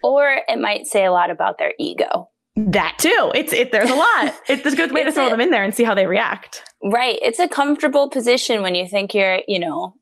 Or 0.03 0.41
it 0.49 0.59
might 0.59 0.87
say 0.87 1.05
a 1.05 1.13
lot 1.13 1.31
about 1.31 1.59
their 1.59 1.73
ego. 1.79 2.29
That 2.57 2.97
too. 2.99 3.31
It's 3.35 3.53
it. 3.53 3.71
There's 3.71 3.91
a 3.91 3.95
lot. 3.95 4.35
It's 4.49 4.65
a 4.67 4.75
good 4.77 4.93
way 4.93 5.05
to 5.05 5.13
throw 5.13 5.29
them 5.29 5.41
in 5.41 5.51
there 5.51 5.63
and 5.65 5.75
see 5.75 5.85
how 5.85 5.95
they 5.95 6.07
react. 6.07 6.63
Right. 6.83 7.19
It's 7.23 7.39
a 7.39 7.49
comfortable 7.49 8.09
position 8.09 8.63
when 8.63 8.75
you 8.75 8.89
think 8.89 9.13
you're, 9.15 9.41
you 9.47 9.59
know, 9.59 9.95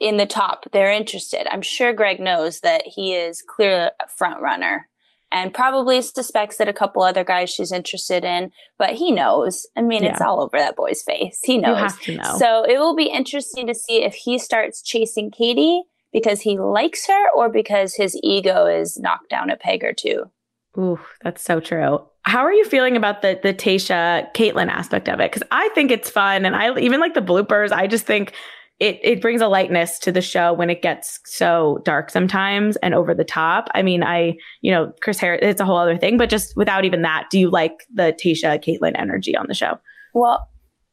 in 0.00 0.16
the 0.16 0.26
top. 0.26 0.64
They're 0.72 0.90
interested. 0.92 1.46
I'm 1.52 1.62
sure 1.62 1.92
Greg 1.92 2.18
knows 2.18 2.60
that 2.60 2.82
he 2.86 3.14
is 3.14 3.42
clearly 3.42 3.90
a 4.00 4.08
front 4.08 4.40
runner 4.40 4.88
and 5.30 5.52
probably 5.54 6.00
suspects 6.02 6.56
that 6.58 6.68
a 6.68 6.72
couple 6.74 7.02
other 7.02 7.24
guys 7.24 7.48
she's 7.50 7.72
interested 7.72 8.22
in, 8.24 8.52
but 8.78 8.90
he 8.90 9.10
knows. 9.10 9.66
I 9.76 9.80
mean, 9.82 10.04
it's 10.04 10.20
all 10.20 10.42
over 10.42 10.58
that 10.58 10.76
boy's 10.76 11.02
face. 11.02 11.40
He 11.42 11.54
You 11.54 11.60
knows. 11.62 11.78
have 11.78 12.00
to 12.02 12.16
know. 12.16 12.36
So 12.38 12.64
it 12.64 12.78
will 12.78 12.94
be 12.96 13.06
interesting 13.06 13.66
to 13.66 13.74
see 13.74 14.02
if 14.02 14.14
he 14.14 14.38
starts 14.38 14.82
chasing 14.82 15.30
Katie 15.30 15.82
because 16.12 16.42
he 16.42 16.58
likes 16.58 17.06
her 17.06 17.30
or 17.34 17.48
because 17.48 17.94
his 17.94 18.18
ego 18.22 18.66
is 18.66 18.98
knocked 18.98 19.30
down 19.30 19.48
a 19.48 19.56
peg 19.56 19.82
or 19.84 19.94
two. 19.94 20.30
Ooh, 20.78 20.98
that's 21.22 21.42
so 21.42 21.60
true. 21.60 22.00
How 22.22 22.40
are 22.40 22.52
you 22.52 22.64
feeling 22.64 22.96
about 22.96 23.22
the 23.22 23.38
the 23.42 23.52
Tayshia 23.52 24.32
Kaitlyn 24.34 24.68
aspect 24.68 25.08
of 25.08 25.20
it? 25.20 25.30
Because 25.32 25.46
I 25.50 25.68
think 25.70 25.90
it's 25.90 26.08
fun, 26.10 26.44
and 26.44 26.54
I 26.56 26.76
even 26.78 27.00
like 27.00 27.14
the 27.14 27.20
bloopers. 27.20 27.72
I 27.72 27.86
just 27.86 28.06
think 28.06 28.32
it 28.78 28.98
it 29.02 29.20
brings 29.20 29.40
a 29.40 29.48
lightness 29.48 29.98
to 30.00 30.12
the 30.12 30.22
show 30.22 30.52
when 30.52 30.70
it 30.70 30.80
gets 30.82 31.20
so 31.24 31.80
dark 31.84 32.10
sometimes 32.10 32.76
and 32.76 32.94
over 32.94 33.12
the 33.14 33.24
top. 33.24 33.68
I 33.74 33.82
mean, 33.82 34.02
I 34.02 34.34
you 34.60 34.70
know 34.72 34.92
Chris 35.02 35.18
Harris, 35.18 35.40
it's 35.42 35.60
a 35.60 35.64
whole 35.64 35.76
other 35.76 35.98
thing, 35.98 36.16
but 36.16 36.30
just 36.30 36.56
without 36.56 36.84
even 36.84 37.02
that, 37.02 37.24
do 37.30 37.38
you 37.38 37.50
like 37.50 37.84
the 37.92 38.12
Tayshia 38.24 38.62
Kaitlyn 38.64 38.92
energy 38.98 39.36
on 39.36 39.46
the 39.48 39.54
show? 39.54 39.78
Well, 40.14 40.48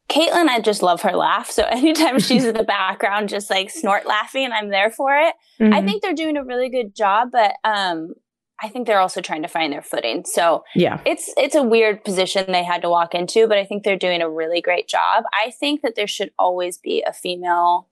Kaitlyn, 0.09 0.47
I 0.47 0.59
just 0.59 0.81
love 0.81 1.03
her 1.03 1.15
laugh. 1.15 1.49
So 1.51 1.63
anytime 1.69 2.19
she's 2.19 2.43
in 2.43 2.55
the 2.55 2.63
background, 2.63 3.29
just 3.29 3.49
like 3.49 3.69
snort 3.69 4.07
laughing, 4.07 4.49
I'm 4.51 4.69
there 4.69 4.89
for 4.89 5.15
it. 5.15 5.35
I 5.59 5.63
Mhm. 5.63 5.85
think 5.85 6.01
they're 6.01 6.13
doing 6.13 6.35
a 6.37 6.43
really 6.43 6.69
good 6.69 6.95
job, 6.95 7.29
but 7.31 7.53
um, 7.63 8.13
I 8.61 8.69
think 8.69 8.87
they're 8.87 8.99
also 8.99 9.21
trying 9.21 9.41
to 9.43 9.47
find 9.47 9.71
their 9.71 9.81
footing. 9.81 10.25
So 10.25 10.63
yeah, 10.75 10.99
it's 11.05 11.33
it's 11.37 11.55
a 11.55 11.63
weird 11.63 12.03
position 12.03 12.51
they 12.51 12.63
had 12.63 12.81
to 12.81 12.89
walk 12.89 13.15
into, 13.15 13.47
but 13.47 13.57
I 13.57 13.65
think 13.65 13.83
they're 13.83 13.97
doing 13.97 14.21
a 14.21 14.29
really 14.29 14.61
great 14.61 14.87
job. 14.87 15.23
I 15.45 15.51
think 15.51 15.81
that 15.81 15.95
there 15.95 16.07
should 16.07 16.31
always 16.37 16.77
be 16.77 17.03
a 17.05 17.13
female 17.13 17.87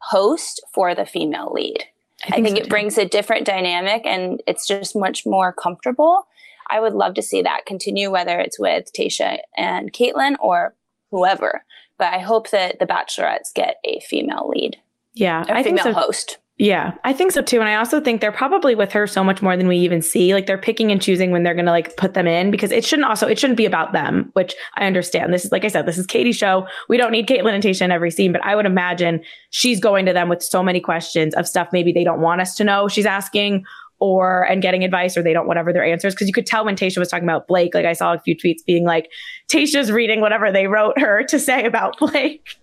host 0.00 0.62
for 0.72 0.94
the 0.94 1.06
female 1.06 1.52
lead. 1.52 1.84
I 2.24 2.42
think, 2.42 2.48
so 2.48 2.56
it 2.56 2.64
too. 2.64 2.70
brings 2.70 2.98
a 2.98 3.04
different 3.04 3.46
dynamic 3.46 4.04
and 4.04 4.42
it's 4.46 4.66
just 4.66 4.96
much 4.96 5.24
more 5.24 5.52
comfortable. 5.52 6.26
I 6.68 6.80
would 6.80 6.92
love 6.92 7.14
to 7.14 7.22
see 7.22 7.42
that 7.42 7.66
continue, 7.66 8.10
whether 8.10 8.38
it's 8.40 8.58
with 8.58 8.92
Tayshia 8.92 9.38
and 9.56 9.92
Kaitlyn 9.92 10.34
or 10.40 10.74
whoever. 11.10 11.64
But 11.96 12.12
I 12.12 12.18
hope 12.18 12.50
that 12.50 12.78
the 12.78 12.86
Bachelorettes 12.86 13.54
get 13.54 13.76
a 13.84 14.00
female 14.00 14.48
lead, 14.48 14.76
yeah. 15.14 15.44
a 15.48 15.52
I 15.52 15.62
think 15.62 15.78
female 15.78 15.94
so 15.94 16.00
host. 16.00 16.38
Yeah, 16.60 16.94
I 17.04 17.12
think 17.12 17.30
so 17.30 17.40
too. 17.40 17.60
And 17.60 17.68
I 17.68 17.76
also 17.76 18.00
think 18.00 18.20
they're 18.20 18.32
probably 18.32 18.74
with 18.74 18.90
her 18.90 19.06
so 19.06 19.22
much 19.22 19.40
more 19.40 19.56
than 19.56 19.68
we 19.68 19.76
even 19.76 20.02
see. 20.02 20.34
Like 20.34 20.46
they're 20.46 20.58
picking 20.58 20.90
and 20.90 21.00
choosing 21.00 21.30
when 21.30 21.44
they're 21.44 21.54
going 21.54 21.66
to 21.66 21.70
like 21.70 21.96
put 21.96 22.14
them 22.14 22.26
in 22.26 22.50
because 22.50 22.72
it 22.72 22.84
shouldn't 22.84 23.06
also, 23.06 23.28
it 23.28 23.38
shouldn't 23.38 23.56
be 23.56 23.64
about 23.64 23.92
them, 23.92 24.30
which 24.32 24.56
I 24.76 24.84
understand. 24.84 25.32
This 25.32 25.44
is, 25.44 25.52
like 25.52 25.64
I 25.64 25.68
said, 25.68 25.86
this 25.86 25.96
is 25.96 26.04
Katie's 26.04 26.36
show. 26.36 26.66
We 26.88 26.96
don't 26.96 27.12
need 27.12 27.28
Kaitlyn 27.28 27.54
and 27.54 27.62
Tayshia 27.62 27.82
in 27.82 27.92
every 27.92 28.10
scene, 28.10 28.32
but 28.32 28.44
I 28.44 28.56
would 28.56 28.66
imagine 28.66 29.22
she's 29.50 29.78
going 29.78 30.04
to 30.06 30.12
them 30.12 30.28
with 30.28 30.42
so 30.42 30.60
many 30.60 30.80
questions 30.80 31.32
of 31.36 31.46
stuff 31.46 31.68
maybe 31.72 31.92
they 31.92 32.02
don't 32.02 32.20
want 32.20 32.40
us 32.40 32.56
to 32.56 32.64
know 32.64 32.88
she's 32.88 33.06
asking 33.06 33.64
or, 34.00 34.42
and 34.42 34.60
getting 34.60 34.82
advice 34.82 35.16
or 35.16 35.22
they 35.22 35.32
don't, 35.32 35.46
whatever 35.46 35.72
their 35.72 35.84
answers. 35.84 36.16
Cause 36.16 36.26
you 36.26 36.34
could 36.34 36.46
tell 36.46 36.64
when 36.64 36.74
Tayshia 36.74 36.98
was 36.98 37.08
talking 37.08 37.28
about 37.28 37.46
Blake, 37.46 37.72
like 37.72 37.86
I 37.86 37.92
saw 37.92 38.14
a 38.14 38.20
few 38.20 38.34
tweets 38.34 38.64
being 38.66 38.84
like, 38.84 39.08
Tayshia's 39.48 39.92
reading 39.92 40.20
whatever 40.20 40.50
they 40.50 40.66
wrote 40.66 40.98
her 40.98 41.22
to 41.28 41.38
say 41.38 41.64
about 41.64 41.98
Blake. 42.00 42.58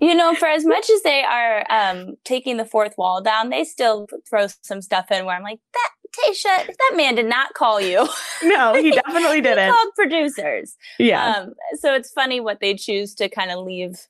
You 0.00 0.14
know, 0.14 0.34
for 0.34 0.46
as 0.46 0.64
much 0.64 0.88
as 0.90 1.02
they 1.02 1.22
are 1.22 1.64
um, 1.70 2.16
taking 2.24 2.56
the 2.56 2.64
fourth 2.64 2.96
wall 2.98 3.20
down, 3.22 3.50
they 3.50 3.64
still 3.64 4.06
throw 4.28 4.46
some 4.62 4.82
stuff 4.82 5.10
in 5.10 5.24
where 5.24 5.36
I'm 5.36 5.42
like, 5.42 5.60
that 5.74 5.90
Tayshia, 6.26 6.66
that 6.66 6.92
man 6.96 7.14
did 7.14 7.26
not 7.26 7.54
call 7.54 7.80
you. 7.80 8.08
No, 8.42 8.74
he 8.80 8.90
definitely 8.92 9.36
he 9.36 9.40
didn't. 9.42 9.70
called 9.72 9.94
producers. 9.94 10.76
Yeah. 10.98 11.34
Um, 11.38 11.54
so 11.78 11.94
it's 11.94 12.10
funny 12.10 12.40
what 12.40 12.60
they 12.60 12.74
choose 12.74 13.14
to 13.16 13.28
kind 13.28 13.50
of 13.50 13.64
leave 13.64 14.06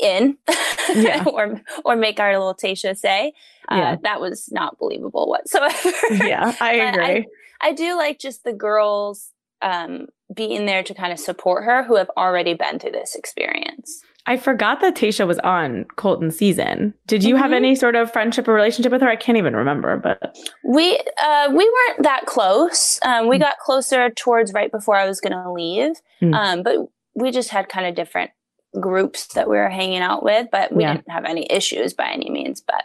in 0.00 0.36
Yeah. 0.94 1.24
or 1.26 1.60
or 1.84 1.96
make 1.96 2.20
our 2.20 2.32
little 2.38 2.54
Tayshia 2.54 2.96
say. 2.96 3.32
Uh, 3.70 3.76
Yeah. 3.76 3.96
That 4.02 4.20
was 4.20 4.48
not 4.52 4.78
believable 4.78 5.28
whatsoever. 5.28 5.90
yeah, 6.10 6.54
I 6.60 6.74
agree. 6.74 7.26
I 7.60 7.72
do 7.72 7.96
like 7.96 8.18
just 8.18 8.44
the 8.44 8.52
girls 8.52 9.30
um, 9.62 10.06
being 10.32 10.66
there 10.66 10.82
to 10.84 10.94
kind 10.94 11.12
of 11.12 11.18
support 11.18 11.64
her 11.64 11.82
who 11.82 11.96
have 11.96 12.10
already 12.16 12.54
been 12.54 12.78
through 12.78 12.92
this 12.92 13.14
experience. 13.16 14.02
I 14.28 14.36
forgot 14.36 14.82
that 14.82 14.94
Tayshia 14.94 15.26
was 15.26 15.38
on 15.38 15.86
Colton 15.96 16.30
season. 16.30 16.92
Did 17.06 17.24
you 17.24 17.36
have 17.36 17.50
Mhm. 17.50 17.54
any 17.54 17.74
sort 17.74 17.96
of 17.96 18.12
friendship 18.12 18.46
or 18.46 18.52
relationship 18.52 18.92
with 18.92 19.00
her? 19.00 19.08
I 19.08 19.16
can't 19.16 19.38
even 19.38 19.56
remember, 19.56 19.96
but 19.96 20.36
We 20.62 21.00
uh, 21.24 21.48
we 21.50 21.64
weren't 21.64 22.02
that 22.02 22.26
close. 22.26 23.00
Um, 23.06 23.26
we 23.28 23.36
Mm. 23.38 23.40
got 23.40 23.58
closer 23.58 24.10
towards 24.10 24.52
right 24.52 24.70
before 24.70 24.96
I 24.96 25.06
was 25.06 25.20
going 25.22 25.32
to 25.32 25.50
leave, 25.50 25.92
Mm. 26.20 26.34
um, 26.34 26.62
but 26.62 26.76
we 27.14 27.30
just 27.30 27.48
had 27.48 27.70
kind 27.70 27.86
of 27.86 27.94
different 27.94 28.30
groups 28.78 29.28
that 29.28 29.48
we 29.48 29.56
were 29.56 29.70
hanging 29.70 30.00
out 30.02 30.22
with. 30.22 30.48
But 30.52 30.72
we 30.72 30.82
Yeah. 30.82 30.92
didn't 30.96 31.10
have 31.10 31.24
any 31.24 31.46
issues 31.50 31.94
by 31.94 32.08
any 32.10 32.28
means. 32.28 32.60
But 32.60 32.84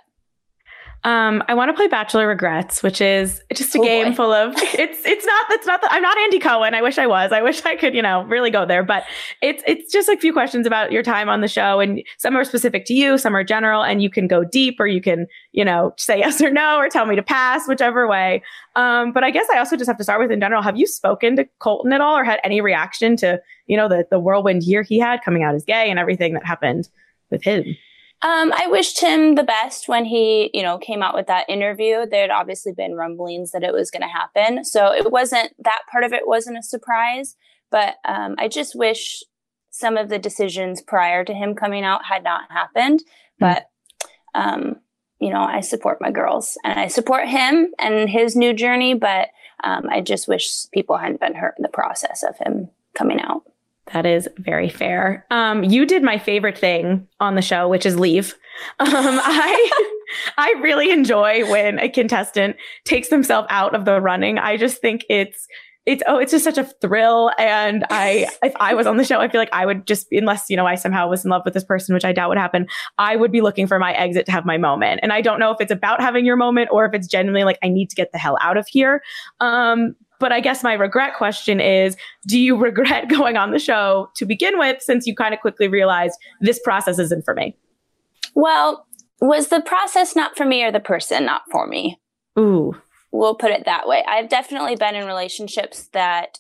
um, 1.05 1.43
I 1.49 1.53
want 1.53 1.69
to 1.69 1.73
play 1.73 1.87
Bachelor 1.87 2.27
Regrets, 2.27 2.81
which 2.81 3.01
is 3.01 3.41
just 3.53 3.75
a 3.75 3.79
Oh, 3.79 3.83
game 3.83 4.09
boy. 4.09 4.15
full 4.15 4.31
of 4.31 4.53
it's 4.57 5.05
it's 5.05 5.25
not 5.25 5.45
it's 5.49 5.67
not 5.67 5.81
the, 5.81 5.91
I'm 5.91 6.01
not 6.01 6.17
Andy 6.19 6.39
Cohen. 6.39 6.73
I 6.73 6.81
wish 6.81 6.97
I 6.97 7.07
was. 7.07 7.31
I 7.33 7.41
wish 7.41 7.65
I 7.65 7.75
could 7.75 7.93
you 7.93 8.01
know 8.01 8.23
really 8.23 8.49
go 8.49 8.65
there, 8.65 8.83
but 8.83 9.03
it's 9.41 9.61
it's 9.67 9.91
just 9.91 10.07
a 10.07 10.15
few 10.15 10.31
questions 10.31 10.65
about 10.65 10.91
your 10.91 11.03
time 11.03 11.27
on 11.27 11.41
the 11.41 11.47
show, 11.49 11.79
and 11.81 12.01
some 12.17 12.37
are 12.37 12.43
specific 12.45 12.85
to 12.85 12.93
you, 12.93 13.17
some 13.17 13.35
are 13.35 13.43
general, 13.43 13.83
and 13.83 14.01
you 14.01 14.09
can 14.09 14.27
go 14.27 14.43
deep 14.45 14.79
or 14.79 14.87
you 14.87 15.01
can 15.01 15.27
you 15.51 15.65
know 15.65 15.93
say 15.97 16.17
yes 16.19 16.41
or 16.41 16.49
no 16.51 16.77
or 16.77 16.87
tell 16.87 17.05
me 17.05 17.15
to 17.17 17.23
pass, 17.23 17.67
whichever 17.67 18.07
way. 18.07 18.41
Um, 18.75 19.11
but 19.11 19.23
I 19.23 19.29
guess 19.31 19.47
I 19.53 19.59
also 19.59 19.75
just 19.75 19.87
have 19.89 19.97
to 19.97 20.03
start 20.03 20.21
with 20.21 20.31
in 20.31 20.39
general. 20.39 20.61
Have 20.61 20.77
you 20.77 20.87
spoken 20.87 21.35
to 21.35 21.45
Colton 21.59 21.91
at 21.91 21.99
all, 22.01 22.15
or 22.17 22.23
had 22.23 22.39
any 22.43 22.61
reaction 22.61 23.17
to 23.17 23.41
you 23.67 23.75
know 23.75 23.89
the 23.89 24.05
the 24.09 24.19
whirlwind 24.19 24.63
year 24.63 24.83
he 24.83 24.99
had 24.99 25.21
coming 25.23 25.43
out 25.43 25.53
as 25.53 25.65
gay 25.65 25.89
and 25.89 25.99
everything 25.99 26.33
that 26.33 26.45
happened 26.45 26.87
with 27.29 27.43
him? 27.43 27.63
Um, 28.23 28.53
I 28.55 28.67
wished 28.67 29.01
him 29.01 29.35
the 29.35 29.43
best 29.43 29.89
when 29.89 30.05
he, 30.05 30.49
you 30.53 30.63
know, 30.63 30.77
came 30.77 31.03
out 31.03 31.13
with 31.13 31.27
that 31.27 31.49
interview. 31.49 32.05
There 32.05 32.21
had 32.21 32.31
obviously 32.31 32.71
been 32.71 32.95
rumblings 32.95 33.51
that 33.51 33.63
it 33.63 33.73
was 33.73 33.91
going 33.91 34.01
to 34.01 34.07
happen, 34.07 34.63
so 34.63 34.93
it 34.93 35.11
wasn't 35.11 35.53
that 35.59 35.81
part 35.91 36.05
of 36.05 36.13
it 36.13 36.27
wasn't 36.27 36.57
a 36.57 36.63
surprise. 36.63 37.35
But 37.69 37.95
um, 38.05 38.35
I 38.37 38.47
just 38.47 38.75
wish 38.75 39.23
some 39.71 39.97
of 39.97 40.07
the 40.07 40.19
decisions 40.19 40.81
prior 40.81 41.25
to 41.25 41.33
him 41.33 41.53
coming 41.55 41.83
out 41.83 42.05
had 42.05 42.23
not 42.23 42.49
happened. 42.49 43.03
But 43.39 43.69
um, 44.35 44.77
you 45.19 45.29
know, 45.29 45.41
I 45.41 45.61
support 45.61 45.99
my 46.01 46.11
girls 46.11 46.57
and 46.63 46.79
I 46.79 46.87
support 46.87 47.27
him 47.27 47.71
and 47.79 48.09
his 48.09 48.35
new 48.35 48.53
journey. 48.53 48.93
But 48.93 49.29
um, 49.63 49.87
I 49.89 50.01
just 50.01 50.27
wish 50.27 50.69
people 50.71 50.97
hadn't 50.97 51.19
been 51.19 51.35
hurt 51.35 51.55
in 51.57 51.63
the 51.63 51.69
process 51.69 52.23
of 52.23 52.37
him 52.37 52.69
coming 52.93 53.19
out. 53.19 53.43
That 53.91 54.05
is 54.05 54.29
very 54.37 54.69
fair. 54.69 55.25
Um, 55.29 55.63
you 55.63 55.85
did 55.85 56.03
my 56.03 56.17
favorite 56.17 56.57
thing 56.57 57.07
on 57.19 57.35
the 57.35 57.41
show, 57.41 57.67
which 57.67 57.85
is 57.85 57.99
leave. 57.99 58.33
Um, 58.79 58.89
I 58.89 59.71
I 60.37 60.53
really 60.61 60.89
enjoy 60.91 61.49
when 61.49 61.79
a 61.79 61.89
contestant 61.89 62.55
takes 62.85 63.09
themselves 63.09 63.47
out 63.49 63.75
of 63.75 63.85
the 63.85 63.99
running. 63.99 64.37
I 64.37 64.57
just 64.57 64.79
think 64.79 65.05
it's 65.09 65.47
it's 65.85 66.01
oh 66.07 66.17
it's 66.17 66.31
just 66.31 66.45
such 66.45 66.57
a 66.57 66.63
thrill 66.63 67.31
and 67.37 67.85
i 67.89 68.27
if 68.43 68.53
i 68.59 68.73
was 68.73 68.87
on 68.87 68.97
the 68.97 69.03
show 69.03 69.19
i 69.19 69.27
feel 69.27 69.41
like 69.41 69.51
i 69.51 69.65
would 69.65 69.85
just 69.85 70.07
unless 70.11 70.49
you 70.49 70.55
know 70.55 70.65
i 70.65 70.75
somehow 70.75 71.07
was 71.09 71.25
in 71.25 71.31
love 71.31 71.41
with 71.43 71.53
this 71.53 71.63
person 71.63 71.93
which 71.93 72.05
i 72.05 72.13
doubt 72.13 72.29
would 72.29 72.37
happen 72.37 72.65
i 72.97 73.15
would 73.15 73.31
be 73.31 73.41
looking 73.41 73.67
for 73.67 73.79
my 73.79 73.93
exit 73.93 74.25
to 74.25 74.31
have 74.31 74.45
my 74.45 74.57
moment 74.57 74.99
and 75.03 75.11
i 75.11 75.19
don't 75.19 75.39
know 75.39 75.51
if 75.51 75.59
it's 75.59 75.71
about 75.71 75.99
having 75.99 76.25
your 76.25 76.35
moment 76.35 76.69
or 76.71 76.85
if 76.85 76.93
it's 76.93 77.07
genuinely 77.07 77.43
like 77.43 77.59
i 77.63 77.67
need 77.67 77.89
to 77.89 77.95
get 77.95 78.11
the 78.11 78.17
hell 78.17 78.37
out 78.41 78.57
of 78.57 78.67
here 78.67 79.01
um 79.41 79.93
but 80.23 80.31
I 80.31 80.39
guess 80.39 80.63
my 80.63 80.71
regret 80.71 81.15
question 81.17 81.59
is 81.59 81.97
do 82.27 82.39
you 82.39 82.55
regret 82.55 83.09
going 83.09 83.35
on 83.35 83.51
the 83.51 83.59
show 83.59 84.09
to 84.15 84.25
begin 84.25 84.57
with 84.57 84.81
since 84.81 85.05
you 85.05 85.13
kind 85.13 85.33
of 85.33 85.41
quickly 85.41 85.67
realized 85.67 86.17
this 86.39 86.61
process 86.63 86.97
isn't 86.97 87.25
for 87.25 87.33
me? 87.33 87.57
Well, 88.33 88.87
was 89.19 89.49
the 89.49 89.59
process 89.59 90.15
not 90.15 90.37
for 90.37 90.45
me 90.45 90.63
or 90.63 90.71
the 90.71 90.79
person 90.79 91.25
not 91.25 91.41
for 91.51 91.67
me? 91.67 91.99
Ooh. 92.39 92.73
We'll 93.11 93.35
put 93.35 93.51
it 93.51 93.65
that 93.65 93.85
way. 93.85 94.01
I've 94.07 94.29
definitely 94.29 94.77
been 94.77 94.95
in 94.95 95.05
relationships 95.05 95.89
that, 95.91 96.39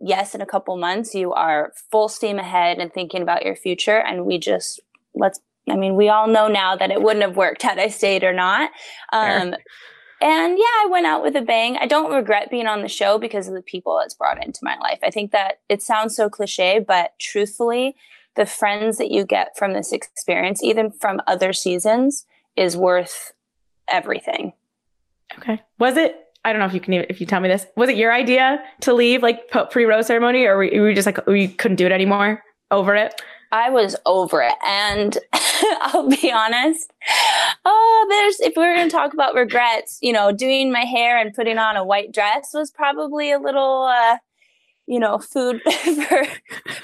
yes, 0.00 0.34
in 0.34 0.40
a 0.40 0.46
couple 0.46 0.78
months, 0.78 1.14
you 1.14 1.34
are 1.34 1.74
full 1.92 2.08
steam 2.08 2.38
ahead 2.38 2.78
and 2.78 2.90
thinking 2.90 3.20
about 3.20 3.44
your 3.44 3.56
future. 3.56 3.98
And 3.98 4.24
we 4.24 4.38
just, 4.38 4.80
let's, 5.14 5.38
I 5.68 5.76
mean, 5.76 5.96
we 5.96 6.08
all 6.08 6.28
know 6.28 6.48
now 6.48 6.76
that 6.76 6.90
it 6.90 7.02
wouldn't 7.02 7.26
have 7.26 7.36
worked 7.36 7.60
had 7.60 7.78
I 7.78 7.88
stayed 7.88 8.24
or 8.24 8.32
not. 8.32 8.70
Um, 9.12 9.54
and 10.20 10.58
yeah, 10.58 10.64
I 10.64 10.88
went 10.90 11.06
out 11.06 11.22
with 11.22 11.36
a 11.36 11.42
bang. 11.42 11.76
I 11.76 11.86
don't 11.86 12.12
regret 12.12 12.50
being 12.50 12.66
on 12.66 12.82
the 12.82 12.88
show 12.88 13.18
because 13.18 13.46
of 13.46 13.54
the 13.54 13.62
people 13.62 14.00
it's 14.00 14.14
brought 14.14 14.44
into 14.44 14.60
my 14.62 14.76
life. 14.78 14.98
I 15.02 15.10
think 15.10 15.30
that 15.32 15.60
it 15.68 15.82
sounds 15.82 16.16
so 16.16 16.28
cliche, 16.28 16.84
but 16.86 17.12
truthfully, 17.18 17.94
the 18.34 18.46
friends 18.46 18.98
that 18.98 19.10
you 19.10 19.24
get 19.24 19.56
from 19.56 19.72
this 19.72 19.92
experience, 19.92 20.62
even 20.62 20.90
from 20.90 21.20
other 21.26 21.52
seasons, 21.52 22.26
is 22.56 22.76
worth 22.76 23.32
everything. 23.88 24.52
Okay. 25.38 25.62
Was 25.78 25.96
it? 25.96 26.24
I 26.44 26.52
don't 26.52 26.60
know 26.60 26.66
if 26.66 26.74
you 26.74 26.80
can 26.80 26.94
even, 26.94 27.06
if 27.08 27.20
you 27.20 27.26
tell 27.26 27.40
me 27.40 27.48
this. 27.48 27.66
Was 27.76 27.88
it 27.88 27.96
your 27.96 28.12
idea 28.12 28.62
to 28.82 28.94
leave 28.94 29.22
like 29.22 29.50
pre 29.70 29.84
rose 29.84 30.06
ceremony, 30.06 30.44
or 30.44 30.56
were 30.56 30.64
you 30.64 30.94
just 30.94 31.06
like 31.06 31.24
we 31.26 31.48
couldn't 31.48 31.76
do 31.76 31.86
it 31.86 31.92
anymore? 31.92 32.42
Over 32.70 32.94
it? 32.94 33.20
I 33.50 33.70
was 33.70 33.96
over 34.04 34.42
it, 34.42 34.54
and 34.66 35.16
I'll 35.32 36.08
be 36.08 36.30
honest. 36.30 36.92
Oh, 37.64 38.06
there's 38.08 38.40
if 38.40 38.56
we 38.56 38.64
are 38.64 38.76
going 38.76 38.88
to 38.88 38.94
talk 38.94 39.14
about 39.14 39.34
regrets, 39.34 39.98
you 40.02 40.12
know, 40.12 40.32
doing 40.32 40.70
my 40.70 40.84
hair 40.84 41.18
and 41.18 41.34
putting 41.34 41.58
on 41.58 41.76
a 41.76 41.84
white 41.84 42.12
dress 42.12 42.50
was 42.54 42.70
probably 42.70 43.32
a 43.32 43.38
little. 43.38 43.84
Uh, 43.84 44.18
you 44.88 44.98
know, 44.98 45.18
food 45.18 45.60
for 46.08 46.24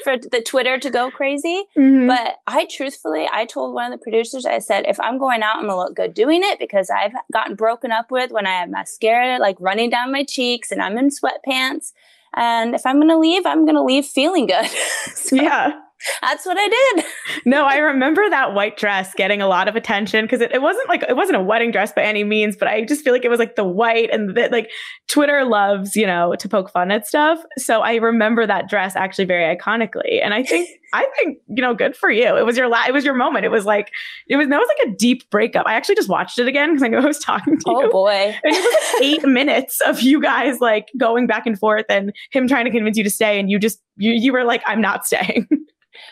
for 0.05 0.19
the 0.19 0.43
Twitter 0.47 0.79
to 0.79 0.91
go 0.91 1.11
crazy. 1.11 1.65
Mm-hmm. 1.77 2.07
But 2.07 2.37
I 2.47 2.67
truthfully, 2.71 3.27
I 3.33 3.47
told 3.47 3.75
one 3.75 3.91
of 3.91 3.99
the 3.99 4.03
producers, 4.03 4.45
I 4.45 4.59
said, 4.59 4.85
if 4.87 5.01
I'm 5.01 5.19
going 5.19 5.43
out, 5.43 5.57
I'm 5.57 5.63
gonna 5.63 5.79
look 5.79 5.97
good 5.97 6.13
doing 6.13 6.43
it 6.45 6.59
because 6.59 6.91
I've 6.91 7.15
gotten 7.33 7.57
broken 7.57 7.91
up 7.91 8.11
with 8.11 8.31
when 8.31 8.47
I 8.47 8.61
have 8.61 8.69
mascara 8.69 9.39
like 9.39 9.57
running 9.59 9.89
down 9.89 10.13
my 10.13 10.23
cheeks 10.23 10.71
and 10.71 10.83
I'm 10.83 10.99
in 10.99 11.09
sweatpants. 11.09 11.93
And 12.37 12.75
if 12.75 12.85
I'm 12.85 13.01
gonna 13.01 13.19
leave, 13.19 13.47
I'm 13.47 13.65
gonna 13.65 13.83
leave 13.83 14.05
feeling 14.05 14.47
good. 14.47 14.67
so, 15.15 15.37
yeah. 15.37 15.81
That's 16.23 16.47
what 16.47 16.57
I 16.59 16.69
did. 16.69 17.05
no, 17.45 17.65
I 17.65 17.77
remember 17.77 18.29
that 18.31 18.55
white 18.55 18.77
dress 18.77 19.15
getting 19.15 19.43
a 19.43 19.47
lot 19.47 19.69
of 19.69 19.77
attention 19.77 20.25
because 20.25 20.41
it, 20.41 20.53
it 20.53 20.63
wasn't 20.63 20.89
like 20.89 21.03
it 21.03 21.17
wasn't 21.17 21.37
a 21.37 21.43
wedding 21.43 21.71
dress 21.71 21.93
by 21.93 22.03
any 22.03 22.25
means, 22.25 22.57
but 22.57 22.69
I 22.69 22.85
just 22.85 23.05
feel 23.05 23.13
like 23.13 23.25
it 23.25 23.31
was 23.31 23.39
like 23.39 23.57
the 23.57 23.65
white 23.65 24.11
and 24.13 24.37
that 24.37 24.53
like 24.53 24.71
Twitter 25.09 25.45
loves, 25.45 25.97
you 25.97 26.07
know, 26.07 26.35
to 26.39 26.49
poke 26.49 26.71
fun 26.71 26.91
at 26.91 27.07
stuff. 27.07 27.41
So 27.59 27.81
I 27.81 27.97
remember 27.97 28.47
that 28.47 28.69
dress 28.69 28.97
actually 28.97 29.27
very 29.27 29.57
iconically. 29.57 30.23
And 30.23 30.35
I 30.35 30.43
think 30.43 30.69
I 30.95 31.09
think, 31.19 31.39
you 31.49 31.61
know, 31.61 31.75
good 31.75 31.97
for 31.97 32.09
you. 32.09 32.37
It 32.37 32.47
was 32.47 32.57
your 32.57 32.69
la- 32.69 32.87
it 32.87 32.93
was 32.93 33.05
your 33.05 33.15
moment. 33.15 33.45
It 33.45 33.51
was 33.51 33.67
like 33.67 33.91
it 34.29 34.37
was 34.37 34.49
that 34.49 34.59
was 34.59 34.69
like 34.79 34.89
a 34.89 34.97
deep 34.97 35.29
breakup. 35.29 35.67
I 35.67 35.75
actually 35.75 35.97
just 35.97 36.09
watched 36.09 36.39
it 36.39 36.47
again 36.47 36.71
because 36.71 36.85
I 36.85 36.89
knew 36.89 36.99
I 36.99 37.05
was 37.05 37.19
talking 37.19 37.59
to 37.59 37.65
oh, 37.67 37.81
you. 37.81 37.89
Oh 37.89 37.91
boy. 37.91 38.11
And 38.11 38.37
it 38.45 38.59
was 38.59 38.93
like 38.93 39.03
eight 39.03 39.29
minutes 39.29 39.81
of 39.87 40.01
you 40.01 40.21
guys 40.21 40.61
like 40.61 40.91
going 40.97 41.27
back 41.27 41.47
and 41.47 41.59
forth 41.59 41.87
and 41.89 42.13
him 42.31 42.47
trying 42.47 42.65
to 42.65 42.71
convince 42.71 42.97
you 42.97 43.03
to 43.03 43.11
stay 43.11 43.41
and 43.41 43.51
you 43.51 43.59
just 43.59 43.81
you 43.97 44.13
you 44.13 44.33
were 44.33 44.45
like, 44.45 44.63
I'm 44.67 44.81
not 44.81 45.05
staying. 45.05 45.49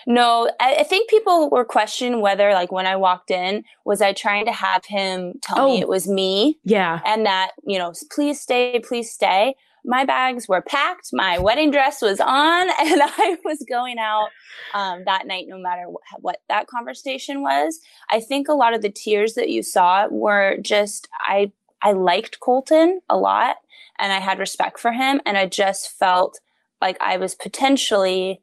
No, 0.06 0.50
I, 0.60 0.76
I, 0.76 0.82
think 0.84 1.08
people 1.10 1.50
were 1.50 1.64
questioning 1.64 2.20
whether, 2.20 2.52
like, 2.52 2.72
when 2.72 2.86
I 2.86 2.96
walked 2.96 3.30
in, 3.30 3.64
was 3.84 4.00
I 4.00 4.12
trying 4.12 4.46
to 4.46 4.52
have 4.52 4.84
him 4.84 5.34
tell 5.42 5.60
oh, 5.60 5.66
me 5.66 5.80
it 5.80 5.88
was 5.88 6.08
me? 6.08 6.58
Yeah. 6.64 7.00
And 7.04 7.26
that, 7.26 7.52
you 7.64 7.78
know, 7.78 7.92
please 8.10 8.40
stay, 8.40 8.80
please 8.80 9.10
stay. 9.10 9.54
My 9.84 10.04
bags 10.04 10.48
were 10.48 10.62
packed, 10.62 11.08
my 11.12 11.38
wedding 11.38 11.72
dress 11.72 12.00
was 12.00 12.20
on, 12.20 12.68
and 12.80 13.02
I 13.02 13.36
was 13.44 13.64
going 13.68 13.98
out 13.98 14.28
um, 14.74 15.02
that 15.06 15.26
night, 15.26 15.46
no 15.48 15.58
matter 15.58 15.88
what, 15.88 16.02
what 16.20 16.36
that 16.48 16.68
conversation 16.68 17.42
was. 17.42 17.80
I 18.10 18.20
think 18.20 18.48
a 18.48 18.54
lot 18.54 18.74
of 18.74 18.82
the 18.82 18.90
tears 18.90 19.34
that 19.34 19.50
you 19.50 19.62
saw 19.62 20.06
were 20.08 20.56
just, 20.62 21.08
I, 21.20 21.52
I 21.82 21.92
liked 21.92 22.40
Colton 22.40 23.00
a 23.08 23.16
lot 23.16 23.56
and 23.98 24.12
I 24.12 24.20
had 24.20 24.38
respect 24.38 24.78
for 24.78 24.92
him. 24.92 25.20
And 25.26 25.36
I 25.36 25.46
just 25.46 25.90
felt 25.90 26.40
like 26.80 26.96
I 27.00 27.16
was 27.16 27.34
potentially 27.34 28.40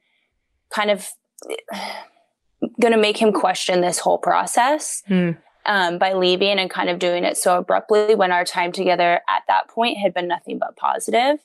kind 0.72 0.90
of 0.90 1.10
going 2.82 2.94
to 2.94 3.00
make 3.00 3.18
him 3.18 3.32
question 3.32 3.82
this 3.82 4.00
whole 4.00 4.18
process 4.18 5.04
mm. 5.10 5.38
um, 5.66 5.98
by 5.98 6.14
leaving 6.14 6.60
and 6.60 6.70
kind 6.70 6.90
of 6.90 7.00
doing 7.00 7.24
it 7.24 7.38
so 7.38 7.58
abruptly 7.58 8.16
when 8.16 8.32
our 8.32 8.44
time 8.44 8.72
together 8.72 9.22
at 9.30 9.44
that 9.48 9.68
point 9.70 9.98
had 9.98 10.14
been 10.14 10.28
nothing 10.28 10.60
but 10.60 10.76
positive. 10.76 11.40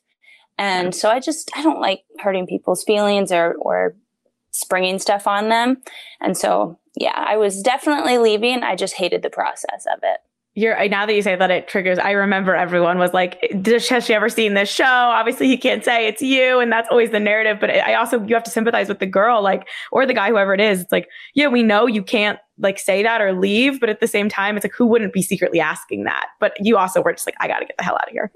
And 0.56 0.94
so 0.94 1.10
I 1.10 1.20
just, 1.20 1.50
I 1.56 1.62
don't 1.62 1.80
like 1.80 2.04
hurting 2.20 2.46
people's 2.46 2.84
feelings 2.84 3.32
or, 3.32 3.54
or 3.54 3.96
springing 4.52 4.98
stuff 4.98 5.26
on 5.26 5.48
them. 5.48 5.82
And 6.20 6.36
so, 6.36 6.78
yeah, 6.96 7.24
I 7.26 7.36
was 7.36 7.60
definitely 7.60 8.18
leaving. 8.18 8.62
I 8.62 8.76
just 8.76 8.94
hated 8.94 9.22
the 9.22 9.30
process 9.30 9.84
of 9.92 10.00
it 10.02 10.20
you're 10.54 10.88
now 10.88 11.04
that 11.04 11.14
you 11.14 11.22
say 11.22 11.34
that 11.34 11.50
it 11.50 11.66
triggers 11.68 11.98
i 11.98 12.12
remember 12.12 12.54
everyone 12.54 12.98
was 12.98 13.12
like 13.12 13.38
has 13.88 14.04
she 14.04 14.14
ever 14.14 14.28
seen 14.28 14.54
this 14.54 14.68
show? 14.68 14.84
Obviously 14.84 15.48
he 15.48 15.56
can't 15.56 15.84
say 15.84 16.06
it's 16.06 16.22
you 16.22 16.60
and 16.60 16.70
that's 16.70 16.88
always 16.90 17.10
the 17.10 17.20
narrative 17.20 17.58
but 17.60 17.70
i 17.70 17.94
also 17.94 18.22
you 18.24 18.34
have 18.34 18.44
to 18.44 18.50
sympathize 18.50 18.88
with 18.88 18.98
the 18.98 19.06
girl 19.06 19.42
like 19.42 19.68
or 19.92 20.06
the 20.06 20.14
guy 20.14 20.28
whoever 20.28 20.54
it 20.54 20.60
is. 20.60 20.82
It's 20.82 20.92
like 20.92 21.08
yeah 21.34 21.48
we 21.48 21.62
know 21.62 21.86
you 21.86 22.02
can't 22.02 22.38
like 22.58 22.78
say 22.78 23.02
that 23.02 23.20
or 23.20 23.32
leave 23.32 23.80
but 23.80 23.88
at 23.88 23.98
the 23.98 24.06
same 24.06 24.28
time 24.28 24.56
it's 24.56 24.64
like 24.64 24.74
who 24.74 24.86
wouldn't 24.86 25.12
be 25.12 25.22
secretly 25.22 25.60
asking 25.60 26.04
that? 26.04 26.26
But 26.40 26.54
you 26.60 26.76
also 26.76 27.02
were 27.02 27.12
just 27.12 27.26
like 27.26 27.36
i 27.40 27.48
gotta 27.48 27.66
get 27.66 27.76
the 27.76 27.84
hell 27.84 27.96
out 27.96 28.08
of 28.08 28.12
here. 28.12 28.30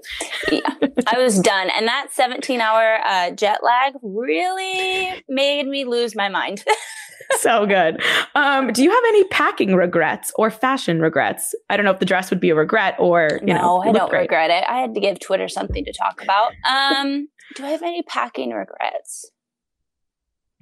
Yeah 0.51 0.89
i 1.07 1.19
was 1.19 1.39
done. 1.39 1.69
And 1.75 1.87
that 1.87 2.07
17 2.11 2.61
hour 2.61 2.99
uh, 3.05 3.31
jet 3.31 3.63
lag 3.63 3.93
really 4.01 5.23
made 5.27 5.67
me 5.67 5.85
lose 5.85 6.15
my 6.15 6.29
mind 6.29 6.63
so 7.39 7.65
good. 7.65 8.01
Um, 8.35 8.71
do 8.71 8.83
you 8.83 8.89
have 8.89 9.03
any 9.09 9.23
packing 9.25 9.75
regrets 9.75 10.31
or 10.35 10.49
fashion 10.49 11.01
regrets? 11.01 11.53
I 11.69 11.77
don't 11.77 11.85
know 11.85 11.91
if 11.91 11.99
the 11.99 12.05
dress 12.05 12.29
would 12.29 12.39
be 12.39 12.49
a 12.49 12.55
regret 12.55 12.95
or 12.99 13.39
you 13.41 13.53
no, 13.53 13.61
know. 13.61 13.83
I 13.83 13.91
don't 13.91 14.09
great. 14.09 14.21
regret 14.21 14.49
it. 14.49 14.63
I 14.67 14.79
had 14.79 14.93
to 14.93 14.99
give 14.99 15.19
Twitter 15.19 15.47
something 15.47 15.85
to 15.85 15.93
talk 15.93 16.21
about. 16.21 16.51
Um, 16.69 17.27
do 17.55 17.65
I 17.65 17.69
have 17.69 17.83
any 17.83 18.03
packing 18.03 18.51
regrets? 18.51 19.31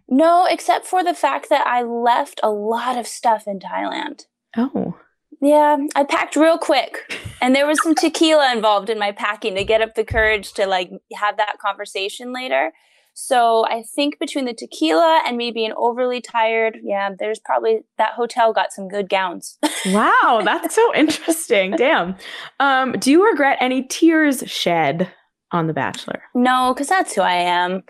No, 0.10 0.46
except 0.50 0.86
for 0.86 1.04
the 1.04 1.14
fact 1.14 1.50
that 1.50 1.68
I 1.68 1.84
left 1.84 2.40
a 2.42 2.50
lot 2.50 2.98
of 2.98 3.08
stuff 3.08 3.46
in 3.46 3.60
Thailand. 3.60 4.26
Oh. 4.56 4.98
Yeah, 5.42 5.78
I 5.96 6.04
packed 6.04 6.36
real 6.36 6.58
quick. 6.58 7.14
And 7.42 7.54
there 7.54 7.68
was 7.68 7.82
some 7.84 7.94
tequila 7.94 8.52
involved 8.54 8.90
in 8.90 8.98
my 8.98 9.12
packing 9.12 9.56
to 9.56 9.64
get 9.64 9.82
up 9.82 9.96
the 9.96 10.06
courage 10.06 10.54
to 10.54 10.66
like 10.66 10.92
have 11.14 11.38
that 11.38 11.58
conversation 11.60 12.34
later. 12.34 12.72
So 13.20 13.66
I 13.66 13.82
think 13.82 14.20
between 14.20 14.46
the 14.46 14.54
tequila 14.54 15.24
and 15.26 15.38
me 15.38 15.50
being 15.50 15.74
overly 15.76 16.22
tired, 16.22 16.78
yeah, 16.84 17.10
there's 17.18 17.40
probably 17.40 17.80
that 17.98 18.12
hotel 18.12 18.54
got 18.54 18.72
some 18.72 18.88
good 18.88 19.10
gowns. 19.10 19.58
wow, 19.88 20.44
that's 20.46 20.76
so 20.76 20.94
interesting. 20.94 21.72
Damn. 21.72 22.16
Um, 22.60 22.92
do 22.92 23.10
you 23.10 23.28
regret 23.28 23.58
any 23.60 23.82
tears 23.82 24.44
shed 24.46 25.12
on 25.52 25.66
The 25.66 25.74
Bachelor? 25.74 26.22
No, 26.36 26.76
because 26.76 26.90
that's 26.90 27.16
who 27.16 27.22
I 27.22 27.34
am. 27.34 27.82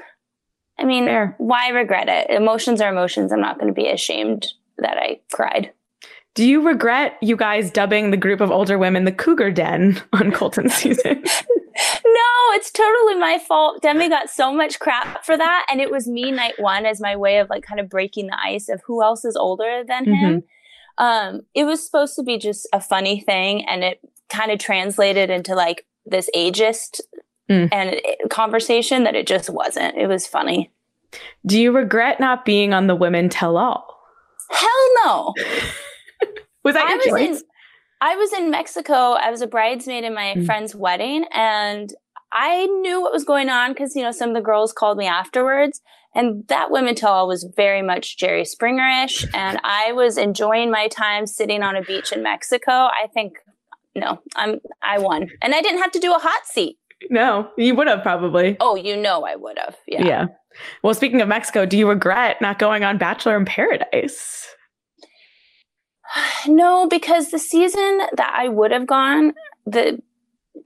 I 0.79 0.85
mean, 0.85 1.07
Fair. 1.07 1.35
why 1.39 1.67
regret 1.71 2.07
it? 2.07 2.29
Emotions 2.29 2.79
are 2.79 2.89
emotions. 2.89 3.33
I'm 3.33 3.41
not 3.41 3.59
going 3.59 3.67
to 3.67 3.73
be 3.73 3.89
ashamed 3.89 4.47
that 4.77 4.95
I 4.95 5.19
cried. 5.33 5.73
Do 6.35 6.47
you 6.47 6.65
regret 6.65 7.17
you 7.21 7.35
guys 7.35 7.69
dubbing 7.69 8.11
the 8.11 8.17
group 8.17 8.39
of 8.39 8.49
older 8.49 8.77
women 8.77 9.03
the 9.03 9.11
Cougar 9.11 9.51
Den 9.51 10.01
on 10.13 10.31
Colton's 10.31 10.73
season? 10.75 11.25
No, 11.77 12.55
it's 12.55 12.71
totally 12.71 13.15
my 13.15 13.39
fault. 13.39 13.81
Demi 13.81 14.09
got 14.09 14.29
so 14.29 14.51
much 14.51 14.79
crap 14.79 15.23
for 15.23 15.37
that. 15.37 15.65
And 15.69 15.79
it 15.79 15.91
was 15.91 16.07
me 16.07 16.31
night 16.31 16.55
one 16.57 16.85
as 16.85 16.99
my 16.99 17.15
way 17.15 17.39
of 17.39 17.49
like 17.49 17.63
kind 17.63 17.79
of 17.79 17.89
breaking 17.89 18.27
the 18.27 18.39
ice 18.39 18.69
of 18.69 18.81
who 18.85 19.03
else 19.03 19.25
is 19.25 19.35
older 19.35 19.83
than 19.87 20.05
mm-hmm. 20.05 20.13
him. 20.13 20.43
Um, 20.97 21.41
it 21.53 21.65
was 21.65 21.83
supposed 21.83 22.15
to 22.15 22.23
be 22.23 22.37
just 22.37 22.67
a 22.73 22.81
funny 22.81 23.19
thing 23.19 23.67
and 23.67 23.83
it 23.83 23.99
kind 24.29 24.51
of 24.51 24.59
translated 24.59 25.29
into 25.29 25.53
like 25.53 25.85
this 26.05 26.29
ageist 26.35 27.01
mm. 27.49 27.69
and 27.71 27.91
it, 27.93 28.29
conversation 28.29 29.03
that 29.03 29.15
it 29.15 29.27
just 29.27 29.49
wasn't. 29.49 29.95
It 29.95 30.07
was 30.07 30.25
funny. 30.25 30.71
Do 31.45 31.61
you 31.61 31.71
regret 31.71 32.19
not 32.19 32.45
being 32.45 32.73
on 32.73 32.87
the 32.87 32.95
Women 32.95 33.29
Tell 33.29 33.57
All? 33.57 33.99
Hell 34.49 34.89
no. 35.05 35.33
was 36.63 36.73
that 36.73 36.89
your 36.89 37.17
choice? 37.17 37.41
In, 37.41 37.47
I 38.01 38.15
was 38.15 38.33
in 38.33 38.51
Mexico. 38.51 38.93
I 38.93 39.31
was 39.31 39.41
a 39.41 39.47
bridesmaid 39.47 40.03
in 40.03 40.13
my 40.13 40.35
mm. 40.37 40.45
friend's 40.45 40.75
wedding 40.75 41.25
and 41.33 41.93
I 42.31 42.65
knew 42.65 43.01
what 43.01 43.13
was 43.13 43.23
going 43.23 43.49
on 43.49 43.71
because, 43.71 43.95
you 43.95 44.03
know, 44.03 44.11
some 44.11 44.29
of 44.29 44.35
the 44.35 44.41
girls 44.41 44.73
called 44.73 44.97
me 44.97 45.07
afterwards. 45.07 45.81
And 46.13 46.47
that 46.47 46.71
women 46.71 46.95
tell 46.95 47.27
was 47.27 47.47
very 47.55 47.81
much 47.81 48.17
Jerry 48.17 48.43
Springerish. 48.43 49.25
And 49.33 49.59
I 49.63 49.93
was 49.93 50.17
enjoying 50.17 50.71
my 50.71 50.87
time 50.87 51.25
sitting 51.25 51.63
on 51.63 51.75
a 51.75 51.81
beach 51.81 52.11
in 52.11 52.23
Mexico. 52.23 52.71
I 52.71 53.07
think, 53.13 53.37
no, 53.95 54.19
I'm, 54.35 54.59
I 54.81 54.99
won. 54.99 55.29
And 55.41 55.53
I 55.53 55.61
didn't 55.61 55.81
have 55.81 55.91
to 55.91 55.99
do 55.99 56.13
a 56.13 56.19
hot 56.19 56.45
seat. 56.45 56.77
No, 57.09 57.49
you 57.57 57.75
would 57.75 57.87
have 57.87 58.01
probably. 58.01 58.57
Oh, 58.59 58.75
you 58.75 58.97
know 58.97 59.23
I 59.23 59.35
would 59.35 59.57
have. 59.59 59.75
Yeah. 59.87 60.05
Yeah. 60.05 60.25
Well, 60.81 60.95
speaking 60.95 61.21
of 61.21 61.27
Mexico, 61.27 61.65
do 61.65 61.77
you 61.77 61.87
regret 61.87 62.41
not 62.41 62.57
going 62.57 62.83
on 62.83 62.97
Bachelor 62.97 63.37
in 63.37 63.45
Paradise? 63.45 64.47
No, 66.47 66.87
because 66.87 67.31
the 67.31 67.39
season 67.39 67.97
that 68.13 68.33
I 68.35 68.47
would 68.47 68.71
have 68.71 68.87
gone, 68.87 69.33
the 69.65 70.01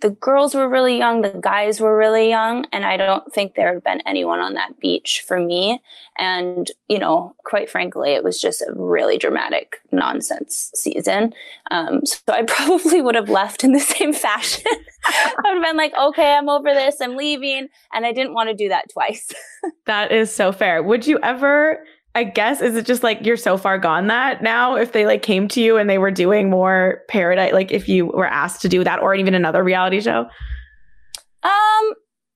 the 0.01 0.09
girls 0.09 0.55
were 0.55 0.67
really 0.67 0.97
young, 0.97 1.21
the 1.21 1.29
guys 1.29 1.79
were 1.79 1.95
really 1.95 2.29
young, 2.29 2.65
and 2.71 2.85
I 2.85 2.97
don't 2.97 3.31
think 3.31 3.53
there 3.53 3.73
had 3.73 3.83
been 3.83 4.01
anyone 4.05 4.39
on 4.39 4.55
that 4.55 4.79
beach 4.79 5.23
for 5.27 5.39
me. 5.39 5.81
And, 6.17 6.69
you 6.87 6.97
know, 6.97 7.35
quite 7.45 7.69
frankly, 7.69 8.11
it 8.11 8.23
was 8.23 8.41
just 8.41 8.61
a 8.61 8.73
really 8.73 9.17
dramatic 9.17 9.77
nonsense 9.91 10.71
season. 10.73 11.33
Um, 11.69 12.05
so 12.05 12.19
I 12.29 12.43
probably 12.43 13.01
would 13.01 13.15
have 13.15 13.29
left 13.29 13.63
in 13.63 13.73
the 13.73 13.79
same 13.79 14.13
fashion. 14.27 14.65
I 15.05 15.33
would 15.45 15.55
have 15.55 15.63
been 15.63 15.77
like, 15.77 15.93
okay, 15.99 16.33
I'm 16.33 16.49
over 16.49 16.73
this, 16.73 16.99
I'm 16.99 17.15
leaving. 17.15 17.67
And 17.93 18.05
I 18.05 18.11
didn't 18.11 18.33
want 18.33 18.49
to 18.49 18.55
do 18.55 18.69
that 18.69 18.89
twice. 18.91 19.31
that 19.85 20.11
is 20.11 20.33
so 20.33 20.51
fair. 20.51 20.81
Would 20.81 21.05
you 21.05 21.19
ever 21.21 21.83
I 22.13 22.25
guess 22.25 22.61
is 22.61 22.75
it 22.75 22.85
just 22.85 23.03
like 23.03 23.25
you're 23.25 23.37
so 23.37 23.57
far 23.57 23.77
gone 23.77 24.07
that 24.07 24.41
now 24.43 24.75
if 24.75 24.91
they 24.91 25.05
like 25.05 25.21
came 25.21 25.47
to 25.49 25.61
you 25.61 25.77
and 25.77 25.89
they 25.89 25.97
were 25.97 26.11
doing 26.11 26.49
more 26.49 27.03
paradise 27.07 27.53
like 27.53 27.71
if 27.71 27.87
you 27.87 28.07
were 28.07 28.27
asked 28.27 28.61
to 28.63 28.69
do 28.69 28.83
that 28.83 29.01
or 29.01 29.15
even 29.15 29.33
another 29.33 29.63
reality 29.63 30.01
show? 30.01 30.25
Um 31.43 31.93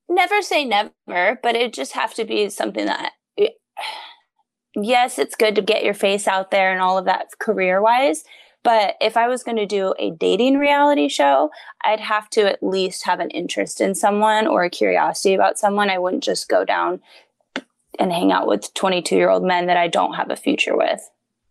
never 0.10 0.42
say 0.42 0.64
never, 0.64 1.40
but 1.44 1.56
it 1.56 1.74
just 1.74 1.92
have 1.94 2.14
to 2.14 2.26
be 2.26 2.50
something 2.50 2.86
that 2.86 3.12
yes, 4.76 5.20
it's 5.20 5.36
good 5.36 5.56
to 5.56 5.62
get 5.62 5.84
your 5.84 5.94
face 5.94 6.28
out 6.28 6.52
there 6.52 6.72
and 6.72 6.82
all 6.82 6.98
of 6.98 7.06
that 7.06 7.28
career-wise, 7.40 8.24
but 8.66 8.96
if 9.00 9.16
I 9.16 9.28
was 9.28 9.44
going 9.44 9.58
to 9.58 9.68
do 9.68 9.94
a 10.00 10.10
dating 10.10 10.58
reality 10.58 11.08
show, 11.08 11.52
I'd 11.84 12.00
have 12.00 12.32
to 12.32 12.52
at 12.52 12.64
least 12.64 13.06
have 13.06 13.20
an 13.20 13.30
interest 13.30 13.80
in 13.80 13.94
someone 13.94 14.48
or 14.48 14.64
a 14.64 14.72
curiosity 14.72 15.36
about 15.36 15.60
someone. 15.60 15.92
I 15.92 16.00
wouldn't 16.00 16.24
just 16.24 16.50
go 16.50 16.66
down 16.66 17.00
and 18.00 18.12
hang 18.12 18.32
out 18.32 18.48
with 18.48 18.74
22 18.74 19.16
year 19.16 19.30
old 19.30 19.44
men 19.44 19.68
that 19.68 19.78
I 19.78 19.88
don't 19.88 20.14
have 20.14 20.30
a 20.32 20.36
future 20.36 20.76
with. 20.76 21.02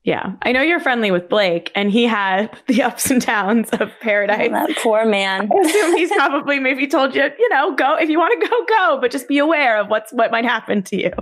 Yeah. 0.05 0.33
I 0.43 0.53
know 0.53 0.61
you're 0.61 0.81
friendly 0.81 1.11
with 1.11 1.31
Blake 1.31 1.73
and 1.75 1.91
he 1.91 2.05
had 2.05 2.55
the 2.67 2.83
ups 2.83 3.11
and 3.11 3.25
downs 3.25 3.71
of 3.71 3.91
paradise. 4.01 4.51
Oh, 4.51 4.67
that 4.67 4.77
poor 4.77 5.07
man. 5.07 5.51
I 5.51 5.67
assume 5.67 5.97
he's 5.97 6.13
probably 6.13 6.59
maybe 6.61 6.87
told 6.87 7.15
you, 7.15 7.25
you 7.39 7.49
know, 7.49 7.75
go 7.75 7.97
if 7.97 8.11
you 8.11 8.19
want 8.19 8.41
to 8.41 8.49
go, 8.49 8.65
go, 8.67 8.99
but 9.01 9.11
just 9.11 9.29
be 9.29 9.39
aware 9.39 9.81
of 9.81 9.89
what's 9.89 10.13
what 10.13 10.31
might 10.31 10.45
happen 10.45 10.83
to 10.85 10.97
you. 10.97 11.13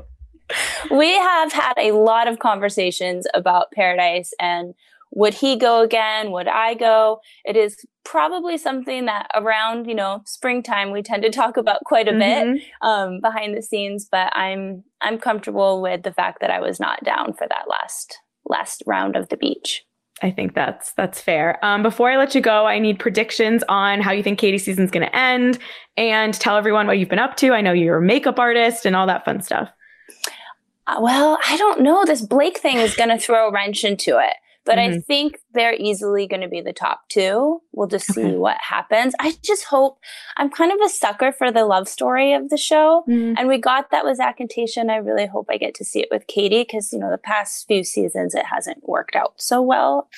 We 0.91 1.13
have 1.15 1.53
had 1.53 1.75
a 1.79 1.93
lot 1.93 2.29
of 2.29 2.39
conversations 2.39 3.27
about 3.33 3.71
paradise 3.73 4.35
and 4.39 4.75
would 5.13 5.35
he 5.35 5.57
go 5.57 5.83
again? 5.83 6.33
Would 6.33 6.49
I 6.49 6.75
go? 6.75 7.21
It 7.45 7.57
is 7.57 7.85
probably 8.05 8.57
something 8.57 9.05
that 9.05 9.29
around, 9.35 9.87
you 9.87 9.95
know, 9.95 10.23
springtime 10.25 10.91
we 10.91 11.03
tend 11.03 11.23
to 11.23 11.31
talk 11.31 11.57
about 11.57 11.85
quite 11.85 12.09
a 12.09 12.13
mm-hmm. 12.13 12.55
bit 12.55 12.63
um, 12.81 13.21
behind 13.21 13.57
the 13.57 13.63
scenes, 13.63 14.09
but 14.11 14.35
I'm 14.35 14.83
I'm 15.01 15.19
comfortable 15.19 15.83
with 15.83 16.03
the 16.03 16.13
fact 16.13 16.41
that 16.41 16.51
I 16.51 16.61
was 16.61 16.81
not 16.81 17.05
down 17.05 17.35
for 17.35 17.47
that 17.49 17.69
last 17.69 18.19
last 18.49 18.83
round 18.87 19.15
of 19.15 19.29
the 19.29 19.37
beach. 19.37 19.85
I 20.23 20.31
think 20.31 20.55
that's 20.55 20.93
that's 20.95 21.21
fair. 21.21 21.63
Um, 21.65 21.83
before 21.83 22.11
I 22.11 22.17
let 22.17 22.35
you 22.35 22.41
go, 22.41 22.67
I 22.67 22.79
need 22.79 22.99
predictions 22.99 23.63
on 23.69 24.01
how 24.01 24.13
you 24.13 24.23
think 24.23 24.39
Katie's 24.39 24.65
season's 24.65 24.91
going 24.91 25.07
to 25.07 25.17
end, 25.17 25.59
and 25.97 26.33
tell 26.33 26.57
everyone 26.57 26.87
what 26.87 26.99
you've 26.99 27.09
been 27.11 27.19
up 27.19 27.37
to. 27.37 27.53
I 27.53 27.61
know 27.61 27.73
you're 27.73 27.99
a 27.99 28.03
makeup 28.03 28.39
artist 28.39 28.87
and 28.87 28.97
all 28.97 29.07
that 29.09 29.25
fun 29.25 29.43
stuff. 29.43 29.69
Uh, 30.87 30.99
well, 31.01 31.39
I 31.49 31.57
don't 31.57 31.83
know. 31.83 32.05
This 32.05 32.23
Blake 32.23 32.59
thing 32.59 32.79
is 32.79 32.97
going 32.97 33.11
to 33.11 33.19
throw 33.19 33.49
a 33.49 33.53
wrench 33.53 33.85
into 33.85 34.19
it. 34.19 34.37
But 34.65 34.79
mm-hmm. 34.79 34.95
I 34.95 35.01
think 35.01 35.39
they're 35.53 35.75
easily 35.75 36.27
going 36.27 36.43
to 36.43 36.49
be 36.49 36.61
the 36.61 36.73
top 36.73 37.03
two. 37.09 37.61
We'll 37.73 37.89
just 37.89 38.13
see 38.13 38.33
what 38.37 38.59
happens. 38.61 39.15
I 39.19 39.35
just 39.43 39.65
hope 39.65 39.99
I'm 40.37 40.51
kind 40.51 40.73
of 40.73 40.79
a 40.85 40.89
sucker 40.89 41.33
for 41.33 41.51
the 41.51 41.65
love 41.65 41.89
story 41.89 42.33
of 42.33 42.49
the 42.49 42.57
show. 42.57 43.05
Mm-hmm. 43.09 43.35
And 43.39 43.49
we 43.49 43.59
got 43.59 43.91
that 43.91 44.05
with 44.05 44.19
Zach 44.19 44.39
and 44.41 44.49
Tayshia. 44.49 44.89
I 44.89 44.97
really 44.97 45.27
hope 45.27 45.47
I 45.51 45.57
get 45.57 45.75
to 45.77 45.85
see 45.85 46.01
it 46.01 46.09
with 46.11 46.27
Katie 46.27 46.63
because, 46.63 46.93
you 46.93 46.99
know, 46.99 47.11
the 47.11 47.19
past 47.19 47.67
few 47.67 47.83
seasons 47.83 48.35
it 48.35 48.47
hasn't 48.47 48.89
worked 48.89 49.17
out 49.17 49.35
so 49.37 49.61
well. 49.61 50.09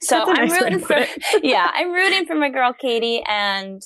So 0.00 0.24
I'm 0.26 0.50
rooting 0.50 0.80
for, 0.80 1.04
yeah, 1.42 1.70
I'm 1.74 1.92
rooting 1.92 2.26
for 2.26 2.34
my 2.34 2.50
girl 2.50 2.72
Katie 2.72 3.22
and 3.26 3.82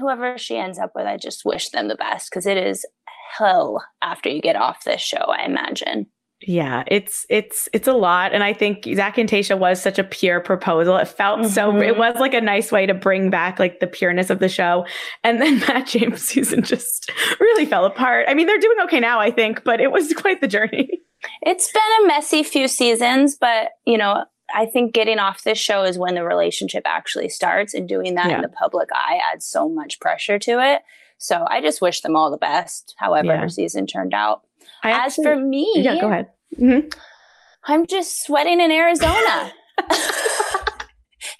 whoever 0.00 0.36
she 0.36 0.56
ends 0.56 0.78
up 0.78 0.92
with. 0.94 1.06
I 1.06 1.16
just 1.16 1.44
wish 1.44 1.70
them 1.70 1.88
the 1.88 1.94
best 1.94 2.30
because 2.30 2.46
it 2.46 2.56
is 2.56 2.84
hell 3.38 3.84
after 4.02 4.28
you 4.28 4.40
get 4.40 4.56
off 4.56 4.84
this 4.84 5.00
show, 5.00 5.16
I 5.16 5.44
imagine. 5.44 6.06
Yeah, 6.46 6.82
it's 6.86 7.24
it's 7.28 7.68
it's 7.72 7.86
a 7.86 7.92
lot, 7.92 8.32
and 8.32 8.42
I 8.42 8.52
think 8.52 8.88
Zach 8.94 9.18
and 9.18 9.28
Tayshia 9.28 9.58
was 9.58 9.80
such 9.80 9.98
a 9.98 10.04
pure 10.04 10.40
proposal. 10.40 10.96
It 10.96 11.08
felt 11.08 11.40
mm-hmm. 11.40 11.48
so. 11.48 11.76
It 11.80 11.96
was 11.96 12.16
like 12.16 12.34
a 12.34 12.40
nice 12.40 12.72
way 12.72 12.86
to 12.86 12.94
bring 12.94 13.30
back 13.30 13.58
like 13.58 13.80
the 13.80 13.86
pureness 13.86 14.30
of 14.30 14.40
the 14.40 14.48
show, 14.48 14.86
and 15.22 15.40
then 15.40 15.58
Matt 15.68 15.86
James' 15.86 16.22
season 16.22 16.62
just 16.62 17.10
really 17.38 17.66
fell 17.66 17.84
apart. 17.84 18.26
I 18.28 18.34
mean, 18.34 18.46
they're 18.46 18.58
doing 18.58 18.78
okay 18.84 19.00
now, 19.00 19.20
I 19.20 19.30
think, 19.30 19.62
but 19.64 19.80
it 19.80 19.92
was 19.92 20.12
quite 20.16 20.40
the 20.40 20.48
journey. 20.48 21.00
It's 21.42 21.70
been 21.70 22.04
a 22.04 22.06
messy 22.08 22.42
few 22.42 22.66
seasons, 22.66 23.36
but 23.40 23.70
you 23.86 23.96
know, 23.96 24.24
I 24.54 24.66
think 24.66 24.94
getting 24.94 25.18
off 25.18 25.44
this 25.44 25.58
show 25.58 25.84
is 25.84 25.98
when 25.98 26.14
the 26.14 26.24
relationship 26.24 26.82
actually 26.86 27.28
starts, 27.28 27.74
and 27.74 27.88
doing 27.88 28.14
that 28.16 28.30
yeah. 28.30 28.36
in 28.36 28.42
the 28.42 28.48
public 28.48 28.88
eye 28.92 29.20
adds 29.32 29.46
so 29.46 29.68
much 29.68 30.00
pressure 30.00 30.38
to 30.40 30.60
it. 30.60 30.82
So 31.18 31.46
I 31.48 31.60
just 31.60 31.80
wish 31.80 32.00
them 32.00 32.16
all 32.16 32.32
the 32.32 32.36
best, 32.36 32.96
however 32.98 33.28
yeah. 33.28 33.42
her 33.42 33.48
season 33.48 33.86
turned 33.86 34.12
out. 34.12 34.42
As 34.82 34.94
actually, 34.94 35.24
for 35.24 35.36
me, 35.36 35.70
yeah, 35.76 36.00
go 36.00 36.08
ahead. 36.08 36.28
Mm-hmm. 36.58 36.88
I'm 37.64 37.86
just 37.86 38.24
sweating 38.24 38.60
in 38.60 38.70
Arizona. 38.70 39.52
it's, 39.78 40.12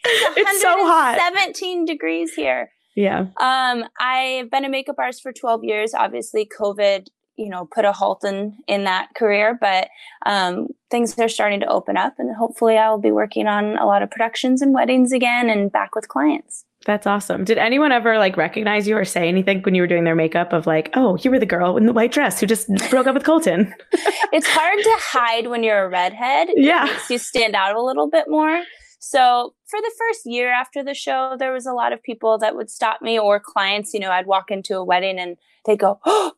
it's 0.05 0.63
so 0.63 0.87
hot. 0.87 1.19
17 1.35 1.85
degrees 1.85 2.35
here. 2.35 2.71
Yeah. 2.95 3.27
Um, 3.41 3.85
I've 3.99 4.51
been 4.51 4.65
a 4.65 4.69
makeup 4.69 4.97
artist 4.99 5.23
for 5.23 5.33
12 5.33 5.65
years. 5.65 5.95
Obviously, 5.95 6.47
COVID, 6.47 7.09
you 7.37 7.49
know, 7.49 7.69
put 7.75 7.85
a 7.85 7.93
halt 7.93 8.25
in 8.25 8.59
in 8.69 8.85
that 8.85 9.09
career, 9.17 9.57
but 9.59 9.89
um, 10.27 10.69
things 10.91 11.19
are 11.19 11.29
starting 11.29 11.61
to 11.61 11.67
open 11.67 11.97
up, 11.97 12.15
and 12.19 12.35
hopefully, 12.37 12.77
I 12.77 12.91
will 12.91 13.01
be 13.01 13.11
working 13.11 13.47
on 13.47 13.77
a 13.79 13.87
lot 13.87 14.03
of 14.03 14.11
productions 14.11 14.63
and 14.63 14.75
weddings 14.75 15.13
again, 15.13 15.49
and 15.49 15.73
back 15.73 15.95
with 15.95 16.09
clients. 16.09 16.65
That's 16.85 17.07
awesome. 17.07 17.45
Did 17.45 17.59
anyone 17.59 17.93
ever 17.93 18.19
like 18.19 18.37
recognize 18.37 18.89
you 18.89 18.97
or 18.97 19.05
say 19.05 19.29
anything 19.29 19.63
when 19.63 19.75
you 19.75 19.83
were 19.83 19.87
doing 19.87 20.05
their 20.05 20.15
makeup 20.15 20.53
of 20.53 20.67
like, 20.67 20.91
oh, 20.95 21.17
you 21.19 21.31
were 21.31 21.39
the 21.39 21.47
girl 21.47 21.77
in 21.77 21.87
the 21.87 21.93
white 21.93 22.13
dress 22.13 22.41
who 22.41 22.47
just 22.47 22.69
broke 22.91 23.07
up 23.07 23.15
with 23.15 23.25
Colton? 23.25 23.73
it's 24.33 24.49
hard 24.49 24.79
to 24.83 24.97
hide 24.99 25.47
when 25.47 25.63
you're 25.63 25.85
a 25.85 25.89
redhead. 25.89 26.49
Yeah. 26.55 26.85
It 26.85 26.93
makes 26.93 27.11
you 27.11 27.19
stand 27.19 27.55
out 27.55 27.77
a 27.77 27.83
little 27.83 28.09
bit 28.09 28.25
more. 28.29 28.63
So 28.99 29.55
for 29.67 29.81
the 29.81 29.93
first 29.99 30.27
year 30.27 30.53
after 30.53 30.83
the 30.83 30.95
show, 30.95 31.37
there 31.39 31.53
was 31.53 31.67
a 31.67 31.73
lot 31.73 31.93
of 31.93 32.03
people 32.03 32.39
that 32.39 32.57
would 32.57 32.71
stop 32.71 33.03
me 33.03 33.19
or 33.19 33.41
clients, 33.41 33.95
you 33.95 34.01
know, 34.01 34.11
I'd 34.11 34.27
walk 34.27 34.51
into 34.51 34.77
a 34.77 34.85
wedding 34.85 35.19
and 35.19 35.37
they 35.67 35.77
go, 35.77 36.01
Oh, 36.05 36.33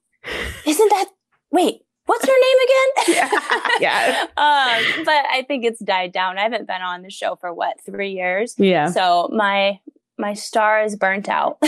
isn't 0.67 0.89
that 0.91 1.09
wait, 1.51 1.83
what's 2.07 2.27
her 2.27 2.33
name 2.33 2.59
again? 2.67 3.15
yeah. 3.81 3.81
yeah. 3.81 4.23
um, 4.37 5.05
but 5.05 5.25
I 5.31 5.45
think 5.47 5.65
it's 5.65 5.79
died 5.81 6.13
down. 6.13 6.39
I 6.39 6.43
haven't 6.43 6.67
been 6.67 6.83
on 6.83 7.03
the 7.03 7.11
show 7.11 7.37
for 7.37 7.53
what, 7.53 7.77
three 7.85 8.13
years? 8.13 8.55
Yeah. 8.59 8.91
So 8.91 9.29
my 9.33 9.79
my 10.19 10.35
star 10.35 10.83
is 10.83 10.97
burnt 10.97 11.29
out. 11.29 11.59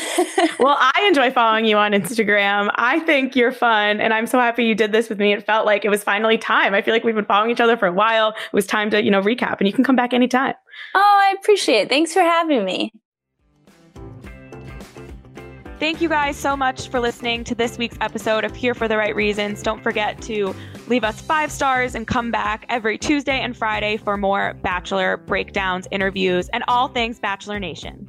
well, 0.59 0.77
I 0.79 1.05
enjoy 1.09 1.31
following 1.31 1.65
you 1.65 1.77
on 1.77 1.93
Instagram. 1.93 2.71
I 2.77 3.01
think 3.01 3.35
you're 3.35 3.53
fun, 3.53 4.01
and 4.01 4.15
I'm 4.15 4.27
so 4.27 4.39
happy 4.39 4.65
you 4.65 4.75
did 4.75 4.93
this 4.93 5.09
with 5.09 5.19
me. 5.19 5.33
It 5.33 5.45
felt 5.45 5.67
like 5.67 5.85
it 5.85 5.89
was 5.89 6.05
finally 6.05 6.39
time. 6.39 6.75
I 6.75 6.83
feel 6.83 6.95
like 6.95 7.05
we've 7.05 7.15
been 7.15 7.25
following 7.25 7.51
each 7.51 7.61
other 7.61 7.77
for 7.77 7.87
a 7.87 7.93
while. 7.93 8.31
It 8.31 8.53
was 8.53 8.67
time 8.67 8.91
to, 8.91 9.03
you 9.03 9.11
know, 9.11 9.23
recap, 9.23 9.59
and 9.59 9.67
you 9.67 9.73
can 9.73 9.85
come 9.85 9.97
back 9.97 10.15
anytime. 10.15 10.55
Oh, 10.95 11.21
I 11.29 11.35
appreciate 11.39 11.83
it. 11.83 11.89
Thanks 11.89 12.13
for 12.13 12.21
having 12.21 12.65
me. 12.65 12.93
Thank 15.79 16.01
you 16.01 16.09
guys 16.09 16.39
so 16.39 16.57
much 16.57 16.89
for 16.89 17.01
listening 17.01 17.45
to 17.45 17.55
this 17.55 17.77
week's 17.77 17.99
episode 18.01 18.45
of 18.45 18.57
Here 18.57 18.75
for 18.75 18.89
the 18.89 18.97
Right 18.97 19.15
Reasons. 19.15 19.63
Don't 19.63 19.83
forget 19.83 20.23
to 20.23 20.55
leave 20.89 21.05
us 21.05 21.21
five 21.21 21.53
stars 21.53 21.95
and 21.95 22.07
come 22.07 22.31
back 22.31 22.65
every 22.71 22.97
Tuesday 22.97 23.39
and 23.41 23.55
Friday 23.55 23.99
for 23.99 24.17
more 24.17 24.55
Bachelor 24.63 25.19
breakdowns, 25.19 25.87
interviews, 25.91 26.49
and 26.55 26.65
all 26.67 26.89
things 26.89 27.19
Bachelor 27.19 27.59
Nation. 27.59 28.09